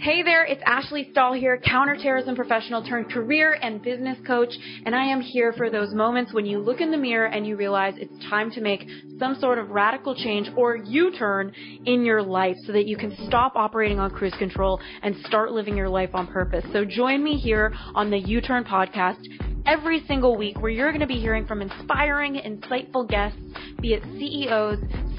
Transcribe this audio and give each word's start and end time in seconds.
Hey 0.00 0.22
there, 0.22 0.44
it's 0.44 0.62
Ashley 0.64 1.08
Stahl 1.10 1.32
here, 1.32 1.58
counterterrorism 1.58 2.36
professional 2.36 2.84
turned 2.84 3.10
career 3.10 3.58
and 3.60 3.82
business 3.82 4.16
coach, 4.24 4.54
and 4.86 4.94
I 4.94 5.04
am 5.06 5.20
here 5.20 5.52
for 5.52 5.70
those 5.70 5.92
moments 5.92 6.32
when 6.32 6.46
you 6.46 6.60
look 6.60 6.80
in 6.80 6.92
the 6.92 6.96
mirror 6.96 7.26
and 7.26 7.44
you 7.44 7.56
realize 7.56 7.94
it's 7.96 8.16
time 8.30 8.48
to 8.52 8.60
make 8.60 8.86
some 9.18 9.34
sort 9.40 9.58
of 9.58 9.70
radical 9.70 10.14
change 10.14 10.50
or 10.56 10.76
U-turn 10.76 11.52
in 11.84 12.04
your 12.04 12.22
life 12.22 12.54
so 12.64 12.72
that 12.74 12.86
you 12.86 12.96
can 12.96 13.16
stop 13.26 13.56
operating 13.56 13.98
on 13.98 14.12
cruise 14.12 14.36
control 14.38 14.80
and 15.02 15.16
start 15.26 15.50
living 15.50 15.76
your 15.76 15.88
life 15.88 16.10
on 16.14 16.28
purpose. 16.28 16.64
So 16.72 16.84
join 16.84 17.24
me 17.24 17.36
here 17.36 17.74
on 17.96 18.08
the 18.08 18.22
YouTurn 18.22 18.68
podcast 18.68 19.18
every 19.66 20.04
single 20.06 20.36
week 20.36 20.60
where 20.60 20.70
you're 20.70 20.92
going 20.92 21.00
to 21.00 21.08
be 21.08 21.18
hearing 21.18 21.44
from 21.44 21.60
inspiring, 21.60 22.34
insightful 22.34 23.08
guests, 23.08 23.40
be 23.80 23.94
it 23.94 24.04
CEOs, 24.16 24.78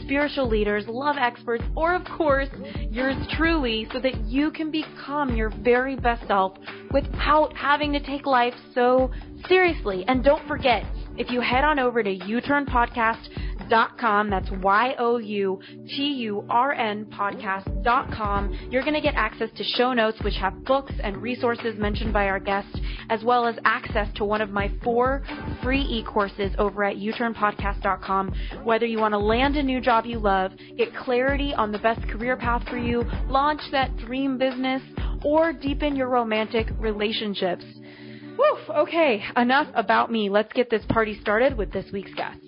spiritual 0.10 0.50
leaders, 0.50 0.88
love 0.88 1.18
experts, 1.20 1.64
or 1.76 1.94
of 1.94 2.04
course, 2.04 2.50
yours 2.90 3.16
truly, 3.38 3.88
so 3.94 4.00
that 4.00 4.20
you 4.26 4.50
can 4.50 4.72
become 4.72 5.36
your 5.36 5.52
very 5.62 5.96
best 5.96 6.26
self 6.26 6.58
without 6.92 7.56
having 7.56 7.94
to 7.94 8.00
take 8.00 8.26
life 8.26 8.56
so 8.74 9.12
seriously. 9.48 10.04
And 10.08 10.24
don't 10.24 10.46
forget, 10.48 10.84
if 11.18 11.30
you 11.32 11.42
head 11.42 11.64
on 11.64 11.80
over 11.80 12.02
to 12.02 12.18
YouTurn 12.18 12.68
Podcast, 12.68 13.28
podcast.com. 13.70 14.30
That's 14.30 14.50
Y 14.52 14.96
O 14.98 15.18
U 15.18 15.60
T 15.88 16.14
U 16.24 16.46
R 16.50 16.74
N 16.74 17.06
podcast.com. 17.06 18.70
You're 18.72 18.82
going 18.82 18.94
to 18.94 19.02
get 19.02 19.16
access 19.16 19.50
to 19.56 19.64
show 19.64 19.94
notes, 19.94 20.20
which 20.24 20.36
have 20.36 20.64
books 20.66 20.94
and 21.04 21.18
resources 21.18 21.78
mentioned 21.78 22.14
by 22.14 22.28
our 22.28 22.40
guests, 22.40 22.76
as 23.10 23.24
well 23.24 23.46
as 23.48 23.56
access 23.66 24.08
to 24.16 24.26
one 24.26 24.42
of 24.42 24.50
my 24.50 24.72
four 24.84 25.24
free 25.64 25.82
e 25.82 26.04
courses 26.04 26.52
over 26.58 26.84
at 26.84 26.98
youturnpodcast.com. 26.98 28.34
Whether 28.64 28.86
you 28.86 29.00
want 29.00 29.14
to 29.14 29.20
land 29.20 29.56
a 29.56 29.64
new 29.64 29.82
job 29.82 30.06
you 30.06 30.20
love, 30.20 30.52
get 30.78 30.96
clarity 30.96 31.54
on 31.54 31.72
the 31.72 31.80
best 31.80 32.02
career 32.10 32.38
path 32.38 32.68
for 32.70 32.78
you, 32.78 33.04
launch 33.28 33.62
that 33.72 33.96
dream 33.98 34.38
business, 34.38 34.82
or 35.24 35.54
deepen 35.54 35.96
your 35.96 36.10
romantic 36.10 36.68
relationships. 36.80 37.66
Whew, 38.40 38.74
okay, 38.74 39.22
enough 39.36 39.68
about 39.76 40.10
me. 40.10 40.30
Let's 40.30 40.54
get 40.54 40.70
this 40.70 40.86
party 40.88 41.20
started 41.20 41.58
with 41.58 41.74
this 41.74 41.92
week's 41.92 42.14
guest. 42.14 42.40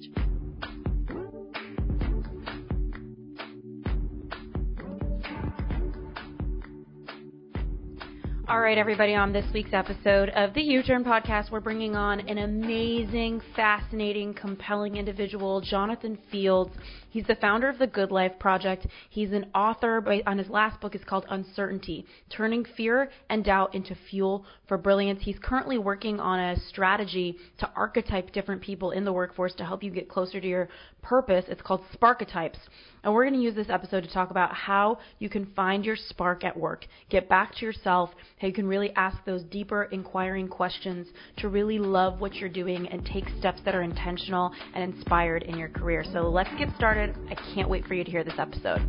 All 8.48 8.62
right, 8.62 8.78
everybody, 8.78 9.16
on 9.16 9.34
this 9.34 9.46
week's 9.54 9.74
episode 9.74 10.30
of 10.30 10.54
the 10.54 10.62
YouTurn 10.62 11.04
podcast, 11.04 11.52
we're 11.52 11.60
bringing 11.60 11.98
on 11.98 12.22
an 12.22 12.38
amazing, 12.38 13.42
fascinating, 13.54 14.34
compelling 14.34 14.96
individual, 14.96 15.60
Jonathan 15.60 16.18
Fields. 16.32 16.72
He's 17.12 17.28
the 17.28 17.36
founder 17.36 17.68
of 17.68 17.78
the 17.78 17.88
Good 17.88 18.10
Life 18.10 18.40
Project. 18.40 18.88
He's 19.10 19.34
an 19.34 19.48
author 19.54 20.02
on 20.26 20.38
his 20.38 20.50
last 20.50 20.80
book 20.80 20.96
is 20.96 21.04
called 21.04 21.26
Uncertainty, 21.30 22.06
Turning 22.30 22.66
Fear 22.78 23.10
and 23.30 23.44
Doubt 23.44 23.76
into 23.76 23.96
Fuel 24.10 24.46
for 24.68 24.78
Brilliance. 24.78 25.20
He's 25.22 25.38
currently 25.44 25.78
working 25.78 26.22
on 26.22 26.40
a 26.40 26.60
strategy 26.70 27.36
to 27.60 27.70
archetype 27.76 28.32
different 28.32 28.62
people 28.62 28.92
in 28.92 29.04
the 29.04 29.12
workforce 29.12 29.54
to 29.56 29.66
help 29.66 29.84
you 29.84 29.92
get 29.92 30.08
closer 30.08 30.40
to 30.40 30.48
your 30.48 30.70
purpose. 31.02 31.44
It's 31.50 31.62
called 31.62 31.82
Sparketypes. 31.94 32.60
And 33.04 33.14
we're 33.14 33.24
going 33.24 33.34
to 33.34 33.42
use 33.42 33.56
this 33.56 33.70
episode 33.70 34.04
to 34.04 34.14
talk 34.14 34.30
about 34.30 34.54
how 34.54 35.00
you 35.20 35.28
can 35.28 35.48
find 35.56 35.84
your 35.84 35.96
spark 35.96 36.44
at 36.44 36.56
work, 36.56 36.86
get 37.10 37.28
back 37.28 37.56
to 37.56 37.66
yourself, 37.66 38.12
how 38.40 38.48
you 38.48 38.54
can 38.54 38.68
really 38.68 38.92
ask 38.96 39.18
those 39.26 39.42
deeper, 39.44 39.86
inquiring 39.86 40.48
questions 40.48 41.08
to 41.38 41.50
really 41.50 41.80
love 41.80 42.22
what 42.22 42.36
you're 42.36 42.48
doing 42.48 42.88
and 42.88 43.04
take 43.04 43.26
steps 43.40 43.60
that 43.66 43.74
are 43.74 43.82
intentional 43.82 44.52
and 44.76 44.94
inspired 44.94 45.44
in 45.44 45.58
your 45.58 45.70
career. 45.70 46.06
So 46.14 46.30
let's 46.30 46.52
get 46.60 46.70
started. 46.78 47.01
I 47.10 47.36
can't 47.56 47.70
wait 47.70 47.86
for 47.86 47.94
you 47.94 48.04
to 48.04 48.12
hear 48.12 48.24
this 48.24 48.38
episode. 48.38 48.82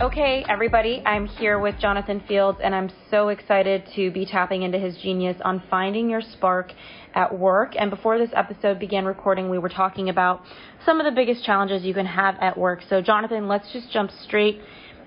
Okay, 0.00 0.44
everybody, 0.48 1.02
I'm 1.06 1.26
here 1.26 1.58
with 1.58 1.76
Jonathan 1.80 2.22
Fields, 2.28 2.58
and 2.62 2.74
I'm 2.74 2.90
so 3.10 3.28
excited 3.28 3.84
to 3.96 4.10
be 4.10 4.26
tapping 4.26 4.62
into 4.62 4.78
his 4.78 4.96
genius 4.98 5.36
on 5.44 5.62
finding 5.70 6.10
your 6.10 6.20
spark 6.20 6.72
at 7.14 7.36
work. 7.36 7.74
And 7.78 7.90
before 7.90 8.18
this 8.18 8.30
episode 8.34 8.78
began 8.78 9.04
recording, 9.04 9.48
we 9.48 9.58
were 9.58 9.68
talking 9.68 10.08
about 10.08 10.42
some 10.84 11.00
of 11.00 11.04
the 11.06 11.12
biggest 11.12 11.44
challenges 11.44 11.84
you 11.84 11.94
can 11.94 12.06
have 12.06 12.36
at 12.40 12.58
work. 12.58 12.80
So, 12.88 13.00
Jonathan, 13.00 13.48
let's 13.48 13.72
just 13.72 13.90
jump 13.92 14.10
straight 14.24 14.60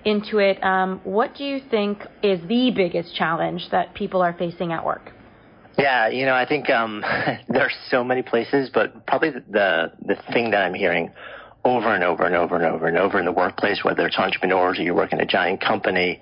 into 0.04 0.38
it. 0.38 0.62
Um, 0.64 1.00
what 1.04 1.34
do 1.34 1.44
you 1.44 1.60
think 1.70 2.02
is 2.22 2.40
the 2.48 2.72
biggest 2.74 3.14
challenge 3.14 3.68
that 3.70 3.94
people 3.94 4.20
are 4.20 4.34
facing 4.38 4.72
at 4.72 4.84
work? 4.84 5.12
Yeah, 5.78 6.08
you 6.08 6.26
know, 6.26 6.34
I 6.34 6.44
think 6.44 6.68
um, 6.70 7.02
there 7.48 7.62
are 7.62 7.70
so 7.88 8.02
many 8.02 8.22
places, 8.22 8.68
but 8.72 9.06
probably 9.06 9.30
the 9.30 9.92
the 10.04 10.16
thing 10.32 10.50
that 10.50 10.62
I'm 10.62 10.74
hearing 10.74 11.12
over 11.64 11.94
and 11.94 12.02
over 12.02 12.24
and 12.24 12.34
over 12.34 12.56
and 12.56 12.64
over 12.64 12.86
and 12.86 12.98
over 12.98 13.18
in 13.18 13.24
the 13.24 13.32
workplace, 13.32 13.84
whether 13.84 14.06
it's 14.06 14.18
entrepreneurs 14.18 14.78
or 14.78 14.82
you 14.82 14.94
work 14.94 15.12
in 15.12 15.20
a 15.20 15.26
giant 15.26 15.60
company, 15.60 16.20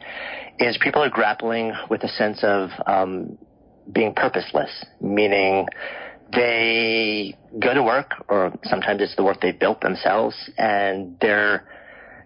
is 0.59 0.78
people 0.83 1.03
are 1.03 1.09
grappling 1.09 1.72
with 1.89 2.03
a 2.05 2.09
sense 2.09 2.41
of 2.43 2.71
um, 2.87 3.39
being 3.93 4.12
purposeless, 4.15 4.84
meaning 5.00 5.67
they 6.33 7.34
go 7.59 7.73
to 7.73 7.83
work, 7.83 8.12
or 8.28 8.53
sometimes 8.65 9.00
it's 9.00 9.17
the 9.17 9.23
work 9.23 9.41
they 9.41 9.53
built 9.53 9.81
themselves, 9.81 10.34
and 10.59 11.17
they're 11.21 11.65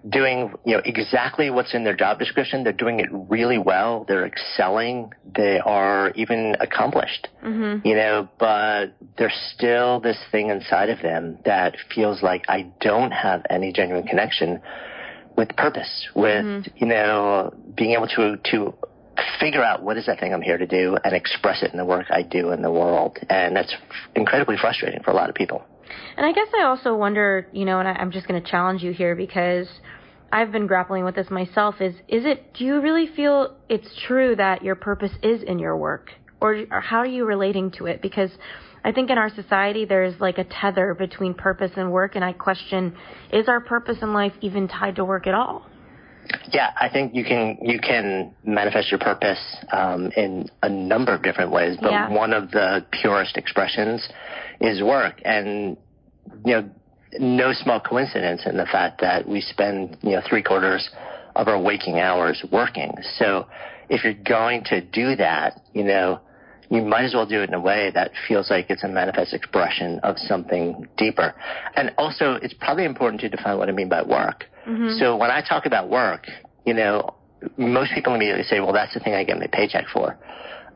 doing 0.09 0.53
you 0.65 0.77
know 0.77 0.83
exactly 0.85 1.51
what's 1.51 1.75
in 1.75 1.85
their 1.85 1.97
job 1.97 2.19
description. 2.19 2.65
They're 2.65 2.73
doing 2.73 3.01
it 3.01 3.09
really 3.11 3.59
well. 3.59 4.05
They're 4.09 4.27
excelling. 4.27 5.13
They 5.37 5.59
are 5.59 6.11
even 6.15 6.57
accomplished. 6.61 7.29
Mm-hmm. 7.45 7.87
You 7.87 7.95
know, 7.95 8.29
but 8.39 8.95
there's 9.19 9.39
still 9.55 10.01
this 10.01 10.19
thing 10.31 10.49
inside 10.49 10.91
of 10.91 11.03
them 11.03 11.39
that 11.45 11.77
feels 11.95 12.23
like 12.23 12.45
I 12.49 12.73
don't 12.81 13.13
have 13.13 13.45
any 13.51 13.73
genuine 13.73 14.07
connection 14.07 14.61
with 15.37 15.49
purpose, 15.57 16.09
with 16.15 16.45
mm-hmm. 16.45 16.77
you 16.77 16.87
know 16.87 17.53
being 17.75 17.93
able 17.93 18.09
to 18.09 18.37
to 18.51 18.75
figure 19.39 19.63
out 19.63 19.83
what 19.83 19.97
is 19.97 20.07
that 20.07 20.21
thing 20.21 20.33
I'm 20.33 20.43
here 20.43 20.59
to 20.59 20.67
do 20.67 20.97
and 21.03 21.15
express 21.15 21.63
it 21.63 21.73
in 21.73 21.79
the 21.79 21.85
work 21.85 22.07
I 22.11 22.23
do 22.23 22.53
in 22.53 22.63
the 22.63 22.71
world. 22.71 23.19
And 23.29 23.57
that's 23.57 23.75
incredibly 24.15 24.57
frustrating 24.57 25.03
for 25.03 25.11
a 25.11 25.15
lot 25.15 25.29
of 25.29 25.35
people. 25.35 25.65
And 26.17 26.27
I 26.27 26.33
guess 26.33 26.49
I 26.59 26.65
also 26.65 26.95
wonder, 26.95 27.47
you 27.53 27.65
know, 27.65 27.79
and 27.81 27.89
I, 27.89 27.93
I'm 27.93 28.11
just 28.11 28.27
going 28.27 28.43
to 28.43 28.51
challenge 28.51 28.83
you 28.83 28.93
here 28.93 29.15
because 29.15 29.69
I've 30.33 30.53
been 30.53 30.67
grappling 30.67 31.05
with 31.05 31.17
this 31.17 31.31
myself 31.31 31.81
is 31.81 31.95
is 32.07 32.25
it 32.25 32.55
do 32.55 32.65
you 32.65 32.81
really 32.81 33.09
feel 33.09 33.57
it's 33.69 33.89
true 34.07 34.37
that 34.37 34.63
your 34.63 34.77
purpose 34.77 35.13
is 35.23 35.43
in 35.43 35.59
your 35.59 35.77
work 35.77 36.13
or, 36.41 36.65
or 36.71 36.81
how 36.81 36.99
are 36.99 37.07
you 37.07 37.25
relating 37.25 37.71
to 37.73 37.87
it 37.87 38.01
because 38.01 38.31
I 38.85 38.93
think 38.93 39.11
in 39.11 39.19
our 39.19 39.29
society 39.29 39.85
there's 39.85 40.19
like 40.21 40.39
a 40.39 40.45
tether 40.45 40.95
between 40.95 41.35
purpose 41.35 41.73
and 41.77 41.91
work 41.91 42.15
and 42.15 42.25
I 42.25 42.33
question 42.33 42.97
is 43.33 43.49
our 43.49 43.61
purpose 43.61 43.99
in 44.03 44.13
life 44.13 44.33
even 44.41 44.69
tied 44.69 44.97
to 44.97 45.05
work 45.05 45.27
at 45.27 45.35
all? 45.35 45.67
Yeah, 46.53 46.71
I 46.81 46.89
think 46.89 47.15
you 47.15 47.25
can 47.25 47.59
you 47.63 47.79
can 47.81 48.35
manifest 48.45 48.91
your 48.91 48.99
purpose 48.99 49.41
um, 49.73 50.11
in 50.17 50.49
a 50.63 50.69
number 50.69 51.15
of 51.15 51.23
different 51.23 51.51
ways, 51.51 51.77
but 51.81 51.91
yeah. 51.91 52.11
one 52.11 52.33
of 52.33 52.51
the 52.51 52.85
purest 52.91 53.37
expressions 53.37 54.09
is 54.61 54.83
work, 54.83 55.21
and 55.25 55.77
you 56.45 56.53
know, 56.53 56.71
no 57.19 57.53
small 57.53 57.81
coincidence 57.81 58.43
in 58.47 58.57
the 58.57 58.67
fact 58.67 59.01
that 59.01 59.29
we 59.29 59.41
spend 59.41 59.97
you 60.03 60.11
know 60.11 60.23
three 60.29 60.43
quarters 60.43 60.89
of 61.37 61.49
our 61.49 61.61
waking 61.61 61.99
hours 61.99 62.45
working. 62.51 62.93
So 63.19 63.47
if 63.89 64.05
you're 64.05 64.15
going 64.15 64.65
to 64.65 64.81
do 64.81 65.17
that, 65.17 65.61
you 65.73 65.85
know, 65.85 66.21
you 66.71 66.83
might 66.83 67.05
as 67.05 67.15
well 67.15 67.27
do 67.27 67.43
it 67.43 67.49
in 67.49 67.55
a 67.55 67.61
way 67.61 67.91
that 67.95 68.13
feels 68.29 68.49
like 68.49 68.67
it's 68.71 68.85
a 68.85 68.89
manifest 68.89 69.35
expression 69.35 69.99
of 70.05 70.17
something 70.19 70.89
deeper. 70.97 71.35
And 71.75 71.93
also, 71.99 72.35
it's 72.35 72.55
probably 72.55 72.85
important 72.85 73.21
to 73.23 73.29
define 73.29 73.59
what 73.59 73.69
I 73.69 73.73
mean 73.73 73.89
by 73.89 74.03
work. 74.03 74.45
Mm-hmm. 74.69 74.99
So 74.99 75.17
when 75.17 75.31
I 75.31 75.43
talk 75.47 75.67
about 75.67 75.91
work, 75.91 76.27
you 76.65 76.75
know, 76.75 77.17
most 77.57 77.93
people 77.93 78.15
immediately 78.15 78.45
say, 78.45 78.61
well, 78.61 78.73
that's 78.73 78.95
the 78.95 79.01
thing 79.01 79.15
I 79.15 79.25
get 79.25 79.39
my 79.39 79.49
paycheck 79.53 79.87
for. 79.93 80.17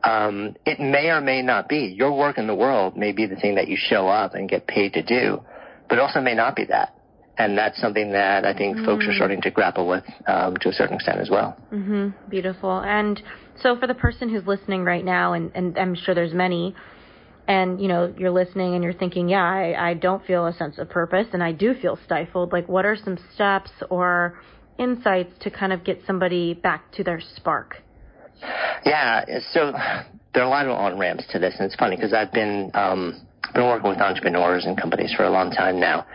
Um, 0.03 0.55
it 0.65 0.79
may 0.79 1.09
or 1.09 1.21
may 1.21 1.41
not 1.41 1.69
be. 1.69 1.95
Your 1.97 2.15
work 2.15 2.37
in 2.37 2.45
the 2.45 2.55
world 2.55 2.97
may 2.97 3.13
be 3.13 3.25
the 3.25 3.37
thing 3.37 3.55
that 3.55 3.67
you 3.69 3.77
show 3.79 4.07
up 4.07 4.35
and 4.35 4.49
get 4.49 4.67
paid 4.67 4.93
to 4.93 5.01
do, 5.01 5.41
but 5.87 5.97
also 5.99 6.19
may 6.19 6.35
not 6.35 6.55
be 6.55 6.65
that. 6.65 6.93
And 7.37 7.57
that's 7.57 7.79
something 7.79 8.11
that 8.11 8.45
I 8.45 8.53
think 8.53 8.77
mm-hmm. 8.77 8.85
folks 8.85 9.05
are 9.05 9.09
mm. 9.09 9.15
starting 9.15 9.41
to 9.41 9.51
grapple 9.51 9.87
with 9.87 10.05
um, 10.27 10.55
to 10.57 10.69
a 10.69 10.71
certain 10.71 10.95
extent 10.95 11.19
as 11.19 11.29
well. 11.29 11.57
Mm-hmm. 11.71 12.29
Beautiful. 12.29 12.79
And 12.79 13.21
so 13.61 13.77
for 13.77 13.87
the 13.87 13.93
person 13.93 14.29
who's 14.29 14.45
listening 14.45 14.83
right 14.83 15.03
now, 15.03 15.33
and, 15.33 15.51
and 15.55 15.77
I'm 15.77 15.95
sure 15.95 16.13
there's 16.13 16.33
many, 16.33 16.75
and 17.47 17.79
you 17.79 17.87
know 17.87 18.13
you're 18.17 18.31
listening 18.31 18.73
and 18.75 18.83
you're 18.83 18.93
thinking 18.93 19.29
yeah 19.29 19.43
I, 19.43 19.89
I 19.89 19.93
don't 19.93 20.25
feel 20.25 20.47
a 20.47 20.53
sense 20.53 20.77
of 20.77 20.89
purpose 20.89 21.27
and 21.33 21.43
i 21.43 21.51
do 21.51 21.73
feel 21.73 21.97
stifled 22.05 22.51
like 22.51 22.67
what 22.67 22.85
are 22.85 22.95
some 22.95 23.17
steps 23.33 23.71
or 23.89 24.39
insights 24.77 25.31
to 25.41 25.49
kind 25.49 25.71
of 25.71 25.83
get 25.83 26.01
somebody 26.05 26.53
back 26.53 26.91
to 26.93 27.03
their 27.03 27.21
spark? 27.35 27.77
Yeah 28.85 29.23
so 29.53 29.71
there 30.33 30.43
are 30.43 30.47
a 30.47 30.49
lot 30.49 30.65
of 30.65 30.71
on 30.71 30.99
ramps 30.99 31.23
to 31.31 31.39
this 31.39 31.55
and 31.57 31.65
it's 31.65 31.75
funny 31.75 31.95
because 31.95 32.13
i've 32.13 32.31
been 32.33 32.71
um 32.73 33.21
been 33.53 33.63
working 33.63 33.89
with 33.89 33.99
entrepreneurs 33.99 34.65
and 34.65 34.79
companies 34.79 35.13
for 35.15 35.23
a 35.23 35.29
long 35.29 35.51
time 35.51 35.79
now 35.79 36.05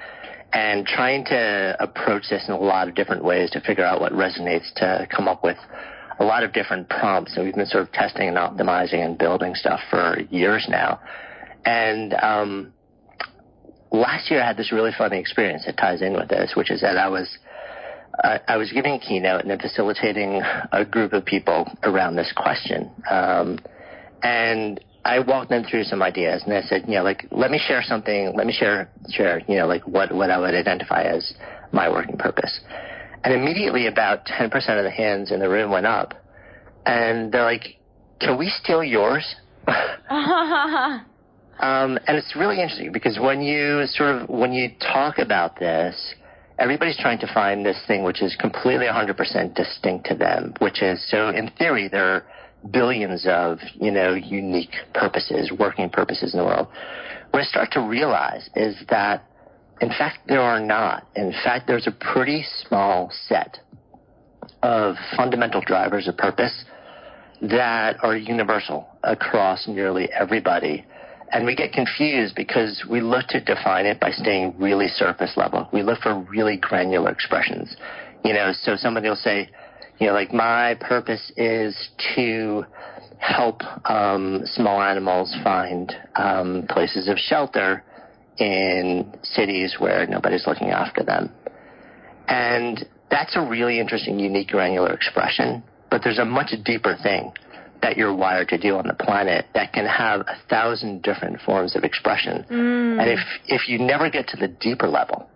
and 0.52 0.84
trying 0.84 1.24
to 1.24 1.76
approach 1.78 2.24
this 2.28 2.44
in 2.48 2.54
a 2.54 2.58
lot 2.58 2.88
of 2.88 2.94
different 2.94 3.24
ways 3.24 3.50
to 3.50 3.60
figure 3.60 3.84
out 3.84 4.00
what 4.00 4.12
resonates 4.12 4.72
to 4.74 5.06
come 5.14 5.28
up 5.28 5.44
with 5.44 5.56
a 6.20 6.24
lot 6.24 6.44
of 6.44 6.52
different 6.52 6.88
prompts, 6.88 7.34
and 7.36 7.44
we've 7.44 7.54
been 7.54 7.66
sort 7.66 7.82
of 7.82 7.92
testing 7.92 8.28
and 8.28 8.36
optimizing 8.36 9.04
and 9.04 9.18
building 9.18 9.54
stuff 9.54 9.80
for 9.90 10.20
years 10.30 10.66
now. 10.68 11.00
And 11.64 12.14
um, 12.14 12.72
last 13.90 14.30
year, 14.30 14.42
I 14.42 14.46
had 14.46 14.56
this 14.56 14.70
really 14.70 14.92
funny 14.96 15.18
experience 15.18 15.64
that 15.66 15.76
ties 15.76 16.02
in 16.02 16.12
with 16.12 16.28
this, 16.28 16.52
which 16.54 16.70
is 16.70 16.82
that 16.82 16.96
I 16.96 17.08
was 17.08 17.28
I, 18.22 18.40
I 18.48 18.56
was 18.56 18.70
giving 18.72 18.94
a 18.94 18.98
keynote 18.98 19.42
and 19.42 19.50
then 19.50 19.58
facilitating 19.58 20.42
a 20.72 20.84
group 20.84 21.12
of 21.12 21.24
people 21.24 21.66
around 21.82 22.16
this 22.16 22.32
question. 22.36 22.90
Um, 23.10 23.58
and 24.22 24.80
I 25.04 25.20
walked 25.20 25.48
them 25.48 25.64
through 25.64 25.84
some 25.84 26.02
ideas 26.02 26.42
and 26.44 26.52
I 26.52 26.62
said, 26.62 26.84
you 26.86 26.94
know, 26.94 27.02
like, 27.02 27.26
let 27.30 27.50
me 27.50 27.58
share 27.58 27.82
something, 27.82 28.34
let 28.36 28.46
me 28.46 28.52
share, 28.52 28.90
share, 29.10 29.40
you 29.48 29.56
know, 29.56 29.66
like 29.66 29.86
what, 29.86 30.12
what 30.12 30.30
I 30.30 30.38
would 30.38 30.54
identify 30.54 31.02
as 31.02 31.32
my 31.72 31.88
working 31.88 32.18
purpose. 32.18 32.60
And 33.22 33.34
immediately 33.34 33.86
about 33.86 34.24
10% 34.24 34.52
of 34.54 34.84
the 34.84 34.90
hands 34.90 35.30
in 35.30 35.40
the 35.40 35.48
room 35.48 35.70
went 35.70 35.86
up 35.86 36.14
and 36.86 37.30
they're 37.32 37.44
like, 37.44 37.78
can 38.20 38.38
we 38.38 38.48
steal 38.62 38.82
yours? 38.82 39.36
um, 39.68 41.04
and 41.58 42.16
it's 42.16 42.34
really 42.34 42.60
interesting 42.60 42.92
because 42.92 43.18
when 43.18 43.42
you 43.42 43.84
sort 43.86 44.14
of, 44.14 44.28
when 44.28 44.52
you 44.52 44.70
talk 44.80 45.18
about 45.18 45.58
this, 45.58 46.14
everybody's 46.58 46.98
trying 46.98 47.18
to 47.18 47.32
find 47.32 47.64
this 47.64 47.82
thing 47.86 48.04
which 48.04 48.22
is 48.22 48.36
completely 48.38 48.86
100% 48.86 49.54
distinct 49.54 50.06
to 50.06 50.14
them, 50.14 50.54
which 50.58 50.82
is, 50.82 51.02
so 51.10 51.28
in 51.28 51.50
theory, 51.58 51.88
there 51.88 52.14
are 52.14 52.24
billions 52.70 53.26
of, 53.26 53.58
you 53.74 53.90
know, 53.90 54.14
unique 54.14 54.74
purposes, 54.94 55.50
working 55.58 55.88
purposes 55.88 56.34
in 56.34 56.40
the 56.40 56.44
world. 56.44 56.68
What 57.30 57.40
I 57.40 57.44
start 57.44 57.70
to 57.72 57.80
realize 57.80 58.48
is 58.54 58.76
that, 58.90 59.24
in 59.80 59.88
fact, 59.88 60.18
there 60.26 60.40
are 60.40 60.60
not. 60.60 61.06
In 61.16 61.32
fact, 61.44 61.66
there's 61.66 61.86
a 61.86 61.90
pretty 61.92 62.44
small 62.66 63.10
set 63.28 63.58
of 64.62 64.96
fundamental 65.16 65.62
drivers 65.62 66.06
of 66.06 66.16
purpose 66.16 66.64
that 67.40 67.96
are 68.02 68.16
universal 68.16 68.86
across 69.02 69.66
nearly 69.66 70.08
everybody. 70.12 70.84
And 71.32 71.46
we 71.46 71.54
get 71.54 71.72
confused 71.72 72.34
because 72.34 72.84
we 72.90 73.00
look 73.00 73.26
to 73.28 73.40
define 73.40 73.86
it 73.86 74.00
by 74.00 74.10
staying 74.10 74.54
really 74.58 74.88
surface 74.88 75.32
level. 75.36 75.68
We 75.72 75.82
look 75.82 76.00
for 76.00 76.14
really 76.28 76.56
granular 76.56 77.10
expressions. 77.10 77.74
You 78.24 78.34
know, 78.34 78.52
so 78.52 78.76
somebody 78.76 79.08
will 79.08 79.16
say, 79.16 79.48
you 79.98 80.08
know, 80.08 80.12
like 80.12 80.34
my 80.34 80.76
purpose 80.80 81.32
is 81.36 81.74
to 82.16 82.64
help 83.18 83.62
um, 83.88 84.42
small 84.44 84.82
animals 84.82 85.34
find 85.42 85.92
um, 86.16 86.66
places 86.68 87.08
of 87.08 87.16
shelter 87.16 87.84
in 88.40 89.14
cities 89.22 89.76
where 89.78 90.06
nobody's 90.06 90.46
looking 90.46 90.70
after 90.70 91.02
them. 91.02 91.30
And 92.28 92.86
that's 93.10 93.36
a 93.36 93.40
really 93.40 93.80
interesting, 93.80 94.18
unique, 94.18 94.48
granular 94.48 94.92
expression. 94.92 95.62
But 95.90 96.02
there's 96.04 96.18
a 96.18 96.24
much 96.24 96.52
deeper 96.64 96.96
thing 97.02 97.32
that 97.82 97.96
you're 97.96 98.14
wired 98.14 98.48
to 98.48 98.58
do 98.58 98.76
on 98.76 98.86
the 98.86 98.94
planet 98.94 99.46
that 99.54 99.72
can 99.72 99.86
have 99.86 100.20
a 100.20 100.36
thousand 100.48 101.02
different 101.02 101.40
forms 101.40 101.74
of 101.74 101.82
expression. 101.82 102.44
Mm. 102.50 103.00
And 103.00 103.10
if 103.10 103.18
if 103.46 103.68
you 103.68 103.78
never 103.78 104.10
get 104.10 104.28
to 104.28 104.36
the 104.36 104.48
deeper 104.48 104.88
level 104.88 105.28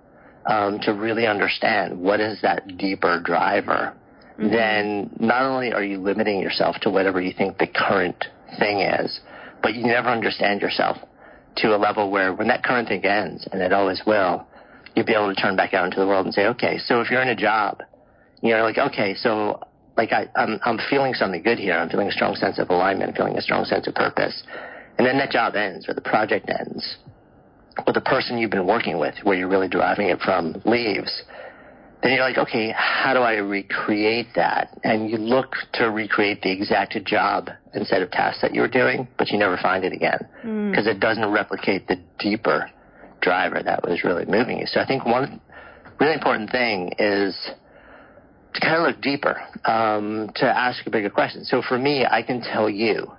um, 0.47 0.79
to 0.81 0.93
really 0.93 1.27
understand 1.27 1.99
what 1.99 2.21
is 2.21 2.41
that 2.43 2.77
deeper 2.77 3.21
driver, 3.21 3.95
mm-hmm. 4.39 4.51
then 4.51 5.11
not 5.19 5.43
only 5.43 5.73
are 5.73 5.83
you 5.83 5.99
limiting 5.99 6.41
yourself 6.41 6.77
to 6.83 6.91
whatever 6.91 7.21
you 7.21 7.33
think 7.37 7.59
the 7.59 7.67
current 7.67 8.27
thing 8.59 8.81
is, 8.81 9.21
but 9.63 9.75
you 9.75 9.83
never 9.83 10.09
understand 10.09 10.61
yourself 10.61 10.99
to 11.57 11.75
a 11.75 11.79
level 11.79 12.11
where 12.11 12.33
when 12.35 12.49
that 12.49 12.63
current 12.65 12.89
thing 12.89 13.05
ends, 13.05 13.47
and 13.53 13.63
it 13.63 13.73
always 13.73 14.03
will, 14.07 14.47
you'll 14.95 15.07
be 15.07 15.15
able 15.15 15.35
to 15.35 15.41
turn 15.41 15.57
back 15.57 15.75
out 15.75 15.87
into 15.87 16.01
the 16.01 16.07
world 16.07 16.27
and 16.27 16.35
say, 16.35 16.47
okay, 16.47 16.79
so 16.79 17.01
if 17.01 17.11
you're 17.11 17.23
in 17.23 17.29
a 17.29 17.37
job, 17.37 17.83
you're 18.43 18.63
like, 18.63 18.79
okay, 18.79 19.15
so 19.15 19.61
like 19.97 20.13
I, 20.13 20.29
I'm, 20.37 20.59
I'm 20.65 20.79
feeling 20.91 21.15
something 21.15 21.43
good 21.43 21.59
here. 21.59 21.75
I'm 21.75 21.89
feeling 21.89 22.09
a 22.09 22.13
strong 22.13 22.35
sense 22.35 22.59
of 22.59 22.71
alignment. 22.71 23.11
I'm 23.11 23.17
feeling 23.17 23.37
a 23.37 23.43
strong 23.43 23.65
sense 23.65 23.87
of 23.87 23.95
purpose. 23.95 24.43
And 24.99 25.07
then 25.07 25.19
that 25.19 25.31
job 25.31 25.55
ends 25.55 25.89
or 25.89 25.95
the 25.95 26.01
project 26.01 26.49
ends 26.49 26.99
or 27.87 27.93
the 27.93 28.01
person 28.01 28.39
you've 28.39 28.51
been 28.51 28.67
working 28.67 28.99
with 28.99 29.15
where 29.23 29.37
you're 29.37 29.49
really 29.49 29.69
driving 29.69 30.09
it 30.09 30.21
from 30.21 30.61
leaves 30.65 31.23
then 32.05 32.13
you're 32.13 32.29
like, 32.29 32.37
okay, 32.37 32.71
how 32.77 33.15
do 33.15 33.21
I 33.21 33.37
recreate 33.37 34.27
that? 34.37 34.79
And 34.85 35.11
you 35.11 35.17
look 35.17 35.55
to 35.75 35.91
recreate 35.91 36.43
the 36.43 36.53
exact 36.53 37.03
job 37.07 37.49
and 37.73 37.87
set 37.87 38.03
of 38.03 38.11
tasks 38.11 38.43
that 38.43 38.55
you 38.55 38.61
were 38.61 38.69
doing, 38.69 39.09
but 39.17 39.31
you 39.31 39.39
never 39.39 39.57
find 39.57 39.85
it 39.85 39.95
again 39.95 40.19
because 40.71 40.87
mm. 40.87 40.95
it 40.95 41.01
doesn't 41.01 41.27
replicate 41.31 41.89
the 41.89 41.97
deeper 42.19 42.71
driver 43.23 43.63
that 43.63 43.83
was 43.89 44.05
really 44.05 44.27
moving 44.27 44.59
you. 44.59 44.67
So 44.67 44.81
I 44.81 44.87
think 44.87 45.07
one 45.07 45.41
really 45.99 46.13
important 46.13 46.51
thing 46.51 46.93
is 46.99 47.35
to 48.53 48.61
kind 48.61 48.77
of 48.77 48.83
look 48.89 49.01
deeper, 49.01 49.41
um, 49.65 50.31
to 50.37 50.45
ask 50.45 50.87
a 50.87 50.91
bigger 50.91 51.09
question. 51.11 51.45
So 51.45 51.63
for 51.67 51.79
me, 51.79 52.05
I 52.05 52.23
can 52.23 52.43
tell 52.43 52.69
you 52.69 53.11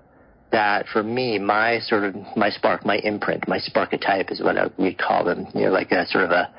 that 0.51 0.85
for 0.87 1.03
me, 1.03 1.37
my 1.39 1.79
sort 1.79 2.03
of 2.03 2.15
my 2.35 2.49
spark, 2.49 2.85
my 2.85 2.97
imprint, 2.97 3.47
my 3.47 3.59
sparketype 3.59 4.31
is 4.31 4.41
what 4.41 4.55
we 4.79 4.93
call 4.93 5.25
them. 5.25 5.47
You 5.53 5.65
know, 5.65 5.71
like 5.71 5.91
a 5.91 6.05
sort 6.07 6.23
of 6.23 6.31
a, 6.31 6.49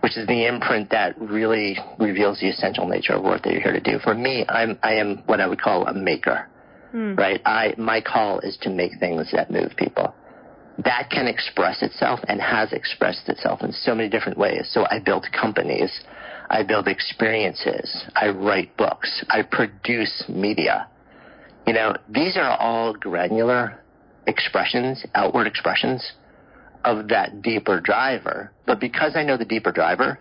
which 0.00 0.16
is 0.16 0.26
the 0.26 0.46
imprint 0.46 0.90
that 0.90 1.18
really 1.20 1.78
reveals 1.98 2.40
the 2.40 2.48
essential 2.48 2.86
nature 2.86 3.14
of 3.14 3.22
work 3.22 3.42
that 3.42 3.52
you're 3.52 3.62
here 3.62 3.72
to 3.72 3.80
do. 3.80 3.98
For 4.00 4.14
me, 4.14 4.44
I'm 4.48 4.78
I 4.82 4.94
am 4.94 5.22
what 5.26 5.40
I 5.40 5.46
would 5.46 5.60
call 5.60 5.86
a 5.86 5.94
maker, 5.94 6.48
hmm. 6.90 7.14
right? 7.14 7.40
I 7.44 7.74
my 7.78 8.00
call 8.00 8.40
is 8.40 8.58
to 8.62 8.70
make 8.70 8.92
things 8.98 9.30
that 9.32 9.50
move 9.50 9.72
people. 9.76 10.14
That 10.84 11.10
can 11.10 11.26
express 11.26 11.82
itself 11.82 12.20
and 12.28 12.40
has 12.40 12.72
expressed 12.72 13.28
itself 13.28 13.62
in 13.62 13.72
so 13.72 13.94
many 13.94 14.08
different 14.08 14.38
ways. 14.38 14.68
So 14.70 14.86
I 14.88 15.00
build 15.00 15.26
companies, 15.32 15.90
I 16.50 16.62
build 16.62 16.86
experiences, 16.86 18.04
I 18.14 18.28
write 18.28 18.76
books, 18.76 19.24
I 19.28 19.42
produce 19.42 20.24
media. 20.28 20.86
You 21.68 21.74
know, 21.74 21.94
these 22.08 22.38
are 22.38 22.56
all 22.56 22.94
granular 22.94 23.78
expressions, 24.26 25.04
outward 25.14 25.46
expressions 25.46 26.12
of 26.82 27.08
that 27.08 27.42
deeper 27.42 27.78
driver. 27.78 28.50
But 28.64 28.80
because 28.80 29.16
I 29.16 29.22
know 29.22 29.36
the 29.36 29.44
deeper 29.44 29.70
driver 29.70 30.18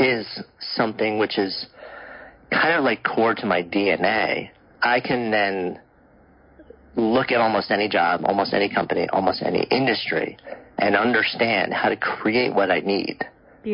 is 0.00 0.26
something 0.74 1.20
which 1.20 1.38
is 1.38 1.66
kind 2.50 2.74
of 2.74 2.82
like 2.82 3.04
core 3.04 3.36
to 3.36 3.46
my 3.46 3.62
DNA, 3.62 4.50
I 4.82 4.98
can 4.98 5.30
then 5.30 5.80
look 6.96 7.30
at 7.30 7.40
almost 7.40 7.70
any 7.70 7.88
job, 7.88 8.22
almost 8.24 8.52
any 8.52 8.68
company, 8.68 9.08
almost 9.12 9.42
any 9.42 9.62
industry, 9.70 10.36
and 10.76 10.96
understand 10.96 11.72
how 11.72 11.88
to 11.88 11.96
create 11.96 12.52
what 12.52 12.72
I 12.72 12.80
need 12.80 13.24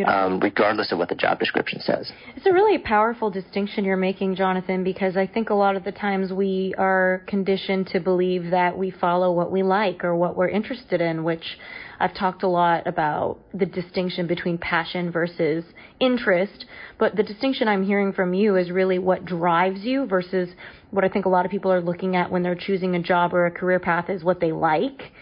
um, 0.07 0.41
regardless 0.41 0.93
of 0.93 0.99
what 0.99 1.09
the 1.09 1.15
job 1.15 1.39
description 1.39 1.81
says. 1.81 2.11
It's 2.37 2.47
a 2.47 2.53
really 2.53 2.79
powerful 2.79 3.31
distinction 3.31 3.85
you're 3.85 3.97
making, 3.97 4.37
Jonathan, 4.37 4.85
because 4.85 5.17
I 5.17 5.27
think 5.27 5.51
a 5.51 5.55
lot 5.55 5.77
of 5.77 5.85
the 5.85 5.93
times 5.93 6.33
we 6.33 6.75
are 6.77 7.23
conditioned 7.27 7.89
to 7.89 8.01
believe 8.01 8.51
that 8.51 8.77
we 8.77 8.91
follow 8.91 9.33
what 9.33 9.51
we 9.51 9.63
like 9.63 10.05
or 10.05 10.15
what 10.15 10.37
we're 10.37 10.49
interested 10.49 11.01
in, 11.01 11.25
which 11.25 11.59
I've 12.01 12.15
talked 12.15 12.43
a 12.43 12.49
lot 12.49 12.87
about 12.87 13.39
the 13.55 13.67
distinction 13.67 14.27
between 14.27 14.59
passion 14.59 15.11
versus 15.11 15.65
interest. 16.01 16.67
But 16.99 17.17
the 17.17 17.23
distinction 17.23 17.67
I'm 17.67 17.85
hearing 17.85 18.13
from 18.13 18.35
you 18.35 18.57
is 18.57 18.71
really 18.71 18.99
what 18.99 19.25
drives 19.25 19.81
you 19.81 20.07
versus 20.07 20.51
what 20.91 21.05
I 21.05 21.09
think 21.09 21.25
a 21.25 21.29
lot 21.29 21.45
of 21.45 21.51
people 21.51 21.73
are 21.73 21.81
looking 21.81 22.15
at 22.15 22.31
when 22.31 22.43
they're 22.43 22.55
choosing 22.55 22.95
a 22.95 23.03
job 23.03 23.35
or 23.35 23.47
a 23.47 23.51
career 23.51 23.81
path 23.81 24.11
is 24.11 24.23
what 24.23 24.41
they 24.41 24.53
like. 24.53 25.13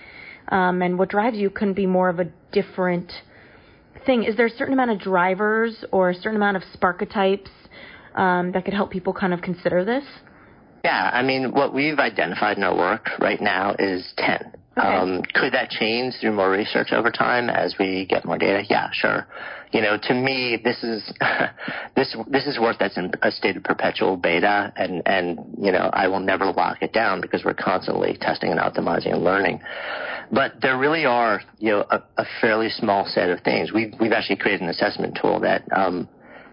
Um, 0.48 0.80
and 0.82 0.96
what 0.96 1.08
drives 1.08 1.36
you 1.36 1.50
can 1.50 1.72
be 1.72 1.86
more 1.86 2.08
of 2.08 2.20
a 2.20 2.26
different 2.52 3.10
thing. 4.04 4.24
Is 4.24 4.36
there 4.36 4.46
a 4.46 4.50
certain 4.50 4.74
amount 4.74 4.90
of 4.90 5.00
drivers 5.00 5.84
or 5.92 6.10
a 6.10 6.14
certain 6.14 6.36
amount 6.36 6.56
of 6.56 6.62
sparketypes 6.78 7.48
um, 8.14 8.52
that 8.52 8.64
could 8.64 8.74
help 8.74 8.90
people 8.90 9.12
kind 9.12 9.32
of 9.32 9.40
consider 9.42 9.84
this? 9.84 10.04
Yeah, 10.84 11.10
I 11.12 11.22
mean, 11.22 11.52
what 11.52 11.74
we've 11.74 11.98
identified 11.98 12.56
in 12.56 12.62
our 12.62 12.76
work 12.76 13.08
right 13.18 13.40
now 13.40 13.74
is 13.78 14.12
10. 14.18 14.52
Um, 14.76 15.22
could 15.32 15.54
that 15.54 15.70
change 15.70 16.14
through 16.20 16.32
more 16.32 16.50
research 16.50 16.92
over 16.92 17.10
time 17.10 17.48
as 17.48 17.74
we 17.78 18.04
get 18.04 18.26
more 18.26 18.36
data? 18.36 18.62
Yeah, 18.68 18.88
sure. 18.92 19.26
You 19.72 19.80
know, 19.80 19.96
to 19.96 20.14
me, 20.14 20.58
this 20.62 20.82
is 20.82 21.02
this 21.96 22.14
this 22.28 22.46
is 22.46 22.58
work 22.58 22.76
that's 22.78 22.96
in 22.98 23.10
a 23.22 23.30
state 23.30 23.56
of 23.56 23.64
perpetual 23.64 24.16
beta, 24.18 24.72
and 24.76 25.02
and 25.06 25.38
you 25.58 25.72
know, 25.72 25.90
I 25.92 26.08
will 26.08 26.20
never 26.20 26.52
lock 26.52 26.82
it 26.82 26.92
down 26.92 27.22
because 27.22 27.42
we're 27.42 27.54
constantly 27.54 28.18
testing 28.20 28.50
and 28.50 28.60
optimizing 28.60 29.14
and 29.14 29.24
learning. 29.24 29.60
But 30.30 30.60
there 30.60 30.76
really 30.76 31.06
are, 31.06 31.40
you 31.58 31.70
know, 31.70 31.84
a, 31.90 32.02
a 32.18 32.24
fairly 32.40 32.68
small 32.68 33.06
set 33.06 33.30
of 33.30 33.40
things. 33.40 33.72
We've 33.72 33.94
we've 33.98 34.12
actually 34.12 34.36
created 34.36 34.62
an 34.62 34.68
assessment 34.68 35.18
tool 35.20 35.40
that 35.40 35.64
um, 35.74 36.06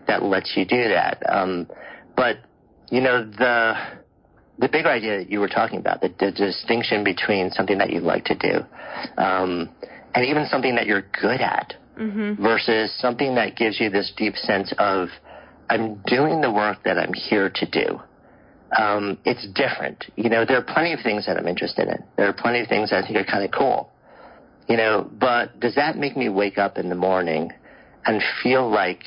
that 0.08 0.24
lets 0.24 0.54
you 0.56 0.64
do 0.64 0.90
that. 0.90 1.22
Um, 1.30 1.68
but 2.16 2.38
you 2.90 3.02
know, 3.02 3.26
the 3.26 3.74
the 4.60 4.70
big 4.70 4.86
idea 4.86 5.20
that 5.20 5.30
you 5.30 5.40
were 5.40 5.50
talking 5.50 5.80
about, 5.80 6.02
the, 6.02 6.14
the 6.20 6.32
distinction 6.32 7.04
between 7.04 7.52
something 7.52 7.78
that 7.80 7.90
you 7.90 8.00
like 8.00 8.26
to 8.26 8.36
do, 8.36 8.60
um, 9.18 9.70
and 10.14 10.26
even 10.26 10.46
something 10.48 10.76
that 10.76 10.86
you're 10.86 11.06
good 11.22 11.42
at, 11.42 11.74
mm-hmm. 12.00 12.42
versus 12.42 12.94
something 13.00 13.36
that 13.36 13.56
gives 13.56 13.80
you 13.80 13.90
this 13.90 14.12
deep 14.16 14.36
sense 14.36 14.74
of, 14.78 15.10
I'm 15.70 16.02
doing 16.06 16.42
the 16.42 16.52
work 16.52 16.84
that 16.84 16.98
I'm 16.98 17.14
here 17.14 17.50
to 17.50 17.70
do 17.70 18.00
um, 18.78 19.18
it's 19.26 19.46
different. 19.54 20.06
You 20.16 20.30
know, 20.30 20.46
there 20.46 20.58
are 20.58 20.64
plenty 20.64 20.94
of 20.94 21.00
things 21.02 21.26
that 21.26 21.38
I'm 21.38 21.48
interested 21.48 21.88
in. 21.88 22.04
There 22.18 22.28
are 22.28 22.34
plenty 22.34 22.62
of 22.62 22.68
things 22.68 22.90
that 22.90 23.04
I 23.04 23.08
think 23.08 23.18
are 23.18 23.26
kind 23.26 23.44
of 23.44 23.52
cool. 23.52 23.90
You 24.68 24.78
know, 24.78 25.10
but 25.12 25.60
does 25.60 25.76
that 25.76 25.98
make 25.98 26.16
me 26.16 26.30
wake 26.30 26.58
up 26.58 26.78
in 26.78 26.90
the 26.90 26.96
morning 26.96 27.52
and 28.06 28.22
feel 28.42 28.70
like 28.70 29.04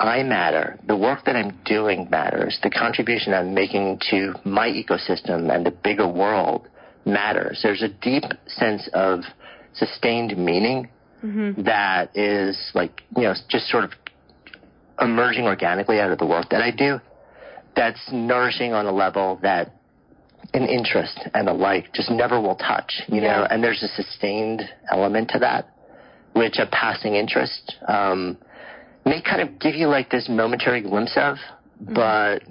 I 0.00 0.22
matter? 0.22 0.78
The 0.86 0.96
work 0.96 1.24
that 1.24 1.34
I'm 1.34 1.58
doing 1.64 2.08
matters. 2.10 2.58
The 2.62 2.70
contribution 2.70 3.34
I'm 3.34 3.54
making 3.54 4.00
to 4.10 4.34
my 4.44 4.68
ecosystem 4.68 5.52
and 5.52 5.66
the 5.66 5.70
bigger 5.70 6.06
world 6.06 6.68
matters. 7.04 7.60
There's 7.62 7.82
a 7.82 7.88
deep 7.88 8.24
sense 8.46 8.88
of 8.94 9.20
sustained 9.74 10.36
meaning 10.36 10.88
mm-hmm. 11.24 11.62
that 11.62 12.16
is 12.16 12.70
like, 12.74 13.02
you 13.16 13.22
know, 13.24 13.34
just 13.48 13.68
sort 13.68 13.84
of 13.84 13.92
emerging 15.00 15.44
organically 15.44 16.00
out 16.00 16.10
of 16.10 16.18
the 16.18 16.26
work 16.26 16.50
that 16.50 16.62
I 16.62 16.70
do 16.70 17.00
that's 17.78 18.00
nourishing 18.10 18.72
on 18.72 18.86
a 18.86 18.92
level 18.92 19.38
that 19.42 19.72
an 20.52 20.66
interest 20.66 21.20
and 21.32 21.48
a 21.48 21.52
like 21.52 21.92
just 21.92 22.10
never 22.10 22.40
will 22.40 22.56
touch, 22.56 23.02
you 23.06 23.20
know, 23.20 23.46
and 23.48 23.62
there's 23.62 23.82
a 23.82 24.02
sustained 24.02 24.62
element 24.90 25.30
to 25.30 25.38
that, 25.38 25.68
which 26.32 26.58
a 26.58 26.66
passing 26.66 27.14
interest 27.14 27.76
um, 27.86 28.36
may 29.08 29.22
kind 29.22 29.40
of 29.42 29.58
give 29.58 29.74
you 29.74 29.88
like 29.88 30.10
this 30.10 30.28
momentary 30.28 30.82
glimpse 30.82 31.12
of, 31.16 31.36
mm-hmm. 31.82 31.94
but 31.94 32.42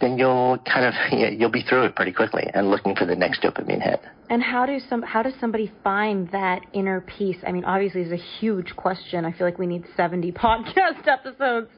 then 0.00 0.18
you'll 0.18 0.58
kind 0.58 0.86
of 0.86 0.94
you'll 1.38 1.50
be 1.50 1.62
through 1.62 1.84
it 1.84 1.96
pretty 1.96 2.12
quickly 2.12 2.44
and 2.52 2.70
looking 2.70 2.94
for 2.94 3.06
the 3.06 3.16
next 3.16 3.42
dopamine 3.42 3.82
hit. 3.82 4.00
And 4.30 4.42
how 4.42 4.66
do 4.66 4.78
some 4.88 5.02
how 5.02 5.22
does 5.22 5.34
somebody 5.40 5.70
find 5.82 6.30
that 6.30 6.62
inner 6.72 7.00
peace? 7.00 7.36
I 7.46 7.52
mean, 7.52 7.64
obviously, 7.64 8.02
it's 8.02 8.12
a 8.12 8.40
huge 8.40 8.74
question. 8.76 9.24
I 9.24 9.32
feel 9.32 9.46
like 9.46 9.58
we 9.58 9.66
need 9.66 9.84
seventy 9.96 10.32
podcast 10.44 11.06
episodes 11.06 11.68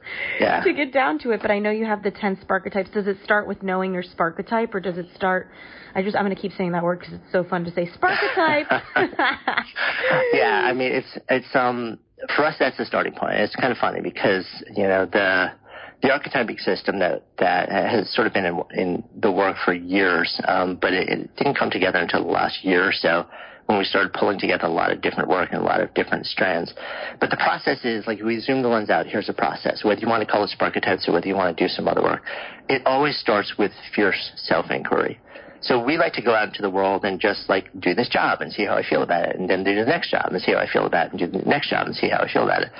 yeah. 0.41 0.63
to 0.63 0.73
get 0.73 0.93
down 0.93 1.19
to 1.21 1.33
it. 1.33 1.43
But 1.43 1.51
I 1.51 1.59
know 1.59 1.71
you 1.71 1.87
have 1.87 2.03
the 2.03 2.11
ten 2.11 2.37
sparketypes. 2.37 2.93
Does 2.93 3.07
it 3.07 3.19
start 3.25 3.47
with 3.47 3.63
knowing 3.63 3.93
your 3.93 4.05
sparketype, 4.05 4.75
or 4.75 4.81
does 4.81 4.97
it 4.97 5.07
start? 5.15 5.49
I 5.95 6.03
just 6.03 6.15
I'm 6.15 6.25
going 6.25 6.37
to 6.37 6.41
keep 6.41 6.53
saying 6.53 6.73
that 6.73 6.85
word 6.85 7.01
because 7.01 7.15
it's 7.15 7.33
so 7.33 7.43
fun 7.43 7.65
to 7.65 7.73
say 7.73 7.89
sparketype. 7.89 8.83
yeah, 10.33 10.63
I 10.65 10.73
mean, 10.73 10.93
it's 10.93 11.19
it's 11.29 11.55
um 11.55 11.99
for 12.35 12.45
us 12.45 12.55
that's 12.59 12.77
the 12.77 12.85
starting 12.85 13.13
point. 13.13 13.35
It's 13.35 13.55
kind 13.57 13.73
of 13.73 13.79
funny 13.79 14.01
because 14.01 14.47
you 14.75 14.85
know 14.85 15.07
the 15.07 15.53
the 16.03 16.09
archetypic 16.09 16.61
system 16.61 16.99
that 16.99 17.25
that 17.39 17.69
has 17.71 18.13
sort 18.15 18.27
of 18.27 18.33
been 18.33 18.45
in, 18.45 18.63
in 18.75 19.05
the 19.21 19.33
work 19.33 19.57
for 19.65 19.73
years, 19.73 20.41
um, 20.47 20.77
but 20.81 20.93
it, 20.93 21.09
it, 21.09 21.37
didn't 21.37 21.59
come 21.59 21.71
together 21.71 21.99
until 21.99 22.25
the 22.25 22.31
last 22.31 22.65
year 22.65 22.87
or 22.87 22.93
so 22.93 23.27
when 23.67 23.79
we 23.79 23.85
started 23.85 24.13
pulling 24.13 24.39
together 24.39 24.67
a 24.67 24.71
lot 24.71 24.93
of 24.93 25.01
different 25.03 25.29
work 25.29 25.49
and 25.51 25.61
a 25.61 25.65
lot 25.65 25.81
of 25.81 25.93
different 25.95 26.25
strands. 26.25 26.73
But 27.21 27.31
the 27.31 27.37
process 27.37 27.85
is 27.85 28.07
like 28.07 28.21
we 28.21 28.39
zoom 28.41 28.63
the 28.63 28.69
lens 28.69 28.91
out. 28.91 29.07
Here's 29.07 29.29
a 29.29 29.33
process. 29.33 29.83
Whether 29.83 30.01
you 30.01 30.09
want 30.09 30.27
to 30.27 30.31
call 30.31 30.45
it 30.45 30.51
sparketypes 30.57 31.09
or 31.09 31.13
whether 31.13 31.27
you 31.27 31.35
want 31.35 31.57
to 31.57 31.65
do 31.65 31.69
some 31.69 31.89
other 31.89 32.03
work, 32.03 32.23
it 32.69 32.83
always 32.87 33.19
starts 33.19 33.55
with 33.59 33.73
fierce 33.95 34.33
self 34.37 34.71
inquiry. 34.71 35.19
So 35.67 35.83
we 35.83 35.97
like 35.97 36.13
to 36.15 36.23
go 36.23 36.35
out 36.35 36.49
into 36.49 36.63
the 36.63 36.71
world 36.71 37.05
and 37.05 37.21
just 37.21 37.49
like 37.49 37.69
do 37.81 37.95
this 37.95 38.09
job 38.09 38.41
and 38.41 38.53
see 38.53 38.65
how 38.65 38.75
I 38.75 38.83
feel 38.89 39.03
about 39.03 39.29
it, 39.29 39.37
and 39.37 39.51
then 39.51 39.65
do 39.65 39.75
the 39.75 39.85
next 39.85 40.11
job 40.11 40.27
and 40.33 40.41
see 40.41 40.53
how 40.53 40.59
I 40.59 40.69
feel 40.73 40.87
about 40.87 41.07
it, 41.07 41.13
and 41.13 41.19
do 41.19 41.39
the 41.39 41.45
next 41.45 41.71
job 41.71 41.87
and 41.87 41.95
see 41.95 42.09
how 42.09 42.19
I 42.19 42.33
feel 42.33 42.45
about 42.45 42.63
it. 42.63 42.71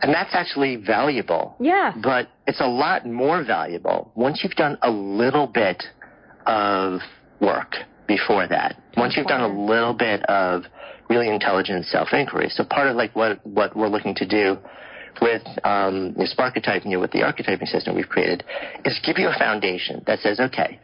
And 0.00 0.14
that's 0.14 0.32
actually 0.32 0.76
valuable. 0.76 1.56
Yeah. 1.60 1.92
But 2.02 2.28
it's 2.46 2.60
a 2.60 2.66
lot 2.66 3.04
more 3.04 3.44
valuable 3.44 4.10
once 4.14 4.40
you've 4.42 4.52
done 4.52 4.78
a 4.82 4.90
little 4.90 5.46
bit 5.46 5.82
of 6.46 7.00
work 7.40 7.74
before 8.06 8.46
that. 8.48 8.80
Once 8.96 9.16
you've 9.16 9.26
done 9.26 9.42
a 9.42 9.64
little 9.66 9.92
bit 9.92 10.22
of 10.30 10.62
really 11.10 11.28
intelligent 11.28 11.84
self-inquiry. 11.86 12.48
So 12.50 12.64
part 12.64 12.88
of 12.88 12.96
like 12.96 13.14
what, 13.14 13.44
what 13.46 13.76
we're 13.76 13.88
looking 13.88 14.14
to 14.16 14.26
do 14.26 14.56
with 15.20 15.42
um, 15.64 16.14
this 16.14 16.34
archetyping, 16.38 16.86
you 16.86 16.92
know, 16.92 17.00
with 17.00 17.10
the 17.10 17.20
archetyping 17.20 17.66
system 17.66 17.96
we've 17.96 18.08
created, 18.08 18.44
is 18.84 18.98
give 19.04 19.18
you 19.18 19.28
a 19.28 19.38
foundation 19.38 20.02
that 20.06 20.20
says, 20.20 20.38
okay, 20.38 20.78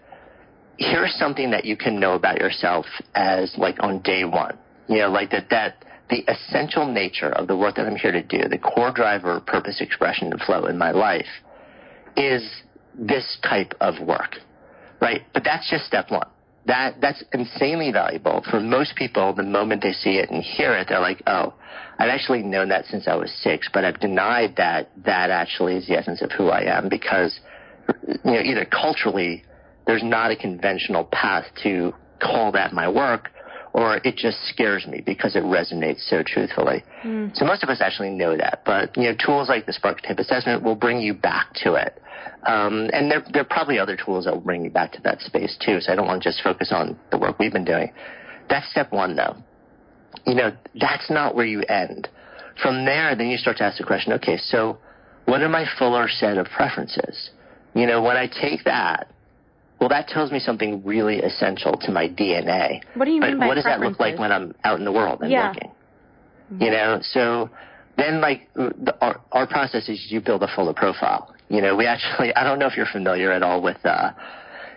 here's 0.79 1.15
something 1.19 1.51
that 1.51 1.65
you 1.65 1.77
can 1.77 1.99
know 2.01 2.15
about 2.15 2.39
yourself 2.39 2.87
as 3.15 3.55
like 3.57 3.77
on 3.81 4.01
day 4.03 4.25
one. 4.25 4.59
You 4.89 4.99
know, 4.99 5.11
like 5.11 5.31
that 5.31 5.49
that 5.51 5.85
the 6.11 6.25
essential 6.29 6.87
nature 6.87 7.31
of 7.31 7.47
the 7.49 7.57
work 7.57 7.77
that 7.77 7.87
I'm 7.87 7.97
here 7.97 8.13
to 8.13 8.23
do, 8.23 8.49
the 8.49 8.59
core 8.59 8.93
driver, 8.93 9.41
purpose, 9.41 9.81
expression, 9.81 10.31
and 10.33 10.41
flow 10.43 10.67
in 10.67 10.77
my 10.77 10.91
life, 10.91 11.27
is 12.17 12.43
this 12.95 13.39
type 13.43 13.73
of 13.81 13.95
work, 14.07 14.37
right? 15.01 15.23
But 15.33 15.45
that's 15.45 15.69
just 15.71 15.87
step 15.87 16.11
one. 16.11 16.29
That 16.67 17.01
that's 17.01 17.23
insanely 17.33 17.93
valuable 17.93 18.43
for 18.51 18.61
most 18.61 18.97
people. 18.97 19.35
The 19.35 19.43
moment 19.43 19.83
they 19.83 19.93
see 19.93 20.17
it 20.19 20.31
and 20.31 20.43
hear 20.43 20.75
it, 20.75 20.89
they're 20.89 21.01
like, 21.01 21.23
"Oh, 21.27 21.55
I've 21.99 22.09
actually 22.09 22.43
known 22.43 22.69
that 22.71 22.87
since 22.87 23.07
I 23.07 23.15
was 23.15 23.31
six, 23.43 23.69
but 23.73 23.85
I've 23.85 24.01
denied 24.01 24.55
that 24.57 24.91
that 25.05 25.31
actually 25.31 25.77
is 25.77 25.87
the 25.87 25.97
essence 25.97 26.23
of 26.23 26.33
who 26.33 26.49
I 26.49 26.63
am 26.63 26.89
because, 26.89 27.39
you 28.25 28.33
know, 28.33 28.41
either 28.41 28.65
culturally, 28.65 29.45
there's 29.87 30.03
not 30.03 30.31
a 30.31 30.37
conventional 30.37 31.05
path 31.05 31.45
to 31.63 31.93
call 32.21 32.53
that 32.53 32.73
my 32.73 32.89
work, 32.89 33.31
or 33.73 33.97
it 34.05 34.17
just 34.17 34.39
scares 34.47 34.87
me 34.87 35.03
because 35.05 35.35
it 35.37 35.43
resonates 35.43 36.09
so 36.09 36.23
truthfully. 36.25 36.83
Mm. 37.05 37.37
So 37.37 37.45
most 37.45 37.63
of 37.63 37.69
us 37.69 37.81
actually 37.81 38.11
know 38.11 38.37
that, 38.37 38.63
but 38.65 38.97
you 38.97 39.05
know, 39.05 39.15
tools 39.15 39.49
like 39.49 39.67
the 39.67 39.73
Sparketype 39.73 40.19
assessment 40.19 40.63
will 40.63 40.77
bring 40.77 41.01
you 41.01 41.13
back 41.13 41.53
to 41.65 41.75
it. 41.75 42.01
Um, 42.47 42.89
and 42.93 43.11
there, 43.11 43.25
there 43.33 43.43
are 43.43 43.47
probably 43.47 43.79
other 43.79 43.97
tools 43.97 44.25
that 44.25 44.35
will 44.35 44.41
bring 44.41 44.65
you 44.65 44.71
back 44.71 44.93
to 44.93 45.03
that 45.03 45.21
space 45.21 45.57
too. 45.65 45.81
So 45.81 45.93
I 45.93 45.97
don't 45.97 46.07
want 46.07 46.23
to 46.23 46.29
just 46.29 46.43
focus 46.43 46.73
on 46.73 46.99
the 47.11 47.19
work 47.19 47.39
we've 47.39 47.53
been 47.53 47.65
doing. 47.65 47.93
That's 48.49 48.71
step 48.71 48.93
one, 48.93 49.17
though. 49.17 49.37
You 50.27 50.35
know, 50.35 50.53
that's 50.75 51.11
not 51.11 51.35
where 51.35 51.47
you 51.47 51.63
end. 51.63 52.09
From 52.63 52.85
there, 52.85 53.17
then 53.17 53.29
you 53.29 53.37
start 53.37 53.57
to 53.59 53.65
ask 53.65 53.79
the 53.79 53.85
question: 53.85 54.13
Okay, 54.13 54.37
so 54.37 54.79
what 55.25 55.43
are 55.43 55.49
my 55.49 55.65
fuller 55.79 56.09
set 56.09 56.39
of 56.39 56.47
preferences? 56.47 57.31
You 57.75 57.87
know, 57.87 58.03
when 58.03 58.17
I 58.17 58.29
take 58.29 58.65
that 58.65 59.11
well, 59.81 59.89
that 59.89 60.09
tells 60.09 60.31
me 60.31 60.39
something 60.39 60.83
really 60.85 61.19
essential 61.19 61.77
to 61.83 61.93
my 61.93 62.09
DNA. 62.09 62.81
What 62.95 63.05
do 63.05 63.11
you 63.11 63.21
but 63.21 63.31
mean 63.31 63.41
by 63.41 63.47
what 63.49 63.55
does 63.57 63.65
that 63.65 63.81
look 63.81 63.99
like 63.99 64.19
when 64.19 64.33
I'm 64.33 64.55
out 64.65 64.79
in 64.79 64.85
the 64.85 64.93
world 64.93 65.21
and 65.21 65.31
yeah. 65.31 65.49
working? 65.49 65.71
You 66.59 66.71
know, 66.71 67.01
so 67.03 67.51
then 67.97 68.21
like 68.21 68.49
the, 68.55 68.97
our, 69.01 69.21
our 69.33 69.47
process 69.47 69.89
is 69.89 70.07
you 70.11 70.21
build 70.21 70.43
a 70.43 70.49
fuller 70.55 70.75
profile. 70.75 71.35
You 71.49 71.61
know, 71.61 71.77
we 71.77 71.87
actually 71.87 72.35
I 72.37 72.45
don't 72.45 72.59
know 72.59 72.67
if 72.67 72.77
you're 72.77 72.87
familiar 72.87 73.33
at 73.33 73.43
all 73.43 73.63
with 73.63 73.85
uh, 73.85 74.13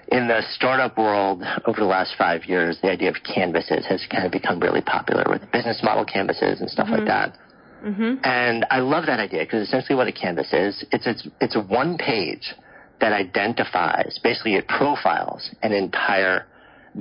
in 0.10 0.28
the 0.28 0.42
startup 0.54 0.98
world 0.98 1.44
over 1.66 1.80
the 1.80 1.86
last 1.86 2.16
five 2.18 2.46
years, 2.46 2.78
the 2.82 2.90
idea 2.90 3.10
of 3.10 3.16
canvases 3.24 3.86
has 3.88 4.06
kind 4.10 4.26
of 4.26 4.32
become 4.32 4.60
really 4.60 4.82
popular 4.82 5.26
with 5.28 5.42
business 5.52 5.82
model 5.84 6.06
canvases 6.06 6.62
and 6.62 6.70
stuff 6.70 6.88
mm-hmm. 6.88 7.06
like 7.06 7.08
that. 7.08 7.38
Mm-hmm. 7.84 8.16
And 8.24 8.66
I 8.72 8.80
love 8.80 9.06
that 9.06 9.20
idea 9.20 9.44
because 9.44 9.68
essentially 9.68 9.96
what 9.96 10.08
a 10.08 10.12
canvas 10.12 10.52
is, 10.52 10.84
it's 10.92 11.06
it's 11.06 11.28
it's 11.40 11.56
a 11.56 11.62
one 11.62 11.98
page 11.98 12.56
that 13.00 13.14
identifies, 13.14 14.20
basically 14.24 14.56
it 14.56 14.68
profiles 14.68 15.50
an 15.62 15.72
entire 15.72 16.46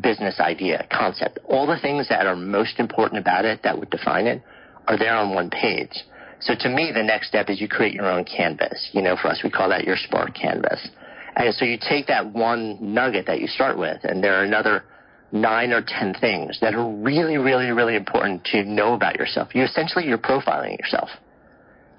business 0.00 0.40
idea, 0.40 0.86
concept. 0.92 1.38
All 1.48 1.66
the 1.66 1.78
things 1.80 2.08
that 2.08 2.26
are 2.26 2.36
most 2.36 2.78
important 2.78 3.20
about 3.20 3.44
it 3.44 3.60
that 3.62 3.78
would 3.78 3.90
define 3.90 4.26
it 4.26 4.42
are 4.86 4.98
there 4.98 5.16
on 5.16 5.34
one 5.34 5.50
page. 5.50 6.04
So 6.40 6.54
to 6.58 6.68
me, 6.68 6.92
the 6.94 7.02
next 7.02 7.28
step 7.28 7.48
is 7.48 7.60
you 7.60 7.68
create 7.68 7.94
your 7.94 8.10
own 8.10 8.24
canvas. 8.24 8.90
You 8.92 9.02
know, 9.02 9.16
for 9.16 9.28
us, 9.28 9.40
we 9.42 9.50
call 9.50 9.70
that 9.70 9.84
your 9.84 9.96
Spark 9.96 10.34
canvas. 10.34 10.86
And 11.34 11.54
so 11.54 11.64
you 11.64 11.78
take 11.78 12.06
that 12.08 12.26
one 12.32 12.78
nugget 12.80 13.26
that 13.26 13.40
you 13.40 13.46
start 13.46 13.78
with, 13.78 13.98
and 14.04 14.22
there 14.22 14.40
are 14.40 14.44
another 14.44 14.84
nine 15.32 15.72
or 15.72 15.82
ten 15.82 16.14
things 16.14 16.58
that 16.60 16.74
are 16.74 16.88
really, 16.88 17.36
really, 17.36 17.70
really 17.70 17.96
important 17.96 18.44
to 18.52 18.64
know 18.64 18.94
about 18.94 19.16
yourself. 19.16 19.54
You 19.54 19.64
essentially 19.64 20.06
you're 20.06 20.18
profiling 20.18 20.78
yourself 20.78 21.08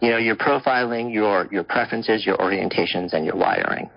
you 0.02 0.10
know, 0.12 0.18
you're 0.18 0.36
profiling 0.36 1.14
your, 1.14 1.48
your 1.52 1.64
preferences, 1.64 2.26
your 2.26 2.38
orientations, 2.38 3.14
and 3.14 3.26
your 3.26 3.36
wiring 3.36 3.90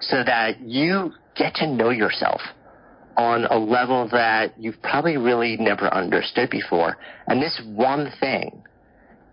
so 0.00 0.22
that 0.24 0.60
you 0.60 1.12
get 1.36 1.54
to 1.56 1.66
know 1.66 1.90
yourself 1.90 2.40
on 3.16 3.44
a 3.46 3.58
level 3.58 4.08
that 4.12 4.54
you've 4.58 4.80
probably 4.82 5.16
really 5.16 5.56
never 5.56 5.92
understood 5.92 6.50
before. 6.50 6.96
And 7.26 7.42
this 7.42 7.60
one 7.66 8.12
thing, 8.20 8.62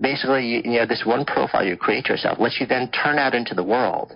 basically, 0.02 0.48
you, 0.48 0.64
know, 0.64 0.86
this 0.88 1.04
one 1.06 1.24
profile 1.26 1.64
you 1.64 1.78
create 1.78 2.08
yourself 2.08 2.40
lets 2.40 2.60
you 2.60 2.66
then 2.66 2.90
turn 2.92 3.20
out 3.20 3.36
into 3.36 3.54
the 3.54 3.64
world 3.64 4.14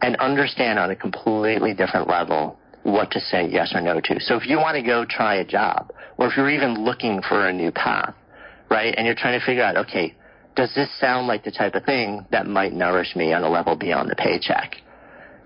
and 0.00 0.16
understand 0.16 0.78
on 0.78 0.90
a 0.90 0.96
completely 0.96 1.74
different 1.74 2.08
level 2.08 2.58
what 2.84 3.10
to 3.10 3.20
say 3.20 3.46
yes 3.48 3.72
or 3.74 3.80
no 3.82 4.00
to. 4.00 4.20
So 4.20 4.36
if 4.36 4.46
you 4.46 4.56
want 4.56 4.76
to 4.76 4.82
go 4.82 5.04
try 5.04 5.36
a 5.36 5.44
job, 5.44 5.92
or 6.16 6.28
if 6.28 6.36
you're 6.36 6.50
even 6.50 6.84
looking 6.84 7.20
for 7.28 7.48
a 7.48 7.52
new 7.52 7.72
path, 7.72 8.14
right, 8.70 8.94
and 8.96 9.06
you're 9.06 9.16
trying 9.16 9.38
to 9.38 9.44
figure 9.44 9.62
out, 9.62 9.76
okay, 9.76 10.14
does 10.56 10.74
this 10.74 10.88
sound 10.98 11.26
like 11.26 11.44
the 11.44 11.50
type 11.50 11.74
of 11.74 11.84
thing 11.84 12.26
that 12.32 12.46
might 12.46 12.72
nourish 12.72 13.14
me 13.14 13.32
on 13.32 13.44
a 13.44 13.48
level 13.48 13.76
beyond 13.76 14.10
the 14.10 14.16
paycheck? 14.16 14.76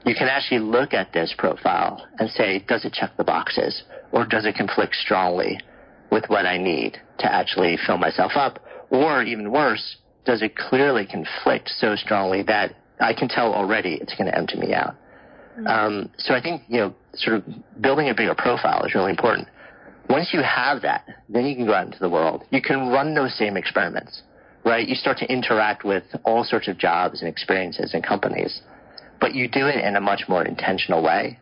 You 0.06 0.14
can 0.14 0.28
actually 0.28 0.60
look 0.60 0.94
at 0.94 1.12
this 1.12 1.34
profile 1.36 2.06
and 2.18 2.30
say, 2.30 2.64
does 2.66 2.84
it 2.84 2.94
check 2.94 3.16
the 3.18 3.24
boxes? 3.24 3.82
Or 4.12 4.24
does 4.24 4.46
it 4.46 4.54
conflict 4.54 4.94
strongly 4.94 5.60
with 6.10 6.24
what 6.28 6.46
I 6.46 6.56
need 6.56 6.96
to 7.18 7.30
actually 7.30 7.76
fill 7.86 7.98
myself 7.98 8.32
up? 8.36 8.60
Or 8.90 9.22
even 9.22 9.50
worse, 9.52 9.96
does 10.24 10.42
it 10.42 10.56
clearly 10.56 11.06
conflict 11.06 11.68
so 11.68 11.96
strongly 11.96 12.42
that 12.44 12.76
I 13.00 13.12
can 13.12 13.28
tell 13.28 13.52
already 13.52 13.98
it's 14.00 14.14
going 14.14 14.30
to 14.30 14.36
empty 14.36 14.58
me 14.58 14.72
out? 14.72 14.94
Mm-hmm. 15.58 15.66
Um, 15.66 16.10
so 16.18 16.34
I 16.34 16.40
think, 16.40 16.62
you 16.68 16.78
know, 16.78 16.94
sort 17.14 17.36
of 17.36 17.44
building 17.80 18.08
a 18.08 18.14
bigger 18.14 18.34
profile 18.34 18.84
is 18.84 18.94
really 18.94 19.10
important. 19.10 19.48
Once 20.08 20.30
you 20.32 20.40
have 20.42 20.82
that, 20.82 21.04
then 21.28 21.46
you 21.46 21.54
can 21.54 21.66
go 21.66 21.74
out 21.74 21.86
into 21.86 21.98
the 21.98 22.08
world. 22.08 22.44
You 22.50 22.62
can 22.62 22.88
run 22.88 23.14
those 23.14 23.36
same 23.36 23.56
experiments 23.56 24.22
right? 24.64 24.86
You 24.86 24.94
start 24.94 25.18
to 25.18 25.32
interact 25.32 25.84
with 25.84 26.04
all 26.24 26.44
sorts 26.44 26.68
of 26.68 26.78
jobs 26.78 27.20
and 27.20 27.28
experiences 27.28 27.94
and 27.94 28.04
companies, 28.04 28.60
but 29.20 29.34
you 29.34 29.48
do 29.48 29.66
it 29.66 29.84
in 29.84 29.96
a 29.96 30.00
much 30.00 30.24
more 30.28 30.44
intentional 30.44 31.02
way. 31.02 31.38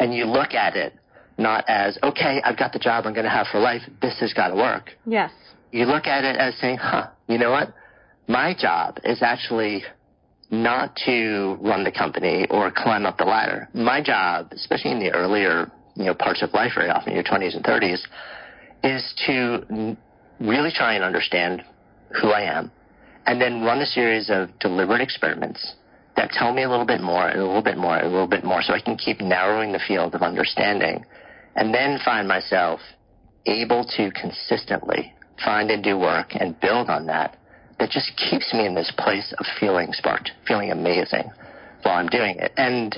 And 0.00 0.14
you 0.14 0.24
look 0.24 0.52
at 0.52 0.76
it 0.76 0.92
not 1.38 1.64
as, 1.68 1.98
okay, 2.02 2.40
I've 2.44 2.58
got 2.58 2.72
the 2.72 2.78
job 2.78 3.06
I'm 3.06 3.12
going 3.12 3.24
to 3.24 3.30
have 3.30 3.46
for 3.50 3.60
life. 3.60 3.82
This 4.00 4.18
has 4.20 4.32
got 4.32 4.48
to 4.48 4.56
work. 4.56 4.90
Yes. 5.06 5.30
You 5.70 5.84
look 5.84 6.06
at 6.06 6.24
it 6.24 6.36
as 6.36 6.56
saying, 6.58 6.78
huh, 6.78 7.08
you 7.28 7.38
know 7.38 7.50
what? 7.50 7.74
My 8.28 8.54
job 8.58 8.98
is 9.04 9.22
actually 9.22 9.84
not 10.50 10.96
to 11.04 11.58
run 11.60 11.84
the 11.84 11.92
company 11.92 12.46
or 12.50 12.70
climb 12.70 13.04
up 13.04 13.18
the 13.18 13.24
ladder. 13.24 13.68
My 13.74 14.00
job, 14.02 14.48
especially 14.52 14.92
in 14.92 14.98
the 15.00 15.10
earlier, 15.10 15.70
you 15.94 16.04
know, 16.04 16.14
parts 16.14 16.42
of 16.42 16.52
life 16.54 16.72
very 16.74 16.88
often, 16.88 17.14
your 17.14 17.24
20s 17.24 17.54
and 17.54 17.64
30s, 17.64 18.00
is 18.84 19.14
to 19.26 19.96
really 20.40 20.70
try 20.72 20.94
and 20.94 21.04
understand 21.04 21.64
who 22.20 22.30
I 22.30 22.42
am 22.42 22.70
and 23.26 23.40
then 23.40 23.62
run 23.62 23.80
a 23.80 23.86
series 23.86 24.30
of 24.30 24.56
deliberate 24.60 25.00
experiments 25.00 25.74
that 26.16 26.30
tell 26.30 26.52
me 26.52 26.62
a 26.62 26.70
little 26.70 26.86
bit 26.86 27.00
more 27.00 27.28
and 27.28 27.40
a 27.40 27.44
little 27.44 27.62
bit 27.62 27.76
more 27.76 27.96
and 27.96 28.06
a 28.06 28.10
little 28.10 28.28
bit 28.28 28.44
more 28.44 28.62
so 28.62 28.72
I 28.72 28.80
can 28.80 28.96
keep 28.96 29.20
narrowing 29.20 29.72
the 29.72 29.80
field 29.86 30.14
of 30.14 30.22
understanding 30.22 31.04
and 31.56 31.74
then 31.74 31.98
find 32.04 32.26
myself 32.26 32.80
able 33.46 33.84
to 33.96 34.10
consistently 34.12 35.12
find 35.44 35.70
and 35.70 35.82
do 35.82 35.98
work 35.98 36.28
and 36.38 36.58
build 36.60 36.88
on 36.88 37.06
that 37.06 37.36
that 37.78 37.90
just 37.90 38.12
keeps 38.16 38.52
me 38.54 38.66
in 38.66 38.74
this 38.74 38.92
place 38.96 39.34
of 39.38 39.44
feeling 39.60 39.92
sparked, 39.92 40.30
feeling 40.46 40.70
amazing 40.70 41.30
while 41.82 41.96
I'm 41.96 42.08
doing 42.08 42.36
it. 42.38 42.52
And 42.56 42.96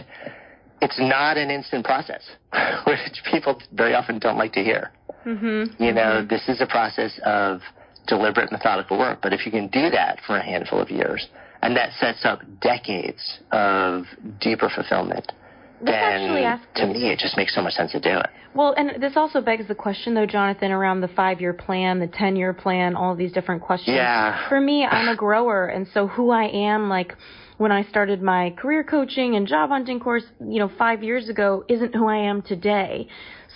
it's 0.81 0.99
not 1.01 1.37
an 1.37 1.51
instant 1.51 1.85
process, 1.85 2.23
which 2.87 3.23
people 3.31 3.61
very 3.73 3.95
often 3.95 4.19
don't 4.19 4.39
like 4.39 4.53
to 4.53 4.63
hear. 4.63 4.93
Mm-hmm. 5.27 5.83
You 5.83 5.93
know, 5.93 6.23
mm-hmm. 6.23 6.29
this 6.29 6.49
is 6.49 6.61
a 6.61 6.67
process 6.67 7.19
of 7.25 7.61
deliberate, 8.09 8.51
methodical 8.51 8.99
work. 8.99 9.21
But 9.23 9.33
if 9.33 9.47
you 9.47 9.53
can 9.53 9.69
do 9.69 9.91
that 9.91 10.19
for 10.27 10.37
a 10.37 10.45
handful 10.45 10.81
of 10.81 10.91
years, 10.91 11.29
and 11.63 11.77
that 11.77 11.91
sets 12.01 12.25
up 12.25 12.41
decades 12.61 13.41
of 13.53 14.05
deeper 14.41 14.71
fulfillment, 14.75 15.33
then 15.81 16.61
to 16.75 16.87
me 16.87 17.11
it 17.11 17.19
just 17.19 17.37
makes 17.37 17.55
so 17.55 17.63
much 17.63 17.75
sense 17.75 17.93
to 17.93 18.01
do 18.01 18.11
it. 18.11 18.27
Well, 18.55 18.75
and 18.77 19.01
this 19.01 19.13
also 19.17 19.41
begs 19.41 19.69
the 19.69 19.75
question, 19.75 20.15
though, 20.15 20.27
Jonathan, 20.27 20.73
around 20.73 21.01
the 21.01 21.09
five-year 21.09 21.53
plan, 21.53 22.01
the 22.01 22.09
ten-year 22.09 22.55
plan, 22.55 22.97
all 22.97 23.15
these 23.15 23.31
different 23.31 23.63
questions. 23.63 23.95
Yeah. 23.95 24.49
For 24.49 24.61
me, 24.61 24.85
I'm 24.85 25.09
a 25.09 25.17
grower, 25.17 25.67
and 25.67 25.87
so 25.95 26.09
who 26.09 26.31
I 26.31 26.45
am, 26.45 26.89
like 26.89 27.15
when 27.59 27.73
I 27.73 27.83
started 27.85 28.23
my 28.23 28.51
career 28.51 28.85
coaching 28.85 29.35
and 29.35 29.47
job 29.47 29.71
hunting 29.71 30.01
course, 30.01 30.25
you 30.41 30.61
know, 30.61 30.71
five 30.79 31.03
years 31.03 31.29
ago, 31.29 31.65
isn't 31.69 31.95
who 31.95 32.09
I 32.09 32.17
am 32.17 32.41
today. 32.41 33.09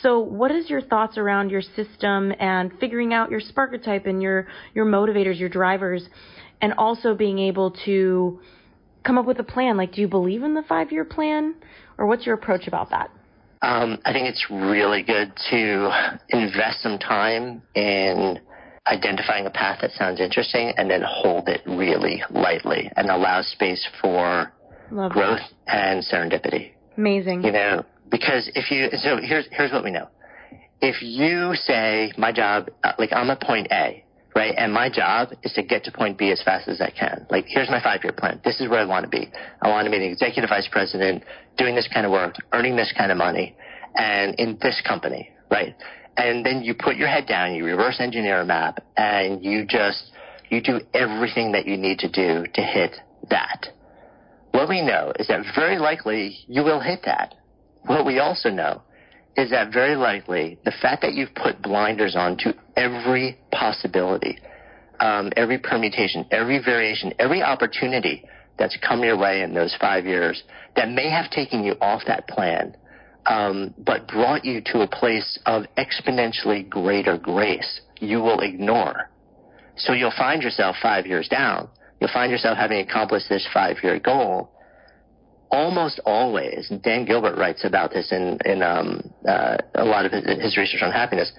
So, 0.03 0.19
what 0.19 0.51
is 0.51 0.69
your 0.69 0.83
thoughts 0.83 1.17
around 1.17 1.51
your 1.51 1.63
system 1.63 2.33
and 2.39 2.73
figuring 2.81 3.15
out 3.15 3.31
your 3.31 3.41
Sparketype 3.41 4.07
and 4.07 4.21
your 4.21 4.49
your 4.75 4.85
motivators, 4.85 5.39
your 5.39 5.49
drivers, 5.49 6.09
and 6.61 6.75
also 6.75 7.15
being 7.15 7.39
able 7.39 7.71
to 7.85 8.41
come 9.05 9.19
up 9.19 9.25
with 9.25 9.39
a 9.39 9.45
plan? 9.45 9.77
Like, 9.77 9.93
do 9.93 10.01
you 10.01 10.09
believe 10.09 10.43
in 10.43 10.55
the 10.55 10.63
five 10.63 10.91
year 10.91 11.05
plan, 11.05 11.55
or 11.97 12.07
what's 12.07 12.27
your 12.27 12.35
approach 12.35 12.67
about 12.67 12.91
that? 12.91 13.11
Um, 13.63 13.99
I 14.05 14.13
think 14.13 14.27
it's 14.29 14.47
really 14.51 15.05
good 15.05 15.33
to 15.51 16.17
invest 16.31 16.83
some 16.83 16.99
time 16.99 17.63
in 17.77 18.41
identifying 18.87 19.47
a 19.47 19.51
path 19.51 19.79
that 19.83 19.93
sounds 19.93 20.21
interesting 20.21 20.73
and 20.77 20.91
then 20.91 21.03
hold 21.07 21.49
it 21.49 21.61
really 21.67 22.23
lightly 22.31 22.91
and 22.97 23.09
allow 23.09 23.43
space 23.43 23.87
for 24.01 24.53
Love 24.91 25.13
growth 25.13 25.41
that. 25.67 25.75
and 25.75 26.05
serendipity. 26.05 26.73
Amazing. 26.97 27.45
You 27.45 27.53
know, 27.53 27.85
because 28.11 28.51
if 28.55 28.71
you, 28.71 28.89
so 28.99 29.19
here's, 29.23 29.47
here's 29.51 29.73
what 29.73 29.85
we 29.85 29.91
know. 29.91 30.09
If 30.81 31.01
you 31.01 31.55
say, 31.55 32.13
my 32.19 32.33
job, 32.33 32.69
uh, 32.83 32.93
like 32.99 33.13
I'm 33.13 33.31
at 33.31 33.41
point 33.41 33.69
A, 33.71 34.05
right? 34.35 34.55
And 34.57 34.73
my 34.73 34.91
job 34.91 35.29
is 35.43 35.53
to 35.53 35.63
get 35.63 35.85
to 35.85 35.93
point 35.93 36.19
B 36.19 36.33
as 36.33 36.43
fast 36.43 36.67
as 36.69 36.81
I 36.81 36.91
can. 36.91 37.27
Like, 37.31 37.45
here's 37.47 37.71
my 37.71 37.81
five 37.83 38.01
year 38.03 38.13
plan. 38.13 38.41
This 38.45 38.61
is 38.61 38.69
where 38.69 38.81
I 38.81 38.85
want 38.85 39.05
to 39.05 39.09
be. 39.09 39.31
I 39.61 39.69
want 39.69 39.85
to 39.85 39.91
be 39.91 39.97
an 39.97 40.03
executive 40.03 40.51
vice 40.51 40.69
president, 40.71 41.23
doing 41.57 41.75
this 41.77 41.89
kind 41.93 42.05
of 42.05 42.13
work, 42.13 42.35
earning 42.53 42.75
this 42.77 42.93
kind 42.97 43.13
of 43.13 43.19
money, 43.19 43.57
and 43.95 44.35
in 44.37 44.59
this 44.61 44.83
company, 44.87 45.31
right? 45.51 45.75
And 46.17 46.45
then 46.45 46.63
you 46.63 46.75
put 46.75 46.97
your 46.97 47.09
head 47.09 47.27
down, 47.27 47.55
you 47.55 47.65
reverse 47.65 47.99
engineer 48.01 48.41
a 48.41 48.45
map, 48.45 48.85
and 48.97 49.45
you 49.45 49.65
just 49.67 50.11
you 50.51 50.61
do 50.61 50.81
everything 50.93 51.53
that 51.53 51.67
you 51.67 51.77
need 51.77 51.99
to 52.01 52.09
do 52.11 52.45
to 52.53 52.63
hit 52.63 52.97
that. 53.31 53.69
What 54.51 54.69
we 54.69 54.83
know 54.83 55.13
is 55.19 55.29
that 55.29 55.45
very 55.55 55.79
likely 55.79 56.37
you 56.47 56.63
will 56.63 56.81
hit 56.81 57.01
that. 57.07 57.35
What 57.87 58.05
we 58.05 58.19
also 58.19 58.51
know 58.51 58.83
is 59.37 59.51
that 59.51 59.73
very 59.73 59.97
likely 59.97 60.59
the 60.65 60.73
fact 60.83 61.03
that 61.03 61.15
you've 61.15 61.35
put 61.35 61.63
blinders 61.63 62.15
on 62.15 62.37
to 62.39 62.55
every 62.77 63.39
possibility, 63.51 64.39
um, 65.01 65.31
every 65.37 65.59
permutation, 65.59 66.27
every 66.31 66.63
variation, 66.63 67.15
every 67.19 67.43
opportunity 67.43 68.25
that's 68.59 68.77
come 68.87 69.03
your 69.03 69.17
way 69.17 69.41
in 69.41 69.55
those 69.55 69.75
five 69.81 70.05
years 70.05 70.43
that 70.77 70.91
may 70.91 71.09
have 71.09 71.31
taken 71.31 71.65
you 71.65 71.73
off 71.81 72.03
that 72.07 72.29
plan 72.29 72.77
um, 73.27 73.75
but 73.79 74.09
brought 74.09 74.45
you 74.45 74.61
to 74.67 74.81
a 74.81 74.87
place 74.87 75.39
of 75.47 75.65
exponentially 75.79 76.69
greater 76.69 77.17
grace, 77.19 77.81
you 78.01 78.21
will 78.21 78.41
ignore. 78.41 79.11
So 79.77 79.93
you'll 79.93 80.13
find 80.17 80.43
yourself 80.43 80.77
five 80.83 81.07
years 81.07 81.29
down. 81.29 81.69
You'll 82.01 82.11
find 82.13 82.33
yourself 82.33 82.59
having 82.59 82.81
accomplished 82.81 83.29
this 83.29 83.47
five 83.55 83.77
year 83.83 83.99
goal. 83.99 84.51
Almost 85.51 86.01
always, 86.07 86.69
and 86.71 86.83
Dan 86.83 87.05
Gilbert 87.05 87.37
writes 87.37 87.65
about 87.65 87.93
this 87.93 88.11
in, 88.11 88.39
in 88.45 88.63
um, 88.63 89.13
uh, 89.29 89.59
a 89.75 89.85
lot 89.85 90.07
of 90.07 90.13
his, 90.13 90.25
his, 90.41 90.57
research 90.57 90.83
on 90.83 90.91
happiness, 90.91 91.31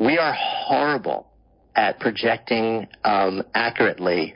we 0.00 0.18
are 0.18 0.34
horrible 0.36 1.28
at 1.76 2.00
projecting 2.00 2.88
um, 3.04 3.42
accurately 3.54 4.34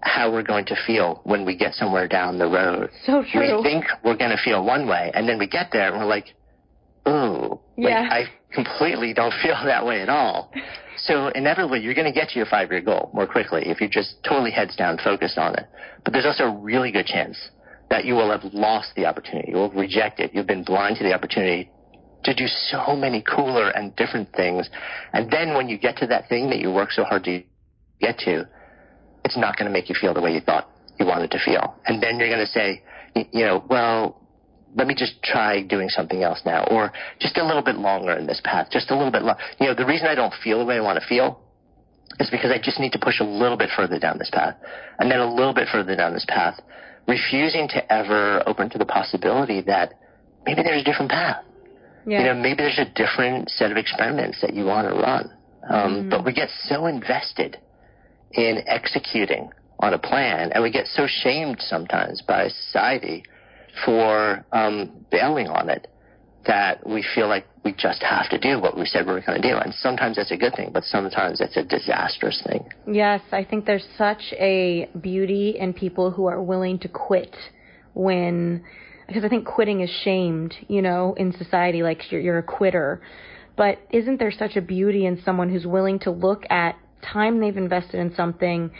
how 0.00 0.30
we're 0.32 0.44
going 0.44 0.64
to 0.66 0.76
feel 0.86 1.20
when 1.24 1.44
we 1.44 1.56
get 1.56 1.74
somewhere 1.74 2.06
down 2.06 2.38
the 2.38 2.46
road. 2.46 2.88
So 3.04 3.24
true. 3.30 3.58
We 3.58 3.62
think 3.64 3.84
we're 4.04 4.16
going 4.16 4.30
to 4.30 4.42
feel 4.42 4.64
one 4.64 4.86
way, 4.86 5.10
and 5.12 5.28
then 5.28 5.38
we 5.38 5.48
get 5.48 5.70
there 5.72 5.88
and 5.88 5.98
we're 5.98 6.06
like, 6.06 6.34
ooh, 7.08 7.60
yeah. 7.76 8.00
like, 8.00 8.12
I 8.12 8.24
completely 8.52 9.14
don't 9.14 9.34
feel 9.42 9.56
that 9.64 9.84
way 9.86 10.02
at 10.02 10.08
all. 10.08 10.52
So 10.96 11.28
inevitably, 11.28 11.80
you're 11.80 11.94
going 11.94 12.12
to 12.12 12.18
get 12.18 12.30
to 12.30 12.36
your 12.36 12.46
five-year 12.46 12.80
goal 12.80 13.10
more 13.14 13.26
quickly 13.26 13.62
if 13.66 13.80
you're 13.80 13.90
just 13.90 14.16
totally 14.24 14.50
heads 14.50 14.74
down 14.76 14.98
focused 15.02 15.38
on 15.38 15.54
it. 15.54 15.66
But 16.04 16.12
there's 16.12 16.26
also 16.26 16.44
a 16.44 16.56
really 16.58 16.90
good 16.90 17.06
chance 17.06 17.36
that 17.90 18.04
you 18.04 18.14
will 18.14 18.30
have 18.30 18.52
lost 18.52 18.88
the 18.96 19.06
opportunity. 19.06 19.50
You 19.50 19.56
will 19.56 19.70
reject 19.70 20.20
it. 20.20 20.32
You've 20.34 20.46
been 20.46 20.64
blind 20.64 20.96
to 20.96 21.04
the 21.04 21.14
opportunity 21.14 21.70
to 22.24 22.34
do 22.34 22.46
so 22.46 22.96
many 22.96 23.22
cooler 23.22 23.70
and 23.70 23.94
different 23.96 24.32
things. 24.32 24.68
And 25.12 25.30
then 25.30 25.54
when 25.54 25.68
you 25.68 25.78
get 25.78 25.96
to 25.98 26.06
that 26.08 26.28
thing 26.28 26.50
that 26.50 26.58
you 26.58 26.72
work 26.72 26.90
so 26.90 27.04
hard 27.04 27.24
to 27.24 27.42
get 28.00 28.18
to, 28.20 28.48
it's 29.24 29.36
not 29.36 29.56
going 29.56 29.66
to 29.66 29.72
make 29.72 29.88
you 29.88 29.94
feel 29.98 30.14
the 30.14 30.20
way 30.20 30.32
you 30.32 30.40
thought 30.40 30.68
you 30.98 31.06
wanted 31.06 31.30
to 31.30 31.38
feel. 31.44 31.76
And 31.86 32.02
then 32.02 32.18
you're 32.18 32.28
going 32.28 32.44
to 32.44 32.52
say, 32.52 32.82
you 33.14 33.44
know, 33.44 33.64
well, 33.68 34.20
let 34.76 34.86
me 34.86 34.94
just 34.94 35.22
try 35.22 35.62
doing 35.62 35.88
something 35.88 36.22
else 36.22 36.40
now, 36.44 36.64
or 36.70 36.92
just 37.20 37.36
a 37.38 37.44
little 37.44 37.62
bit 37.62 37.76
longer 37.76 38.12
in 38.12 38.26
this 38.26 38.40
path, 38.44 38.68
just 38.70 38.90
a 38.90 38.96
little 38.96 39.12
bit 39.12 39.22
longer. 39.22 39.40
You 39.60 39.66
know, 39.66 39.74
the 39.74 39.86
reason 39.86 40.06
I 40.06 40.14
don't 40.14 40.34
feel 40.42 40.58
the 40.58 40.64
way 40.64 40.76
I 40.76 40.80
want 40.80 41.00
to 41.00 41.06
feel 41.06 41.40
is 42.20 42.30
because 42.30 42.50
I 42.50 42.58
just 42.58 42.80
need 42.80 42.92
to 42.92 42.98
push 42.98 43.20
a 43.20 43.24
little 43.24 43.56
bit 43.56 43.70
further 43.76 43.98
down 43.98 44.18
this 44.18 44.30
path, 44.32 44.56
and 44.98 45.10
then 45.10 45.20
a 45.20 45.34
little 45.34 45.54
bit 45.54 45.68
further 45.70 45.96
down 45.96 46.12
this 46.12 46.26
path, 46.28 46.60
refusing 47.06 47.68
to 47.68 47.92
ever 47.92 48.42
open 48.46 48.70
to 48.70 48.78
the 48.78 48.86
possibility 48.86 49.62
that 49.62 49.94
maybe 50.44 50.62
there's 50.62 50.82
a 50.82 50.84
different 50.84 51.10
path. 51.10 51.44
Yeah. 52.06 52.20
You 52.20 52.24
know, 52.26 52.34
maybe 52.34 52.56
there's 52.56 52.78
a 52.78 52.90
different 52.94 53.50
set 53.50 53.70
of 53.70 53.76
experiments 53.76 54.40
that 54.40 54.54
you 54.54 54.64
want 54.64 54.88
to 54.88 54.94
run. 54.94 55.30
Um, 55.68 55.92
mm-hmm. 55.92 56.08
But 56.08 56.24
we 56.24 56.32
get 56.32 56.48
so 56.64 56.86
invested 56.86 57.58
in 58.32 58.62
executing 58.66 59.50
on 59.80 59.94
a 59.94 59.98
plan, 59.98 60.52
and 60.52 60.62
we 60.62 60.70
get 60.70 60.86
so 60.86 61.06
shamed 61.06 61.58
sometimes 61.60 62.22
by 62.22 62.48
society 62.48 63.24
for 63.84 64.44
um, 64.52 65.04
bailing 65.10 65.48
on 65.48 65.68
it 65.68 65.88
that 66.46 66.84
we 66.86 67.04
feel 67.14 67.28
like 67.28 67.44
we 67.64 67.72
just 67.72 68.02
have 68.02 68.28
to 68.30 68.38
do 68.38 68.58
what 68.58 68.76
we 68.76 68.86
said 68.86 69.06
we 69.06 69.12
were 69.12 69.20
going 69.20 69.40
to 69.40 69.48
do. 69.48 69.56
And 69.56 69.74
sometimes 69.74 70.16
that's 70.16 70.30
a 70.30 70.36
good 70.36 70.54
thing, 70.56 70.70
but 70.72 70.82
sometimes 70.84 71.40
it's 71.40 71.56
a 71.56 71.62
disastrous 71.62 72.42
thing. 72.46 72.68
Yes, 72.90 73.20
I 73.32 73.44
think 73.44 73.66
there's 73.66 73.86
such 73.98 74.32
a 74.32 74.88
beauty 75.00 75.56
in 75.58 75.74
people 75.74 76.10
who 76.10 76.26
are 76.26 76.42
willing 76.42 76.78
to 76.80 76.88
quit 76.88 77.36
when, 77.92 78.64
because 79.06 79.24
I 79.24 79.28
think 79.28 79.44
quitting 79.46 79.80
is 79.80 79.90
shamed, 80.04 80.54
you 80.68 80.80
know, 80.80 81.14
in 81.18 81.36
society, 81.36 81.82
like 81.82 82.10
you're, 82.10 82.20
you're 82.20 82.38
a 82.38 82.42
quitter. 82.42 83.02
But 83.56 83.78
isn't 83.90 84.18
there 84.18 84.32
such 84.32 84.56
a 84.56 84.62
beauty 84.62 85.04
in 85.04 85.20
someone 85.22 85.50
who's 85.50 85.66
willing 85.66 85.98
to 86.00 86.10
look 86.10 86.44
at 86.48 86.76
time 87.02 87.40
they've 87.40 87.56
invested 87.56 88.00
in 88.00 88.14
something, 88.14 88.70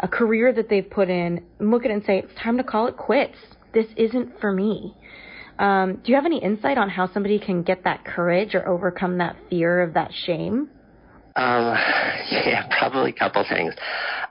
a 0.00 0.08
career 0.08 0.52
that 0.52 0.70
they've 0.70 0.88
put 0.88 1.10
in, 1.10 1.44
look 1.58 1.84
at 1.84 1.90
it 1.90 1.94
and 1.94 2.04
say, 2.04 2.20
it's 2.20 2.34
time 2.42 2.56
to 2.56 2.64
call 2.64 2.86
it 2.86 2.96
quits 2.96 3.36
this 3.72 3.86
isn't 3.96 4.40
for 4.40 4.52
me. 4.52 4.96
Um, 5.58 6.00
do 6.02 6.10
you 6.10 6.14
have 6.14 6.26
any 6.26 6.42
insight 6.42 6.78
on 6.78 6.88
how 6.88 7.12
somebody 7.12 7.38
can 7.38 7.62
get 7.62 7.84
that 7.84 8.04
courage 8.04 8.54
or 8.54 8.66
overcome 8.68 9.18
that 9.18 9.36
fear 9.50 9.82
of 9.82 9.94
that 9.94 10.10
shame? 10.26 10.70
Um, 11.36 11.74
yeah, 12.30 12.66
probably 12.78 13.10
a 13.10 13.14
couple 13.14 13.44
things. 13.48 13.74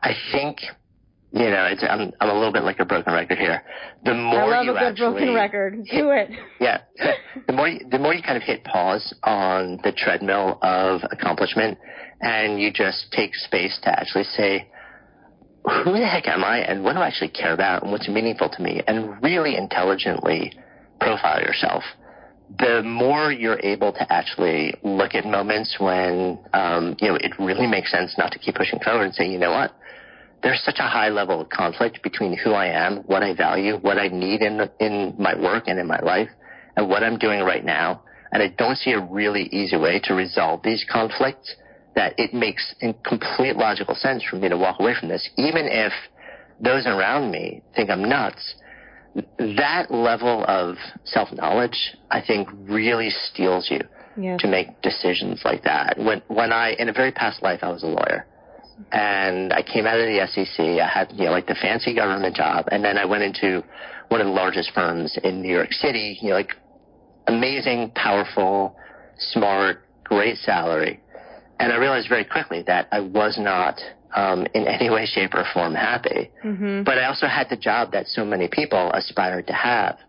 I 0.01 0.13
think, 0.31 0.57
you 1.31 1.49
know, 1.49 1.65
it's, 1.65 1.83
I'm, 1.87 2.11
I'm 2.19 2.29
a 2.29 2.33
little 2.33 2.51
bit 2.51 2.63
like 2.63 2.79
a 2.79 2.85
broken 2.85 3.13
record 3.13 3.37
here. 3.37 3.63
The 4.03 4.13
more 4.13 4.41
I 4.41 4.57
love 4.57 4.65
you 4.65 4.71
a 4.71 4.73
good 4.73 4.83
actually 4.83 5.11
broken 5.11 5.33
record. 5.33 5.85
Do 5.89 6.11
it. 6.11 6.29
Yeah. 6.59 6.81
the 7.47 7.53
more, 7.53 7.67
you, 7.67 7.79
the 7.89 7.97
more 7.97 8.13
you 8.13 8.21
kind 8.21 8.37
of 8.37 8.43
hit 8.43 8.63
pause 8.63 9.13
on 9.23 9.79
the 9.83 9.91
treadmill 9.91 10.59
of 10.61 11.01
accomplishment 11.11 11.77
and 12.19 12.59
you 12.59 12.71
just 12.71 13.11
take 13.11 13.33
space 13.35 13.79
to 13.83 13.89
actually 13.89 14.25
say, 14.25 14.67
who 15.63 15.93
the 15.93 16.07
heck 16.07 16.27
am 16.27 16.43
I 16.43 16.59
and 16.59 16.83
what 16.83 16.93
do 16.93 16.99
I 16.99 17.07
actually 17.07 17.29
care 17.29 17.53
about 17.53 17.83
and 17.83 17.91
what's 17.91 18.07
meaningful 18.07 18.49
to 18.49 18.61
me 18.61 18.81
and 18.87 19.21
really 19.21 19.55
intelligently 19.55 20.53
profile 20.99 21.41
yourself. 21.41 21.83
The 22.59 22.83
more 22.83 23.31
you're 23.31 23.59
able 23.59 23.93
to 23.93 24.13
actually 24.13 24.75
look 24.83 25.15
at 25.15 25.25
moments 25.25 25.77
when, 25.79 26.39
um, 26.53 26.95
you 26.99 27.07
know, 27.07 27.15
it 27.15 27.31
really 27.39 27.67
makes 27.67 27.91
sense 27.91 28.15
not 28.17 28.31
to 28.33 28.39
keep 28.39 28.55
pushing 28.55 28.79
forward 28.79 29.05
and 29.05 29.13
say, 29.13 29.29
you 29.29 29.37
know 29.37 29.51
what, 29.51 29.71
there's 30.43 30.61
such 30.63 30.79
a 30.79 30.87
high 30.87 31.09
level 31.09 31.41
of 31.41 31.49
conflict 31.49 32.01
between 32.03 32.37
who 32.37 32.51
I 32.51 32.65
am, 32.67 32.97
what 33.05 33.23
I 33.23 33.33
value, 33.33 33.77
what 33.77 33.97
I 33.97 34.07
need 34.07 34.41
in, 34.41 34.69
in 34.79 35.15
my 35.17 35.39
work 35.39 35.65
and 35.67 35.79
in 35.79 35.87
my 35.87 35.99
life, 35.99 36.29
and 36.75 36.89
what 36.89 37.03
I'm 37.03 37.17
doing 37.17 37.41
right 37.41 37.63
now. 37.63 38.01
And 38.31 38.41
I 38.41 38.47
don't 38.47 38.77
see 38.77 38.91
a 38.91 38.99
really 38.99 39.43
easy 39.43 39.77
way 39.77 39.99
to 40.05 40.13
resolve 40.13 40.61
these 40.63 40.85
conflicts 40.91 41.55
that 41.95 42.13
it 42.17 42.33
makes 42.33 42.73
in 42.79 42.93
complete 43.05 43.55
logical 43.55 43.95
sense 43.95 44.23
for 44.23 44.37
me 44.37 44.49
to 44.49 44.57
walk 44.57 44.79
away 44.79 44.93
from 44.99 45.09
this, 45.09 45.29
even 45.37 45.65
if 45.65 45.91
those 46.59 46.85
around 46.85 47.31
me 47.31 47.61
think 47.75 47.89
I'm 47.89 48.03
nuts, 48.03 48.55
that 49.37 49.87
level 49.91 50.45
of 50.47 50.75
self 51.03 51.31
knowledge, 51.33 51.95
I 52.09 52.21
think, 52.25 52.47
really 52.53 53.09
steels 53.09 53.69
you 53.69 53.81
yes. 54.17 54.39
to 54.41 54.47
make 54.47 54.81
decisions 54.81 55.41
like 55.43 55.63
that. 55.63 55.97
When 55.97 56.21
when 56.27 56.53
I 56.53 56.71
in 56.73 56.87
a 56.87 56.93
very 56.93 57.11
past 57.11 57.41
life, 57.41 57.59
I 57.61 57.69
was 57.69 57.83
a 57.83 57.87
lawyer, 57.87 58.25
and 58.91 59.51
I 59.51 59.63
came 59.63 59.85
out 59.85 59.99
of 59.99 60.05
the 60.05 60.25
SEC. 60.31 60.59
I 60.59 60.87
had 60.87 61.11
you 61.13 61.25
know 61.25 61.31
like 61.31 61.47
the 61.47 61.55
fancy 61.55 61.93
government 61.93 62.35
job, 62.35 62.65
and 62.71 62.83
then 62.83 62.97
I 62.97 63.05
went 63.05 63.23
into 63.23 63.63
one 64.07 64.21
of 64.21 64.27
the 64.27 64.33
largest 64.33 64.71
firms 64.73 65.17
in 65.23 65.41
New 65.41 65.53
York 65.53 65.73
City. 65.73 66.17
You 66.21 66.29
know, 66.29 66.35
like 66.35 66.51
amazing, 67.27 67.91
powerful, 67.95 68.77
smart, 69.17 69.83
great 70.05 70.37
salary, 70.37 71.00
and 71.61 71.71
I 71.71 71.77
realized 71.77 72.09
very 72.09 72.25
quickly 72.25 72.63
that 72.65 72.87
I 72.91 73.01
was 73.01 73.37
not 73.39 73.79
um, 74.15 74.47
in 74.55 74.67
any 74.67 74.89
way, 74.89 75.05
shape, 75.05 75.35
or 75.35 75.45
form 75.53 75.75
happy. 75.75 76.31
Mm-hmm. 76.43 76.83
But 76.83 76.97
I 76.97 77.05
also 77.05 77.27
had 77.27 77.49
the 77.49 77.55
job 77.55 77.91
that 77.91 78.07
so 78.07 78.25
many 78.25 78.47
people 78.51 78.91
aspired 78.91 79.45
to 79.45 79.53
have. 79.53 79.99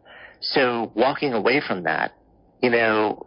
So 0.41 0.91
walking 0.95 1.35
away 1.35 1.61
from 1.61 1.83
that, 1.85 2.15
you 2.63 2.71
know, 2.71 3.27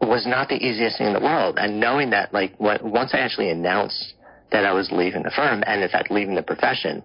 was 0.00 0.26
not 0.26 0.48
the 0.48 0.56
easiest 0.56 0.96
thing 0.96 1.08
in 1.08 1.12
the 1.12 1.20
world. 1.20 1.58
And 1.58 1.78
knowing 1.78 2.10
that, 2.10 2.32
like, 2.32 2.54
what, 2.56 2.82
once 2.82 3.10
I 3.12 3.18
actually 3.18 3.50
announced 3.50 4.14
that 4.52 4.64
I 4.64 4.72
was 4.72 4.90
leaving 4.90 5.22
the 5.22 5.32
firm 5.36 5.62
and, 5.66 5.82
in 5.82 5.88
fact, 5.90 6.10
leaving 6.10 6.34
the 6.34 6.42
profession, 6.42 7.02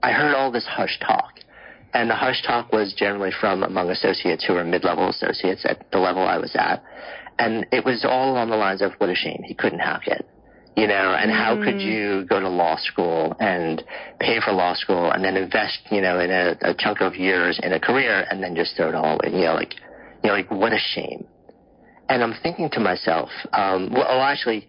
I 0.00 0.12
heard 0.12 0.34
all 0.34 0.52
this 0.52 0.66
hush 0.66 0.96
talk. 1.00 1.34
And 1.92 2.08
the 2.08 2.14
hush 2.14 2.42
talk 2.46 2.72
was 2.72 2.94
generally 2.96 3.32
from 3.40 3.64
among 3.64 3.90
associates 3.90 4.44
who 4.44 4.54
were 4.54 4.64
mid-level 4.64 5.08
associates 5.08 5.64
at 5.64 5.90
the 5.90 5.98
level 5.98 6.22
I 6.22 6.38
was 6.38 6.54
at. 6.54 6.84
And 7.38 7.66
it 7.72 7.84
was 7.84 8.04
all 8.04 8.32
along 8.32 8.50
the 8.50 8.56
lines 8.56 8.82
of, 8.82 8.92
what 8.98 9.10
a 9.10 9.14
shame, 9.14 9.42
he 9.44 9.54
couldn't 9.54 9.78
hack 9.78 10.06
it 10.06 10.26
you 10.78 10.86
know, 10.86 11.12
and 11.18 11.28
how 11.28 11.56
mm. 11.56 11.64
could 11.64 11.80
you 11.80 12.24
go 12.28 12.38
to 12.38 12.48
law 12.48 12.76
school 12.78 13.34
and 13.40 13.82
pay 14.20 14.38
for 14.40 14.52
law 14.52 14.74
school 14.74 15.10
and 15.10 15.24
then 15.24 15.36
invest, 15.36 15.80
you 15.90 16.00
know, 16.00 16.20
in 16.20 16.30
a, 16.30 16.56
a 16.62 16.74
chunk 16.78 17.00
of 17.00 17.16
years 17.16 17.58
in 17.64 17.72
a 17.72 17.80
career 17.80 18.24
and 18.30 18.40
then 18.40 18.54
just 18.54 18.76
throw 18.76 18.88
it 18.88 18.94
all 18.94 19.18
away, 19.18 19.36
you 19.36 19.44
know, 19.44 19.54
like, 19.54 19.74
you 20.22 20.28
know, 20.28 20.34
like 20.34 20.48
what 20.52 20.72
a 20.72 20.78
shame. 20.78 21.26
And 22.08 22.22
I'm 22.22 22.34
thinking 22.44 22.70
to 22.74 22.80
myself, 22.80 23.28
um, 23.52 23.90
well, 23.92 24.22
actually, 24.22 24.68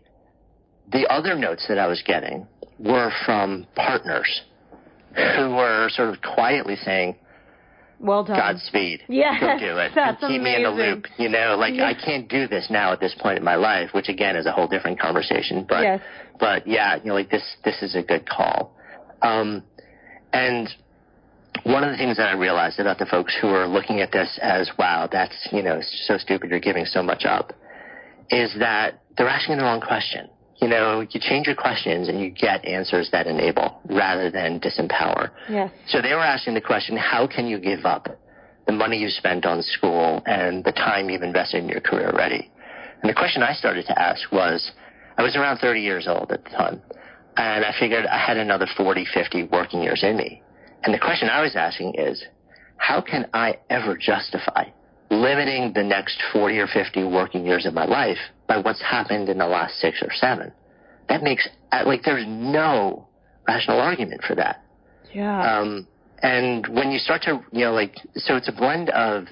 the 0.91 1.05
other 1.13 1.35
notes 1.35 1.65
that 1.69 1.77
I 1.77 1.85
was 1.85 2.01
getting 2.03 2.47
were 2.79 3.11
from 3.23 3.67
partners 3.75 4.41
who 5.15 5.51
were 5.51 5.89
sort 5.91 6.09
of 6.09 6.23
quietly 6.23 6.75
saying, 6.83 7.17
well 7.99 8.23
done. 8.23 8.37
Godspeed. 8.37 9.03
Yeah. 9.09 9.39
Go 9.39 9.59
do 9.59 9.77
it. 9.77 9.91
That's 9.93 10.21
and 10.21 10.31
keep 10.31 10.41
amazing. 10.41 10.43
me 10.43 10.55
in 10.55 10.63
the 10.63 10.69
loop. 10.69 11.07
You 11.17 11.29
know, 11.29 11.55
like 11.57 11.73
I 11.79 11.93
can't 11.93 12.29
do 12.29 12.47
this 12.47 12.67
now 12.69 12.93
at 12.93 12.99
this 12.99 13.15
point 13.19 13.37
in 13.37 13.43
my 13.43 13.55
life, 13.55 13.89
which 13.93 14.07
again 14.07 14.35
is 14.35 14.45
a 14.45 14.51
whole 14.51 14.67
different 14.67 14.99
conversation. 14.99 15.65
But 15.67 15.81
yes. 15.81 16.01
but 16.39 16.67
yeah, 16.67 16.97
you 16.97 17.05
know, 17.05 17.15
like 17.15 17.29
this 17.29 17.43
this 17.63 17.81
is 17.81 17.95
a 17.95 18.01
good 18.01 18.27
call. 18.27 18.75
Um 19.21 19.63
and 20.31 20.69
one 21.63 21.83
of 21.83 21.91
the 21.91 21.97
things 21.97 22.17
that 22.17 22.29
I 22.29 22.33
realized 22.33 22.79
about 22.79 22.99
the 22.99 23.05
folks 23.05 23.35
who 23.41 23.47
are 23.47 23.67
looking 23.67 23.99
at 23.99 24.11
this 24.11 24.39
as, 24.41 24.69
wow, 24.77 25.09
that's, 25.11 25.49
you 25.51 25.61
know, 25.63 25.79
so 25.81 26.17
stupid, 26.17 26.51
you're 26.51 26.59
giving 26.59 26.85
so 26.85 27.03
much 27.03 27.25
up, 27.25 27.53
is 28.29 28.55
that 28.59 29.01
they're 29.17 29.27
asking 29.27 29.57
the 29.57 29.63
wrong 29.63 29.81
question 29.81 30.29
you 30.61 30.67
know, 30.67 31.01
you 31.01 31.19
change 31.19 31.47
your 31.47 31.55
questions 31.55 32.09
and 32.09 32.19
you 32.19 32.29
get 32.29 32.65
answers 32.65 33.09
that 33.11 33.27
enable 33.27 33.79
rather 33.89 34.29
than 34.29 34.59
disempower. 34.59 35.31
Yes. 35.49 35.71
So 35.87 36.01
they 36.01 36.13
were 36.13 36.19
asking 36.19 36.55
the 36.55 36.61
question, 36.61 36.97
how 36.97 37.27
can 37.27 37.47
you 37.47 37.59
give 37.59 37.85
up 37.85 38.07
the 38.67 38.73
money 38.73 38.97
you 38.97 39.09
spent 39.09 39.45
on 39.45 39.61
school 39.63 40.21
and 40.25 40.63
the 40.63 40.73
time 40.73 41.09
you've 41.09 41.23
invested 41.23 41.63
in 41.63 41.69
your 41.69 41.81
career 41.81 42.09
already? 42.09 42.51
And 43.01 43.09
the 43.09 43.15
question 43.15 43.41
I 43.41 43.53
started 43.53 43.85
to 43.85 43.99
ask 43.99 44.29
was, 44.31 44.71
I 45.17 45.23
was 45.23 45.35
around 45.35 45.59
30 45.59 45.81
years 45.81 46.07
old 46.07 46.31
at 46.31 46.43
the 46.43 46.49
time, 46.49 46.81
and 47.37 47.63
I 47.63 47.73
figured 47.79 48.05
I 48.05 48.17
had 48.17 48.37
another 48.37 48.67
40, 48.75 49.05
50 49.13 49.43
working 49.43 49.81
years 49.81 50.03
in 50.03 50.17
me. 50.17 50.41
And 50.83 50.93
the 50.93 50.99
question 50.99 51.29
I 51.29 51.41
was 51.41 51.55
asking 51.55 51.95
is, 51.97 52.21
how 52.77 53.01
can 53.01 53.27
I 53.33 53.59
ever 53.69 53.97
justify 53.97 54.65
limiting 55.11 55.73
the 55.73 55.83
next 55.83 56.21
40 56.31 56.59
or 56.59 56.67
50 56.67 57.03
working 57.05 57.45
years 57.45 57.65
of 57.65 57.73
my 57.73 57.85
life 57.85 58.17
by 58.49 58.57
what's 58.57 58.81
happened 58.81 59.29
in 59.29 59.37
the 59.37 59.47
last 59.47 59.79
six 59.79 60.01
or 60.01 60.09
seven. 60.13 60.51
That 61.07 61.23
makes, 61.23 61.47
uh, 61.71 61.83
like, 61.85 62.01
there's 62.03 62.25
no 62.27 63.07
rational 63.47 63.79
argument 63.79 64.21
for 64.27 64.35
that. 64.35 64.65
Yeah. 65.13 65.59
Um, 65.59 65.87
and 66.21 66.67
when 66.67 66.91
you 66.91 66.99
start 66.99 67.21
to, 67.23 67.39
you 67.53 67.65
know, 67.65 67.71
like, 67.73 67.95
so 68.15 68.35
it's 68.35 68.49
a 68.49 68.51
blend 68.51 68.89
of, 68.89 69.25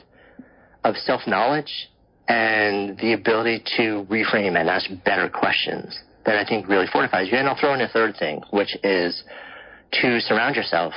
of 0.83 0.95
self-knowledge 0.95 1.89
and 2.27 2.97
the 2.99 3.13
ability 3.13 3.63
to 3.77 4.05
reframe 4.09 4.59
and 4.59 4.69
ask 4.69 4.89
better 5.03 5.29
questions 5.29 5.99
that 6.25 6.35
I 6.35 6.45
think 6.47 6.67
really 6.67 6.87
fortifies 6.91 7.27
you. 7.31 7.37
And 7.37 7.47
I'll 7.47 7.59
throw 7.59 7.73
in 7.73 7.81
a 7.81 7.87
third 7.87 8.15
thing, 8.17 8.41
which 8.51 8.75
is 8.83 9.23
to 9.93 10.19
surround 10.21 10.55
yourself 10.55 10.93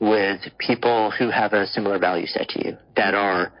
with 0.00 0.40
people 0.58 1.12
who 1.18 1.30
have 1.30 1.52
a 1.52 1.66
similar 1.66 1.98
value 1.98 2.26
set 2.26 2.48
to 2.50 2.66
you 2.66 2.76
that 2.96 3.14
are 3.14 3.52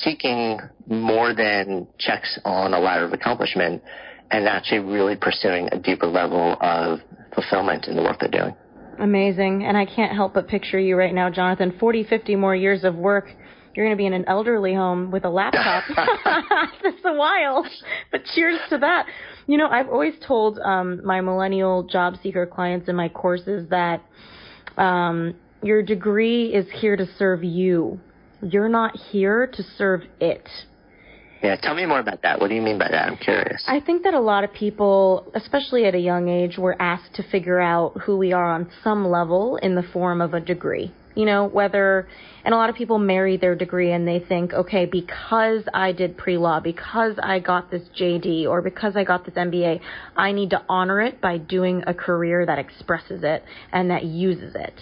seeking 0.00 0.58
more 0.86 1.34
than 1.34 1.86
checks 1.98 2.38
on 2.44 2.74
a 2.74 2.80
ladder 2.80 3.04
of 3.04 3.12
accomplishment 3.12 3.82
and 4.30 4.48
actually 4.48 4.80
really 4.80 5.16
pursuing 5.16 5.68
a 5.72 5.78
deeper 5.78 6.06
level 6.06 6.56
of 6.60 7.00
fulfillment 7.34 7.86
in 7.86 7.96
the 7.96 8.02
work 8.02 8.18
they're 8.20 8.30
doing. 8.30 8.54
Amazing. 8.98 9.64
And 9.64 9.76
I 9.76 9.84
can't 9.84 10.12
help 10.12 10.34
but 10.34 10.48
picture 10.48 10.78
you 10.78 10.96
right 10.96 11.14
now, 11.14 11.30
Jonathan. 11.30 11.76
40, 11.78 12.04
50 12.04 12.36
more 12.36 12.54
years 12.54 12.84
of 12.84 12.94
work. 12.94 13.28
You're 13.74 13.86
going 13.86 13.96
to 13.96 14.00
be 14.00 14.06
in 14.06 14.12
an 14.12 14.24
elderly 14.28 14.74
home 14.74 15.10
with 15.10 15.24
a 15.24 15.30
laptop. 15.30 15.84
That's 15.96 17.04
a 17.04 17.14
while. 17.14 17.66
But 18.10 18.22
cheers 18.34 18.58
to 18.68 18.78
that. 18.78 19.06
You 19.46 19.56
know, 19.56 19.66
I've 19.66 19.88
always 19.88 20.14
told 20.26 20.58
um, 20.58 21.00
my 21.04 21.20
millennial 21.22 21.82
job 21.84 22.14
seeker 22.22 22.46
clients 22.46 22.88
in 22.88 22.96
my 22.96 23.08
courses 23.08 23.68
that 23.70 24.02
um, 24.76 25.34
your 25.62 25.82
degree 25.82 26.52
is 26.52 26.66
here 26.80 26.96
to 26.96 27.06
serve 27.18 27.44
you 27.44 27.98
you're 28.42 28.68
not 28.68 28.96
here 28.96 29.46
to 29.46 29.62
serve 29.76 30.02
it. 30.20 30.48
Yeah, 31.42 31.56
tell 31.56 31.74
me 31.74 31.86
more 31.86 31.98
about 31.98 32.22
that. 32.22 32.40
What 32.40 32.48
do 32.48 32.54
you 32.54 32.62
mean 32.62 32.78
by 32.78 32.88
that? 32.88 33.08
I'm 33.08 33.16
curious. 33.16 33.64
I 33.66 33.80
think 33.80 34.04
that 34.04 34.14
a 34.14 34.20
lot 34.20 34.44
of 34.44 34.52
people, 34.52 35.32
especially 35.34 35.86
at 35.86 35.94
a 35.94 35.98
young 35.98 36.28
age, 36.28 36.56
were 36.56 36.80
asked 36.80 37.14
to 37.14 37.24
figure 37.24 37.60
out 37.60 38.00
who 38.02 38.16
we 38.16 38.32
are 38.32 38.52
on 38.52 38.70
some 38.84 39.08
level 39.08 39.56
in 39.56 39.74
the 39.74 39.82
form 39.82 40.20
of 40.20 40.34
a 40.34 40.40
degree. 40.40 40.92
You 41.16 41.26
know, 41.26 41.46
whether, 41.46 42.08
and 42.44 42.54
a 42.54 42.56
lot 42.56 42.70
of 42.70 42.76
people 42.76 42.98
marry 42.98 43.36
their 43.36 43.54
degree 43.54 43.92
and 43.92 44.06
they 44.06 44.20
think, 44.20 44.52
okay, 44.52 44.86
because 44.86 45.64
I 45.74 45.92
did 45.92 46.16
pre 46.16 46.38
law, 46.38 46.60
because 46.60 47.18
I 47.20 47.40
got 47.40 47.70
this 47.70 47.82
JD, 48.00 48.46
or 48.46 48.62
because 48.62 48.96
I 48.96 49.04
got 49.04 49.26
this 49.26 49.34
MBA, 49.34 49.80
I 50.16 50.32
need 50.32 50.50
to 50.50 50.62
honor 50.68 51.00
it 51.02 51.20
by 51.20 51.38
doing 51.38 51.82
a 51.86 51.92
career 51.92 52.46
that 52.46 52.58
expresses 52.58 53.24
it 53.24 53.42
and 53.72 53.90
that 53.90 54.04
uses 54.04 54.54
it. 54.54 54.74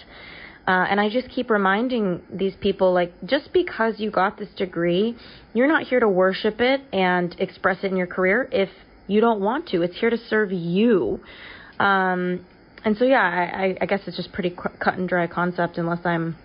Uh, 0.67 0.85
and 0.89 0.99
I 1.01 1.09
just 1.09 1.29
keep 1.29 1.49
reminding 1.49 2.21
these 2.31 2.53
people, 2.61 2.93
like, 2.93 3.11
just 3.25 3.51
because 3.51 3.99
you 3.99 4.11
got 4.11 4.37
this 4.37 4.49
degree, 4.55 5.15
you're 5.53 5.67
not 5.67 5.83
here 5.83 5.99
to 5.99 6.07
worship 6.07 6.61
it 6.61 6.81
and 6.93 7.35
express 7.39 7.83
it 7.83 7.87
in 7.87 7.97
your 7.97 8.07
career 8.07 8.47
if 8.51 8.69
you 9.07 9.21
don't 9.21 9.41
want 9.41 9.67
to. 9.69 9.81
It's 9.81 9.99
here 9.99 10.11
to 10.11 10.17
serve 10.17 10.51
you. 10.51 11.19
Um, 11.79 12.45
and 12.85 12.95
so, 12.95 13.05
yeah, 13.05 13.21
I, 13.21 13.75
I 13.81 13.85
guess 13.85 14.01
it's 14.05 14.17
just 14.17 14.31
pretty 14.31 14.55
cut 14.79 14.97
and 14.97 15.09
dry 15.09 15.25
concept, 15.27 15.77
unless 15.77 16.05
I'm 16.05 16.35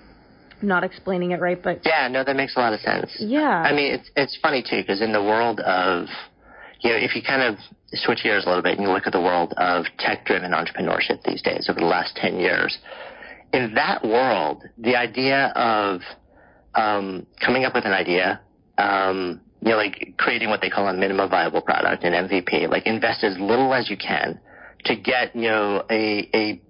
not 0.63 0.85
explaining 0.85 1.33
it 1.33 1.41
right. 1.41 1.63
But 1.63 1.81
yeah, 1.85 2.09
no, 2.09 2.25
that 2.25 2.37
makes 2.37 2.57
a 2.57 2.61
lot 2.61 2.73
of 2.73 2.81
sense. 2.81 3.15
Yeah, 3.19 3.41
I 3.41 3.73
mean, 3.73 3.93
it's 3.93 4.11
it's 4.17 4.39
funny 4.41 4.63
too 4.63 4.81
because 4.81 5.03
in 5.03 5.13
the 5.13 5.23
world 5.23 5.61
of 5.61 6.07
you 6.81 6.91
know, 6.91 6.97
if 6.97 7.15
you 7.15 7.23
kind 7.23 7.43
of 7.43 7.59
switch 7.93 8.23
gears 8.23 8.45
a 8.45 8.49
little 8.49 8.63
bit 8.63 8.79
and 8.79 8.87
you 8.87 8.93
look 8.93 9.07
at 9.07 9.13
the 9.13 9.21
world 9.21 9.55
of 9.57 9.87
tech-driven 9.99 10.53
entrepreneurship 10.53 11.23
these 11.25 11.43
days 11.43 11.69
over 11.71 11.81
the 11.81 11.87
last 11.87 12.15
10 12.17 12.39
years, 12.39 12.79
in 13.57 13.75
that 13.75 14.05
world, 14.05 14.63
the 14.77 14.97
idea 14.97 15.47
of 15.57 16.03
um, 16.75 17.27
coming 17.45 17.65
up 17.65 17.75
with 17.75 17.87
an 17.87 17.93
idea, 17.93 18.41
um, 18.77 19.41
you 19.63 19.71
know, 19.71 19.79
like 19.79 20.15
creating 20.19 20.51
what 20.51 20.61
they 20.61 20.69
call 20.69 20.87
a 20.87 20.93
minimum 20.93 21.31
viable 21.31 21.63
product, 21.63 22.05
an 22.05 22.13
MVP, 22.13 22.69
like 22.69 22.87
invest 22.87 23.25
as 23.25 23.37
little 23.39 23.73
as 23.73 23.89
you 23.89 23.97
can 23.97 24.39
to 24.85 24.95
get, 24.95 25.35
you 25.35 25.49
know, 25.49 25.83
a, 25.91 26.29
a 26.35 26.61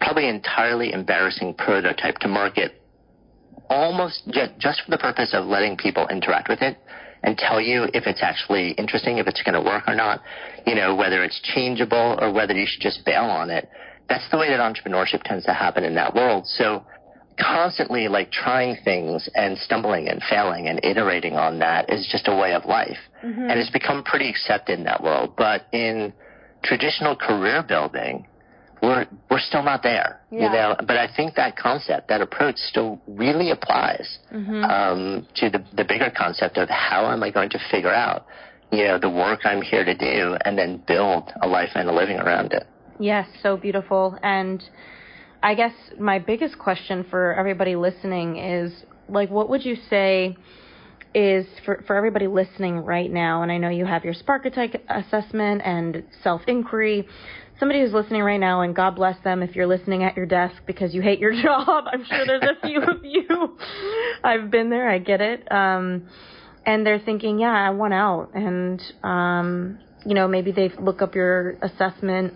probably 0.00 0.28
entirely 0.28 0.92
embarrassing 0.92 1.52
prototype 1.54 2.18
to 2.18 2.28
market 2.28 2.80
almost 3.68 4.22
just, 4.30 4.52
just 4.58 4.82
for 4.82 4.90
the 4.90 4.98
purpose 4.98 5.30
of 5.34 5.46
letting 5.46 5.76
people 5.76 6.06
interact 6.08 6.48
with 6.48 6.62
it 6.62 6.78
and 7.22 7.36
tell 7.36 7.60
you 7.60 7.84
if 7.92 8.06
it's 8.06 8.22
actually 8.22 8.70
interesting, 8.72 9.18
if 9.18 9.26
it's 9.26 9.42
going 9.42 9.54
to 9.54 9.60
work 9.60 9.84
or 9.88 9.94
not, 9.94 10.22
you 10.64 10.74
know, 10.74 10.94
whether 10.94 11.22
it's 11.24 11.40
changeable 11.54 12.16
or 12.20 12.32
whether 12.32 12.54
you 12.54 12.66
should 12.66 12.80
just 12.80 13.04
bail 13.04 13.24
on 13.24 13.50
it 13.50 13.68
that's 14.10 14.28
the 14.30 14.36
way 14.36 14.50
that 14.50 14.58
entrepreneurship 14.58 15.22
tends 15.22 15.46
to 15.46 15.54
happen 15.54 15.84
in 15.84 15.94
that 15.94 16.14
world. 16.14 16.46
So 16.46 16.84
constantly 17.40 18.08
like 18.08 18.30
trying 18.30 18.76
things 18.84 19.30
and 19.34 19.56
stumbling 19.56 20.08
and 20.08 20.20
failing 20.28 20.66
and 20.66 20.84
iterating 20.84 21.34
on 21.34 21.60
that 21.60 21.88
is 21.88 22.06
just 22.10 22.28
a 22.28 22.36
way 22.36 22.52
of 22.52 22.66
life. 22.66 22.98
Mm-hmm. 23.24 23.48
And 23.48 23.52
it's 23.52 23.70
become 23.70 24.02
pretty 24.02 24.28
accepted 24.28 24.78
in 24.78 24.84
that 24.84 25.02
world. 25.02 25.34
But 25.36 25.66
in 25.72 26.12
traditional 26.62 27.16
career 27.16 27.62
building, 27.62 28.26
we're 28.82 29.06
we're 29.30 29.40
still 29.40 29.62
not 29.62 29.82
there, 29.82 30.20
yeah. 30.30 30.40
you 30.40 30.48
know. 30.50 30.76
But 30.78 30.96
I 30.96 31.06
think 31.14 31.34
that 31.36 31.56
concept, 31.56 32.08
that 32.08 32.20
approach, 32.20 32.56
still 32.56 33.00
really 33.06 33.50
applies 33.50 34.18
mm-hmm. 34.32 34.64
um, 34.64 35.26
to 35.36 35.50
the 35.50 35.64
the 35.76 35.84
bigger 35.84 36.10
concept 36.16 36.56
of 36.56 36.68
how 36.68 37.10
am 37.10 37.22
I 37.22 37.30
going 37.30 37.50
to 37.50 37.58
figure 37.70 37.92
out, 37.92 38.26
you 38.72 38.84
know, 38.84 38.98
the 38.98 39.10
work 39.10 39.40
I'm 39.44 39.60
here 39.62 39.84
to 39.84 39.94
do, 39.94 40.36
and 40.44 40.56
then 40.58 40.82
build 40.86 41.30
a 41.42 41.46
life 41.46 41.70
and 41.74 41.88
a 41.88 41.92
living 41.92 42.18
around 42.18 42.52
it. 42.52 42.66
Yes, 43.00 43.26
so 43.42 43.56
beautiful. 43.56 44.18
And 44.22 44.62
I 45.42 45.54
guess 45.54 45.72
my 45.98 46.18
biggest 46.18 46.58
question 46.58 47.06
for 47.08 47.34
everybody 47.34 47.74
listening 47.74 48.36
is 48.36 48.72
like, 49.08 49.30
what 49.30 49.48
would 49.48 49.64
you 49.64 49.76
say 49.88 50.36
is 51.14 51.46
for, 51.64 51.82
for 51.86 51.96
everybody 51.96 52.26
listening 52.26 52.76
right 52.76 53.10
now? 53.10 53.42
And 53.42 53.50
I 53.50 53.56
know 53.56 53.70
you 53.70 53.86
have 53.86 54.04
your 54.04 54.12
Sparketype 54.12 54.78
assessment 54.90 55.62
and 55.64 56.04
self 56.22 56.42
inquiry. 56.46 57.08
Somebody 57.58 57.80
who's 57.80 57.94
listening 57.94 58.22
right 58.22 58.40
now, 58.40 58.60
and 58.60 58.76
God 58.76 58.96
bless 58.96 59.16
them 59.24 59.42
if 59.42 59.56
you're 59.56 59.66
listening 59.66 60.02
at 60.02 60.14
your 60.14 60.26
desk 60.26 60.56
because 60.66 60.94
you 60.94 61.00
hate 61.00 61.20
your 61.20 61.32
job. 61.42 61.84
I'm 61.90 62.04
sure 62.04 62.26
there's 62.26 62.42
a 62.42 62.66
few 62.66 62.82
of 62.82 63.02
you. 63.02 63.56
I've 64.22 64.50
been 64.50 64.68
there. 64.68 64.90
I 64.90 64.98
get 64.98 65.22
it. 65.22 65.50
Um, 65.50 66.06
and 66.66 66.86
they're 66.86 67.00
thinking, 67.00 67.38
yeah, 67.38 67.48
I 67.52 67.70
want 67.70 67.94
out. 67.94 68.34
And, 68.34 68.82
um, 69.02 69.78
you 70.04 70.14
know, 70.14 70.28
maybe 70.28 70.52
they 70.52 70.68
look 70.78 71.00
up 71.00 71.14
your 71.14 71.56
assessment 71.62 72.34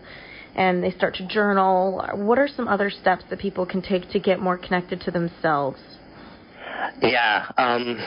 and 0.54 0.82
they 0.82 0.90
start 0.90 1.14
to 1.16 1.26
journal. 1.26 2.04
What 2.14 2.38
are 2.38 2.48
some 2.48 2.68
other 2.68 2.90
steps 2.90 3.24
that 3.30 3.38
people 3.38 3.66
can 3.66 3.82
take 3.82 4.10
to 4.10 4.20
get 4.20 4.40
more 4.40 4.58
connected 4.58 5.00
to 5.02 5.10
themselves? 5.10 5.78
Yeah. 7.00 7.46
Um, 7.56 7.98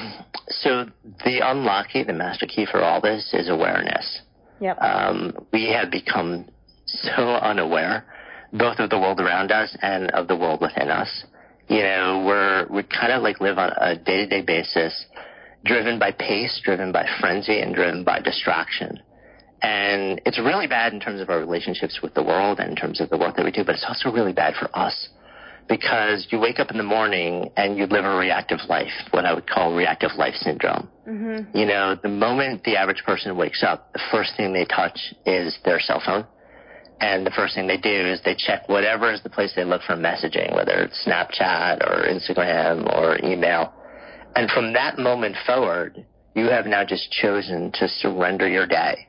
so 0.50 0.86
the 1.26 1.40
unlock 1.44 1.90
key, 1.90 2.04
the 2.04 2.14
master 2.14 2.46
key 2.46 2.66
for 2.70 2.82
all 2.84 3.02
this 3.02 3.34
is 3.34 3.50
awareness. 3.50 4.22
Yep. 4.60 4.82
Um, 4.82 5.34
we 5.52 5.72
have 5.72 5.92
become 5.92 6.46
so 6.86 7.24
unaware, 7.24 8.06
both 8.54 8.80
of 8.80 8.90
the 8.90 8.98
world 8.98 9.20
around 9.20 9.52
us 9.52 9.76
and 9.82 10.10
of 10.12 10.28
the 10.28 10.36
world 10.36 10.62
within 10.62 10.90
us. 10.90 11.26
You 11.68 11.84
know, 11.84 12.24
we're 12.26 12.66
we 12.70 12.84
kind 12.84 13.12
of 13.12 13.22
like 13.22 13.42
live 13.42 13.58
on 13.58 13.72
a 13.78 13.96
day 13.96 14.26
to 14.26 14.28
day 14.28 14.42
basis, 14.42 15.06
driven 15.66 16.00
by 16.00 16.12
pace, 16.12 16.60
driven 16.64 16.92
by 16.92 17.06
frenzy, 17.20 17.60
and 17.60 17.76
driven 17.76 18.04
by 18.04 18.20
distraction. 18.22 19.00
And 19.62 20.22
it's 20.26 20.38
really 20.38 20.67
bad 20.67 20.93
in 20.93 21.00
terms 21.00 21.20
of 21.20 21.30
our 21.30 21.39
relationships 21.39 22.00
with 22.04 22.13
the 22.13 22.24
world 22.24 22.60
and 22.60 22.70
in 22.70 22.76
terms 22.76 23.02
of 23.02 23.10
the 23.10 23.17
work 23.17 23.36
that 23.38 23.46
we 23.46 23.52
do, 23.52 23.63
but 23.63 23.76
it's 23.76 23.86
also 23.88 24.12
really 24.12 24.34
bad 24.34 24.54
for 24.56 24.70
us 24.78 25.10
because 25.67 26.28
you 26.32 26.39
wake 26.39 26.60
up 26.60 26.72
in 26.72 26.78
the 26.78 26.84
morning 26.84 27.50
and 27.58 27.78
you 27.78 27.86
live 27.88 28.06
a 28.06 28.15
reactive 28.15 28.60
life, 28.70 28.91
what 29.12 29.26
I 29.26 29.34
would 29.34 29.48
call 29.50 29.76
reactive 29.76 30.12
life 30.17 30.36
syndrome. 30.36 30.89
Mm-hmm. 31.08 31.58
You 31.58 31.65
know, 31.65 31.96
the 32.02 32.10
moment 32.10 32.63
the 32.63 32.78
average 32.78 33.04
person 33.06 33.36
wakes 33.36 33.63
up, 33.63 33.91
the 33.93 34.02
first 34.12 34.32
thing 34.38 34.54
they 34.54 34.65
touch 34.65 34.98
is 35.26 35.58
their 35.65 35.80
cell 35.80 36.02
phone. 36.06 36.26
And 37.00 37.26
the 37.26 37.32
first 37.32 37.54
thing 37.54 37.67
they 37.67 37.78
do 37.78 37.89
is 37.89 38.22
they 38.24 38.36
check 38.36 38.67
whatever 38.70 39.12
is 39.12 39.22
the 39.22 39.30
place 39.30 39.54
they 39.56 39.63
look 39.63 39.82
for 39.84 39.96
messaging, 39.96 40.56
whether 40.56 40.74
it's 40.74 41.06
Snapchat 41.06 41.82
or 41.86 42.08
Instagram 42.08 42.91
or 42.96 43.24
email. 43.24 43.74
And 44.36 44.50
from 44.50 44.74
that 44.74 44.98
moment 44.98 45.36
forward, 45.46 46.06
you 46.34 46.46
have 46.46 46.65
now 46.65 46.84
just 46.86 47.12
chosen 47.12 47.72
to 47.74 47.88
surrender 47.88 48.48
your 48.48 48.65
day 48.65 49.07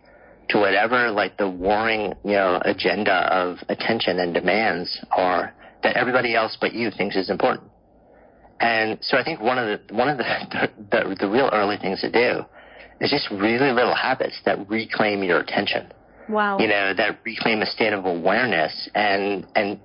to 0.51 0.59
whatever 0.59 1.11
like 1.11 1.37
the 1.37 1.49
warring, 1.49 2.15
you 2.25 2.33
know, 2.33 2.61
agenda 2.65 3.13
of 3.13 3.59
attention 3.69 4.19
and 4.21 4.33
demands 4.33 4.99
are 5.11 5.55
that 5.83 5.97
everybody 5.97 6.35
else 6.35 6.57
but 6.61 6.73
you 6.73 6.91
thinks 6.91 7.17
is 7.17 7.31
important. 7.31 7.71
And 8.61 8.99
so 9.03 9.17
I 9.17 9.25
think 9.25 9.41
one 9.41 9.59
of 9.59 9.67
the 9.67 9.95
one 9.95 10.09
of 10.09 10.19
the 10.19 10.71
the, 10.91 11.17
the 11.21 11.29
real 11.29 11.51
early 11.53 11.77
things 11.77 12.01
to 12.01 12.11
do 12.11 12.45
is 13.01 13.11
just 13.11 13.31
really 13.31 13.71
little 13.71 13.95
habits 13.95 14.41
that 14.45 14.69
reclaim 14.69 15.23
your 15.23 15.41
attention. 15.41 15.93
Wow. 16.29 16.59
You 16.59 16.69
know, 16.69 16.93
that 16.95 17.21
reclaim 17.25 17.63
a 17.63 17.67
state 17.67 17.93
of 17.93 18.05
awareness 18.05 18.89
and 18.95 19.47
and 19.55 19.79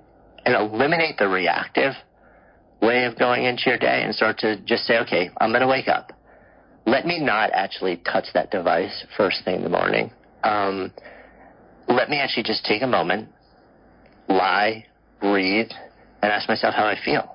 and 0.44 0.54
eliminate 0.54 1.18
the 1.18 1.28
reactive 1.28 1.92
way 2.82 3.04
of 3.04 3.18
going 3.18 3.44
into 3.44 3.62
your 3.66 3.78
day 3.78 4.02
and 4.04 4.14
start 4.14 4.38
to 4.38 4.60
just 4.60 4.84
say, 4.84 4.98
okay, 4.98 5.30
I'm 5.40 5.50
going 5.50 5.62
to 5.62 5.66
wake 5.66 5.88
up. 5.88 6.12
Let 6.86 7.06
me 7.06 7.18
not 7.18 7.50
actually 7.54 7.96
touch 7.96 8.26
that 8.34 8.50
device 8.50 9.06
first 9.16 9.42
thing 9.44 9.56
in 9.56 9.62
the 9.62 9.70
morning 9.70 10.10
um, 10.44 10.92
let 11.88 12.08
me 12.08 12.18
actually 12.18 12.44
just 12.44 12.64
take 12.64 12.82
a 12.82 12.86
moment, 12.86 13.28
lie, 14.28 14.86
breathe, 15.20 15.70
and 16.22 16.32
ask 16.32 16.48
myself 16.48 16.74
how 16.74 16.86
I 16.86 16.96
feel. 17.02 17.30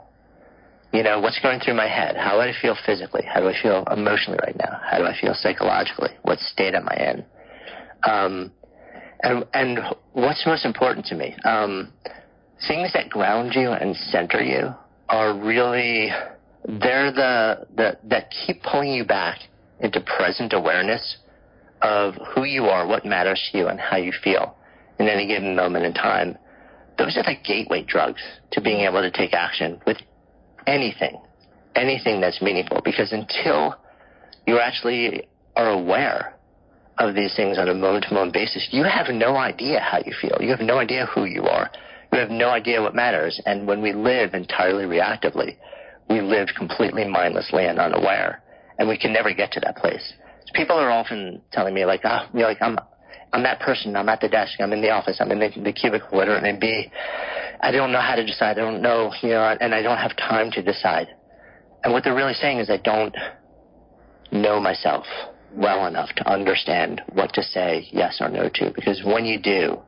You 0.92 1.04
know, 1.04 1.20
what's 1.20 1.40
going 1.40 1.60
through 1.60 1.76
my 1.76 1.88
head? 1.88 2.16
How 2.16 2.34
do 2.34 2.40
I 2.40 2.52
feel 2.60 2.76
physically? 2.86 3.22
How 3.24 3.42
do 3.42 3.48
I 3.48 3.54
feel 3.62 3.84
emotionally 3.92 4.40
right 4.44 4.56
now? 4.58 4.80
How 4.84 4.98
do 4.98 5.06
I 5.06 5.16
feel 5.20 5.34
psychologically? 5.36 6.10
What 6.24 6.40
state 6.40 6.74
am 6.74 6.88
I 6.90 7.12
in? 7.12 7.26
Um, 8.10 8.52
and, 9.22 9.46
and 9.54 9.80
what's 10.14 10.46
most 10.46 10.66
important 10.66 11.06
to 11.08 11.16
me? 11.16 11.36
Um, 11.44 11.94
things 12.68 12.92
that 12.94 13.10
ground 13.10 13.54
you 13.54 13.72
and 13.72 13.96
center 13.96 14.42
you 14.42 14.74
are 15.10 15.38
really, 15.38 16.10
they're 16.66 17.12
the, 17.12 17.68
the, 17.76 17.98
that 18.06 18.32
keep 18.32 18.64
pulling 18.64 18.94
you 18.94 19.06
back 19.06 19.40
into 19.80 20.02
present 20.02 20.54
awareness 20.54 21.18
of 21.82 22.16
who 22.34 22.44
you 22.44 22.66
are, 22.66 22.88
what 22.88 23.06
matters 23.06 23.42
to 23.52 23.58
you, 23.58 23.68
and 23.68 23.80
how 23.80 23.98
you 23.98 24.12
feel 24.24 24.56
in 25.00 25.08
any 25.08 25.28
given 25.28 25.56
moment 25.56 25.86
in 25.86 25.94
time, 25.94 26.38
those 26.98 27.16
are 27.18 27.24
the 27.24 27.36
gateway 27.44 27.84
drugs 27.84 28.22
to 28.52 28.62
being 28.62 28.82
able 28.82 29.02
to 29.02 29.10
take 29.10 29.34
action 29.34 29.80
with 29.88 29.98
anything, 30.68 31.20
anything 31.76 32.20
that's 32.20 32.42
meaningful. 32.42 32.82
Because 32.84 33.14
until 33.14 33.76
you 34.46 34.60
actually 34.60 35.28
are 35.56 35.70
aware 35.70 36.36
of 36.98 37.16
these 37.16 37.34
things 37.36 37.58
on 37.58 37.70
a 37.70 37.74
moment 37.74 38.06
to 38.10 38.14
moment 38.14 38.34
basis, 38.34 38.68
you 38.72 38.84
have 38.84 39.08
no 39.10 39.38
idea 39.38 39.80
how 39.80 40.00
you 40.06 40.14
feel. 40.22 40.38
You 40.42 40.50
have 40.50 40.60
no 40.60 40.78
idea 40.78 41.06
who 41.06 41.24
you 41.24 41.44
are. 41.44 41.72
You 42.12 42.20
have 42.20 42.30
no 42.30 42.50
idea 42.50 42.82
what 42.82 42.94
matters. 42.94 43.42
And 43.46 43.66
when 43.66 43.82
we 43.82 43.94
live 43.94 44.34
entirely 44.34 44.84
reactively, 44.84 45.56
we 46.10 46.20
live 46.20 46.50
completely 46.58 47.08
mindlessly 47.08 47.66
and 47.66 47.80
unaware. 47.80 48.42
And 48.78 48.90
we 48.90 48.98
can 48.98 49.14
never 49.14 49.34
get 49.34 49.54
to 49.54 49.60
that 49.62 49.78
place 49.78 50.14
people 50.54 50.78
are 50.78 50.92
often 50.92 51.42
telling 51.52 51.74
me 51.74 51.86
like, 51.86 52.02
ah, 52.04 52.30
you 52.34 52.42
know, 52.42 52.48
like 52.48 52.62
I'm, 52.62 52.78
I'm 53.32 53.44
that 53.44 53.60
person. 53.60 53.96
I'm 53.96 54.10
at 54.10 54.22
the 54.22 54.30
desk. 54.30 54.54
I'm 54.60 54.74
in 54.74 54.82
the 54.82 54.90
office. 54.90 55.18
I'm 55.20 55.32
in 55.32 55.40
the, 55.40 55.50
the 55.64 55.74
cubicle, 55.74 56.18
whatever 56.18 56.38
it 56.38 56.44
may 56.44 56.58
be. 56.58 56.92
I 57.62 57.72
don't 57.72 57.92
know 57.92 58.02
how 58.02 58.16
to 58.16 58.26
decide. 58.26 58.58
I 58.58 58.62
don't 58.62 58.82
know, 58.82 59.12
you 59.22 59.30
know, 59.30 59.58
and 59.60 59.74
I 59.74 59.82
don't 59.82 59.98
have 59.98 60.16
time 60.18 60.52
to 60.52 60.62
decide. 60.62 61.08
And 61.84 61.94
what 61.94 62.04
they're 62.04 62.16
really 62.16 62.34
saying 62.34 62.60
is 62.60 62.70
I 62.70 62.78
don't 62.78 63.16
know 64.32 64.60
myself 64.60 65.06
well 65.54 65.88
enough 65.88 66.10
to 66.16 66.30
understand 66.30 67.02
what 67.14 67.34
to 67.34 67.44
say 67.44 67.88
yes 67.92 68.18
or 68.22 68.30
no 68.30 68.50
to. 68.56 68.72
Because 68.76 69.02
when 69.04 69.26
you 69.26 69.40
do, 69.40 69.80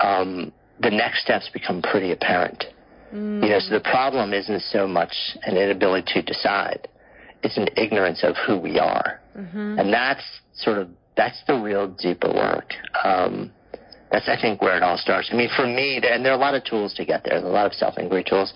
um, 0.00 0.52
the 0.80 0.90
next 0.90 1.22
steps 1.22 1.48
become 1.52 1.82
pretty 1.82 2.12
apparent. 2.12 2.64
Mm. 3.12 3.42
You 3.42 3.50
know, 3.50 3.58
so 3.60 3.74
the 3.74 3.80
problem 3.80 4.32
isn't 4.32 4.62
so 4.62 4.86
much 4.86 5.12
an 5.44 5.56
inability 5.56 6.12
to 6.14 6.22
decide 6.22 6.88
it's 7.42 7.56
an 7.56 7.68
ignorance 7.76 8.22
of 8.22 8.34
who 8.46 8.58
we 8.58 8.78
are. 8.78 9.20
Mm-hmm. 9.36 9.78
And 9.78 9.92
that's 9.92 10.24
sort 10.54 10.78
of, 10.78 10.88
that's 11.16 11.40
the 11.46 11.54
real 11.54 11.88
deeper 11.88 12.28
work. 12.28 12.72
Um, 13.04 13.52
that's, 14.10 14.28
I 14.28 14.40
think, 14.40 14.62
where 14.62 14.76
it 14.76 14.82
all 14.82 14.98
starts. 14.98 15.30
I 15.32 15.36
mean, 15.36 15.50
for 15.56 15.66
me, 15.66 16.00
and 16.02 16.24
there 16.24 16.32
are 16.32 16.36
a 16.36 16.40
lot 16.40 16.54
of 16.54 16.64
tools 16.64 16.94
to 16.94 17.04
get 17.04 17.24
there, 17.24 17.34
There's 17.40 17.44
a 17.44 17.52
lot 17.52 17.66
of 17.66 17.72
self-inquiry 17.72 18.24
tools. 18.24 18.54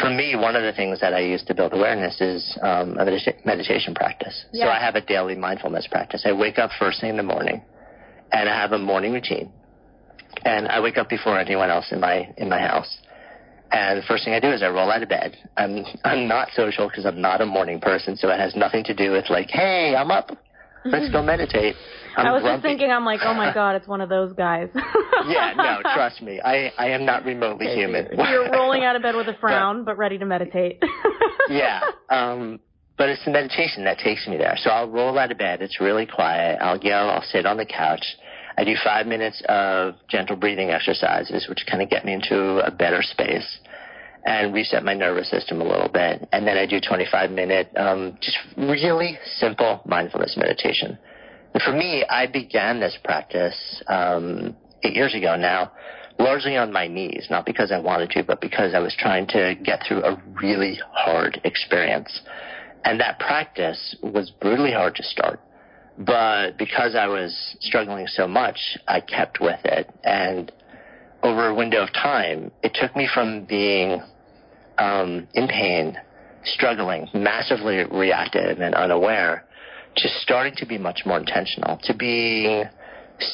For 0.00 0.08
me, 0.08 0.34
one 0.34 0.56
of 0.56 0.62
the 0.62 0.72
things 0.72 1.00
that 1.00 1.12
I 1.12 1.20
use 1.20 1.42
to 1.44 1.54
build 1.54 1.72
awareness 1.72 2.20
is 2.20 2.58
um, 2.62 2.96
a 2.96 3.04
medita- 3.04 3.44
meditation 3.44 3.94
practice. 3.94 4.44
So 4.52 4.68
I 4.68 4.78
have 4.78 4.94
a 4.94 5.00
daily 5.00 5.34
mindfulness 5.34 5.86
practice. 5.90 6.22
I 6.24 6.32
wake 6.32 6.58
up 6.58 6.70
first 6.78 7.00
thing 7.00 7.10
in 7.10 7.16
the 7.16 7.22
morning, 7.22 7.62
and 8.32 8.48
I 8.48 8.54
have 8.60 8.72
a 8.72 8.78
morning 8.78 9.12
routine. 9.12 9.52
And 10.44 10.68
I 10.68 10.80
wake 10.80 10.98
up 10.98 11.08
before 11.08 11.38
anyone 11.38 11.68
else 11.68 11.86
in 11.90 12.00
my 12.00 12.32
in 12.36 12.48
my 12.48 12.60
house. 12.60 12.96
And 13.70 13.98
the 13.98 14.02
first 14.06 14.24
thing 14.24 14.32
I 14.32 14.40
do 14.40 14.50
is 14.50 14.62
I 14.62 14.68
roll 14.68 14.90
out 14.90 15.02
of 15.02 15.08
bed. 15.08 15.36
I'm 15.56 15.84
I'm 16.04 16.26
not 16.26 16.48
social 16.54 16.88
because 16.88 17.04
I'm 17.04 17.20
not 17.20 17.40
a 17.40 17.46
morning 17.46 17.80
person, 17.80 18.16
so 18.16 18.28
it 18.30 18.38
has 18.38 18.56
nothing 18.56 18.82
to 18.84 18.94
do 18.94 19.12
with 19.12 19.28
like, 19.28 19.50
hey, 19.50 19.94
I'm 19.96 20.10
up. 20.10 20.30
Let's 20.84 21.12
go 21.12 21.22
meditate. 21.34 21.76
I'm 22.16 22.26
i 22.26 22.32
was 22.32 22.42
grumpy. 22.42 22.56
just 22.56 22.62
thinking, 22.62 22.90
I'm 22.90 23.04
like, 23.04 23.20
oh 23.22 23.34
my 23.34 23.52
god, 23.52 23.76
it's 23.76 23.86
one 23.86 24.00
of 24.00 24.08
those 24.08 24.32
guys. 24.32 24.68
yeah, 25.26 25.52
no, 25.56 25.80
trust 25.94 26.22
me, 26.22 26.40
I 26.40 26.72
I 26.78 26.88
am 26.90 27.04
not 27.04 27.24
remotely 27.24 27.68
okay, 27.68 27.76
human. 27.76 28.06
So 28.06 28.22
you're, 28.22 28.44
you're 28.44 28.52
rolling 28.52 28.84
out 28.84 28.96
of 28.96 29.02
bed 29.02 29.14
with 29.14 29.28
a 29.28 29.34
frown, 29.34 29.84
but, 29.84 29.92
but 29.92 29.98
ready 29.98 30.16
to 30.18 30.24
meditate. 30.24 30.82
yeah, 31.50 31.82
um, 32.08 32.60
but 32.96 33.10
it's 33.10 33.24
the 33.24 33.30
meditation 33.30 33.84
that 33.84 33.98
takes 33.98 34.26
me 34.26 34.38
there. 34.38 34.54
So 34.56 34.70
I'll 34.70 34.88
roll 34.88 35.18
out 35.18 35.30
of 35.30 35.38
bed. 35.38 35.60
It's 35.60 35.78
really 35.78 36.06
quiet. 36.06 36.58
I'll 36.60 36.78
go. 36.78 36.88
I'll 36.88 37.22
sit 37.30 37.44
on 37.44 37.58
the 37.58 37.66
couch. 37.66 38.04
I 38.58 38.64
do 38.64 38.74
five 38.82 39.06
minutes 39.06 39.40
of 39.48 39.94
gentle 40.08 40.34
breathing 40.34 40.70
exercises, 40.70 41.46
which 41.48 41.64
kind 41.70 41.80
of 41.80 41.88
get 41.88 42.04
me 42.04 42.12
into 42.12 42.58
a 42.58 42.72
better 42.72 43.02
space 43.02 43.58
and 44.24 44.52
reset 44.52 44.82
my 44.82 44.94
nervous 44.94 45.30
system 45.30 45.60
a 45.60 45.64
little 45.64 45.88
bit. 45.88 46.28
And 46.32 46.44
then 46.44 46.58
I 46.58 46.66
do 46.66 46.80
25 46.80 47.30
minute, 47.30 47.70
um, 47.76 48.18
just 48.20 48.36
really 48.56 49.16
simple 49.36 49.80
mindfulness 49.86 50.36
meditation. 50.36 50.98
And 51.54 51.62
for 51.62 51.70
me, 51.70 52.04
I 52.10 52.26
began 52.26 52.80
this 52.80 52.98
practice 53.04 53.80
um, 53.86 54.56
eight 54.82 54.96
years 54.96 55.14
ago 55.14 55.36
now, 55.36 55.70
largely 56.18 56.56
on 56.56 56.72
my 56.72 56.88
knees, 56.88 57.28
not 57.30 57.46
because 57.46 57.70
I 57.70 57.78
wanted 57.78 58.10
to, 58.10 58.24
but 58.24 58.40
because 58.40 58.74
I 58.74 58.80
was 58.80 58.92
trying 58.98 59.28
to 59.28 59.54
get 59.62 59.82
through 59.86 60.02
a 60.02 60.20
really 60.42 60.80
hard 60.90 61.40
experience. 61.44 62.22
And 62.84 62.98
that 62.98 63.20
practice 63.20 63.94
was 64.02 64.32
brutally 64.40 64.72
hard 64.72 64.96
to 64.96 65.04
start. 65.04 65.38
But 65.98 66.56
because 66.58 66.94
I 66.94 67.06
was 67.08 67.56
struggling 67.60 68.06
so 68.06 68.28
much, 68.28 68.58
I 68.86 69.00
kept 69.00 69.40
with 69.40 69.60
it. 69.64 69.90
And 70.04 70.52
over 71.22 71.48
a 71.48 71.54
window 71.54 71.82
of 71.82 71.92
time, 71.92 72.52
it 72.62 72.76
took 72.80 72.94
me 72.94 73.08
from 73.12 73.44
being 73.44 74.00
um, 74.78 75.26
in 75.34 75.48
pain, 75.48 75.96
struggling, 76.44 77.08
massively 77.12 77.84
reactive 77.90 78.60
and 78.60 78.74
unaware, 78.74 79.44
to 79.96 80.08
starting 80.22 80.54
to 80.58 80.66
be 80.66 80.78
much 80.78 81.00
more 81.04 81.18
intentional, 81.18 81.78
to 81.82 81.94
being 81.94 82.64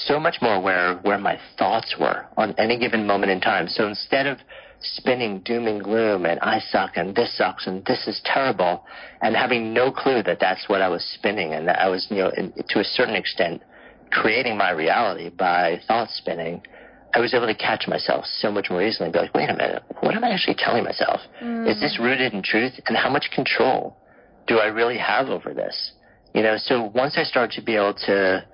so 0.07 0.19
much 0.19 0.37
more 0.41 0.55
aware 0.55 0.93
of 0.93 1.05
where 1.05 1.19
my 1.19 1.39
thoughts 1.59 1.95
were 2.01 2.25
on 2.39 2.55
any 2.57 2.79
given 2.79 3.07
moment 3.07 3.31
in 3.31 3.41
time. 3.43 3.69
So 3.69 3.87
instead 3.87 4.27
of 4.27 4.39
spinning 4.81 5.41
doom 5.41 5.67
and 5.67 5.83
gloom 5.83 6.27
and 6.27 6.39
I 6.41 6.61
suck 6.71 6.97
and 6.97 7.15
this 7.15 7.37
sucks 7.37 7.67
and 7.67 7.85
this 7.87 8.07
is 8.07 8.21
terrible 8.25 8.85
and 9.23 9.35
having 9.35 9.73
no 9.73 9.91
clue 9.91 10.23
that 10.23 10.39
that's 10.41 10.69
what 10.69 10.83
I 10.83 10.89
was 10.89 11.05
spinning 11.15 11.55
and 11.55 11.67
that 11.69 11.81
I 11.81 11.89
was, 11.89 12.07
you 12.11 12.19
know, 12.19 12.31
in, 12.37 12.53
to 12.69 12.81
a 12.81 12.85
certain 12.85 13.15
extent 13.15 13.63
creating 14.11 14.57
my 14.57 14.71
reality 14.71 15.29
by 15.31 15.81
thought 15.89 16.09
spinning, 16.11 16.63
I 17.15 17.21
was 17.21 17.35
able 17.35 17.47
to 17.47 17.55
catch 17.55 17.87
myself 17.87 18.25
so 18.27 18.51
much 18.51 18.71
more 18.71 18.83
easily 18.83 19.07
and 19.07 19.13
be 19.13 19.19
like, 19.19 19.35
wait 19.35 19.49
a 19.49 19.55
minute, 19.55 19.83
what 20.01 20.15
am 20.15 20.25
I 20.25 20.31
actually 20.31 20.57
telling 20.57 20.85
myself? 20.85 21.21
Mm. 21.43 21.69
Is 21.69 21.81
this 21.81 21.99
rooted 22.01 22.33
in 22.33 22.43
truth? 22.43 22.73
And 22.87 22.97
how 22.97 23.09
much 23.09 23.31
control 23.33 23.97
do 24.47 24.59
I 24.59 24.67
really 24.67 24.99
have 24.99 25.29
over 25.29 25.55
this? 25.55 25.93
You 26.35 26.43
know, 26.43 26.57
so 26.59 26.91
once 26.95 27.15
I 27.17 27.23
started 27.23 27.55
to 27.57 27.63
be 27.63 27.77
able 27.77 27.95
to 28.07 28.45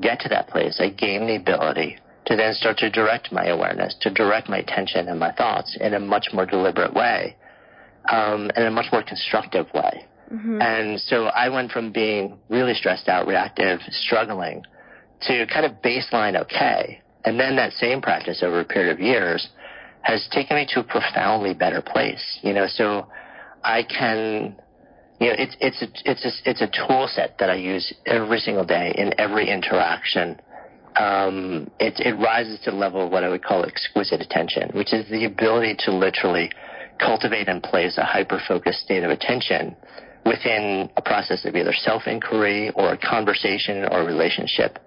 get 0.00 0.20
to 0.20 0.28
that 0.28 0.48
place, 0.48 0.78
I 0.80 0.90
gained 0.90 1.28
the 1.28 1.36
ability 1.36 1.96
to 2.26 2.36
then 2.36 2.54
start 2.54 2.78
to 2.78 2.90
direct 2.90 3.32
my 3.32 3.46
awareness, 3.46 3.94
to 4.02 4.10
direct 4.10 4.48
my 4.48 4.58
attention 4.58 5.08
and 5.08 5.18
my 5.18 5.32
thoughts 5.32 5.76
in 5.80 5.94
a 5.94 6.00
much 6.00 6.28
more 6.32 6.46
deliberate 6.46 6.94
way, 6.94 7.36
um, 8.10 8.50
in 8.56 8.64
a 8.64 8.70
much 8.70 8.86
more 8.92 9.02
constructive 9.02 9.66
way. 9.74 10.06
Mm-hmm. 10.32 10.60
And 10.60 11.00
so 11.00 11.24
I 11.26 11.48
went 11.48 11.72
from 11.72 11.92
being 11.92 12.38
really 12.48 12.74
stressed 12.74 13.08
out, 13.08 13.26
reactive, 13.26 13.80
struggling, 13.90 14.62
to 15.22 15.46
kind 15.46 15.66
of 15.66 15.82
baseline 15.82 16.40
okay. 16.42 17.02
And 17.24 17.38
then 17.38 17.56
that 17.56 17.72
same 17.72 18.00
practice 18.00 18.42
over 18.42 18.60
a 18.60 18.64
period 18.64 18.92
of 18.92 19.00
years 19.00 19.48
has 20.02 20.26
taken 20.32 20.56
me 20.56 20.66
to 20.70 20.80
a 20.80 20.84
profoundly 20.84 21.52
better 21.52 21.82
place. 21.82 22.38
You 22.42 22.54
know, 22.54 22.66
so 22.68 23.08
I 23.62 23.82
can, 23.82 24.56
you 25.20 25.28
know, 25.28 25.34
it's 25.36 25.56
it's 25.60 25.82
a, 25.82 26.10
it's 26.10 26.24
a, 26.24 26.50
it's 26.50 26.62
a 26.62 26.68
tool 26.68 27.08
set 27.12 27.36
that 27.38 27.50
I 27.50 27.56
use 27.56 27.92
every 28.06 28.38
single 28.38 28.64
day 28.64 28.94
in 28.96 29.12
every 29.18 29.50
interaction. 29.50 30.40
Um, 31.00 31.70
it 31.78 31.94
it 32.00 32.14
rises 32.14 32.60
to 32.64 32.70
the 32.70 32.76
level 32.76 33.06
of 33.06 33.10
what 33.10 33.24
I 33.24 33.28
would 33.28 33.44
call 33.44 33.64
exquisite 33.64 34.20
attention, 34.20 34.70
which 34.74 34.92
is 34.92 35.08
the 35.08 35.24
ability 35.24 35.76
to 35.86 35.92
literally 35.92 36.50
cultivate 36.98 37.48
and 37.48 37.62
place 37.62 37.96
a 37.96 38.04
hyper 38.04 38.40
focused 38.46 38.80
state 38.80 39.04
of 39.04 39.10
attention 39.10 39.76
within 40.26 40.90
a 40.96 41.02
process 41.02 41.44
of 41.46 41.56
either 41.56 41.72
self 41.72 42.06
inquiry 42.06 42.70
or 42.74 42.92
a 42.92 42.98
conversation 42.98 43.84
or 43.84 44.02
a 44.02 44.04
relationship 44.04 44.78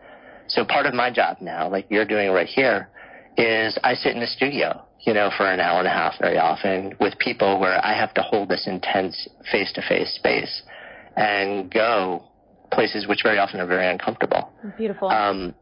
so 0.48 0.66
part 0.66 0.86
of 0.86 0.94
my 0.94 1.12
job 1.12 1.38
now, 1.42 1.70
like 1.70 1.88
you're 1.90 2.06
doing 2.06 2.32
right 2.32 2.48
here, 2.48 2.90
is 3.38 3.78
I 3.84 3.96
sit 3.96 4.14
in 4.14 4.20
the 4.20 4.28
studio, 4.28 4.84
you 5.02 5.14
know, 5.14 5.32
for 5.36 5.50
an 5.50 5.60
hour 5.60 5.80
and 5.80 5.88
a 5.88 5.92
half 5.92 6.16
very 6.20 6.38
often 6.38 6.94
with 7.00 7.18
people 7.18 7.60
where 7.60 7.84
I 7.84 7.98
have 7.98 8.14
to 8.16 8.22
hold 8.22 8.50
this 8.50 8.68
intense 8.68 9.28
face 9.52 9.72
to 9.74 9.82
face 9.82 10.14
space 10.16 10.62
and 11.16 11.72
go 11.72 12.24
places 12.72 13.08
which 13.08 13.20
very 13.24 13.38
often 13.38 13.60
are 13.60 13.68
very 13.68 13.90
uncomfortable. 13.90 14.52
Beautiful. 14.78 15.10
Um, 15.10 15.54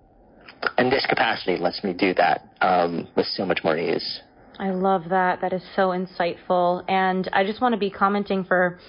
and 0.78 0.92
this 0.92 1.06
capacity 1.08 1.58
lets 1.58 1.84
me 1.84 1.94
do 1.94 2.14
that 2.16 2.48
um, 2.62 3.08
with 3.16 3.26
so 3.28 3.46
much 3.46 3.60
more 3.64 3.78
ease. 3.78 4.22
I 4.60 4.72
love 4.72 5.10
that. 5.10 5.42
That 5.42 5.54
is 5.54 5.64
so 5.76 5.90
insightful. 5.90 6.84
And 6.88 7.30
I 7.34 7.44
just 7.44 7.62
want 7.62 7.74
to 7.74 7.80
be 7.80 7.90
commenting 7.90 8.44
for 8.44 8.80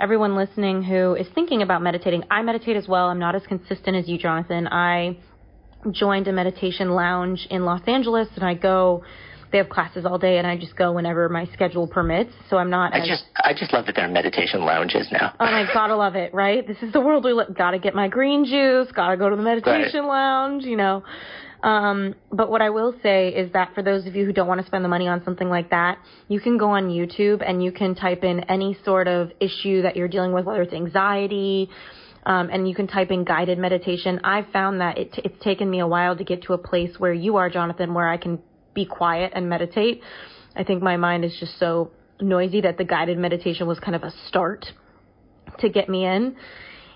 everyone 0.00 0.36
listening 0.36 0.82
who 0.82 1.14
is 1.14 1.26
thinking 1.34 1.62
about 1.62 1.82
meditating. 1.82 2.24
I 2.30 2.42
meditate 2.42 2.76
as 2.76 2.88
well. 2.88 3.06
I'm 3.06 3.18
not 3.18 3.34
as 3.34 3.42
consistent 3.46 3.96
as 3.96 4.08
you, 4.08 4.18
Jonathan. 4.18 4.66
I 4.68 5.18
joined 5.90 6.28
a 6.28 6.32
meditation 6.32 6.90
lounge 6.90 7.46
in 7.50 7.64
Los 7.64 7.82
Angeles, 7.86 8.28
and 8.34 8.44
I 8.44 8.54
go. 8.54 9.02
They 9.54 9.58
have 9.58 9.68
classes 9.68 10.04
all 10.04 10.18
day, 10.18 10.38
and 10.38 10.48
I 10.48 10.56
just 10.56 10.74
go 10.74 10.90
whenever 10.90 11.28
my 11.28 11.44
schedule 11.52 11.86
permits. 11.86 12.32
So 12.50 12.56
I'm 12.56 12.70
not. 12.70 12.92
I 12.92 12.98
as, 12.98 13.06
just, 13.06 13.24
I 13.36 13.52
just 13.56 13.72
love 13.72 13.86
that 13.86 13.94
there 13.94 14.04
are 14.04 14.10
meditation 14.10 14.62
lounges 14.62 15.06
now. 15.12 15.32
oh 15.38 15.44
my 15.44 15.64
gotta 15.72 15.94
love 15.94 16.16
it, 16.16 16.34
right? 16.34 16.66
This 16.66 16.78
is 16.82 16.92
the 16.92 17.00
world 17.00 17.24
we 17.24 17.32
live. 17.32 17.56
Gotta 17.56 17.78
get 17.78 17.94
my 17.94 18.08
green 18.08 18.44
juice. 18.44 18.90
Gotta 18.90 19.16
go 19.16 19.30
to 19.30 19.36
the 19.36 19.42
meditation 19.42 20.00
right. 20.00 20.08
lounge. 20.08 20.64
You 20.64 20.76
know. 20.76 21.04
Um, 21.62 22.16
but 22.32 22.50
what 22.50 22.62
I 22.62 22.70
will 22.70 22.96
say 23.00 23.28
is 23.28 23.52
that 23.52 23.76
for 23.76 23.82
those 23.84 24.08
of 24.08 24.16
you 24.16 24.26
who 24.26 24.32
don't 24.32 24.48
want 24.48 24.60
to 24.60 24.66
spend 24.66 24.84
the 24.84 24.88
money 24.88 25.06
on 25.06 25.22
something 25.22 25.48
like 25.48 25.70
that, 25.70 25.98
you 26.26 26.40
can 26.40 26.58
go 26.58 26.70
on 26.70 26.88
YouTube 26.88 27.40
and 27.48 27.62
you 27.62 27.70
can 27.70 27.94
type 27.94 28.24
in 28.24 28.40
any 28.50 28.76
sort 28.84 29.06
of 29.06 29.30
issue 29.38 29.82
that 29.82 29.94
you're 29.94 30.08
dealing 30.08 30.32
with, 30.32 30.46
whether 30.46 30.62
it's 30.62 30.74
anxiety, 30.74 31.70
um, 32.26 32.50
and 32.50 32.68
you 32.68 32.74
can 32.74 32.88
type 32.88 33.12
in 33.12 33.22
guided 33.22 33.58
meditation. 33.58 34.20
I've 34.24 34.48
found 34.48 34.80
that 34.80 34.98
it, 34.98 35.14
it's 35.18 35.44
taken 35.44 35.70
me 35.70 35.78
a 35.78 35.86
while 35.86 36.16
to 36.16 36.24
get 36.24 36.42
to 36.42 36.54
a 36.54 36.58
place 36.58 36.98
where 36.98 37.12
you 37.12 37.36
are, 37.36 37.48
Jonathan, 37.48 37.94
where 37.94 38.08
I 38.08 38.16
can 38.16 38.40
be 38.74 38.84
quiet 38.84 39.32
and 39.34 39.48
meditate. 39.48 40.00
I 40.56 40.64
think 40.64 40.82
my 40.82 40.96
mind 40.96 41.24
is 41.24 41.36
just 41.38 41.58
so 41.58 41.90
noisy 42.20 42.60
that 42.62 42.78
the 42.78 42.84
guided 42.84 43.18
meditation 43.18 43.66
was 43.66 43.78
kind 43.80 43.94
of 43.94 44.02
a 44.02 44.12
start 44.28 44.66
to 45.58 45.68
get 45.68 45.88
me 45.88 46.04
in. 46.04 46.36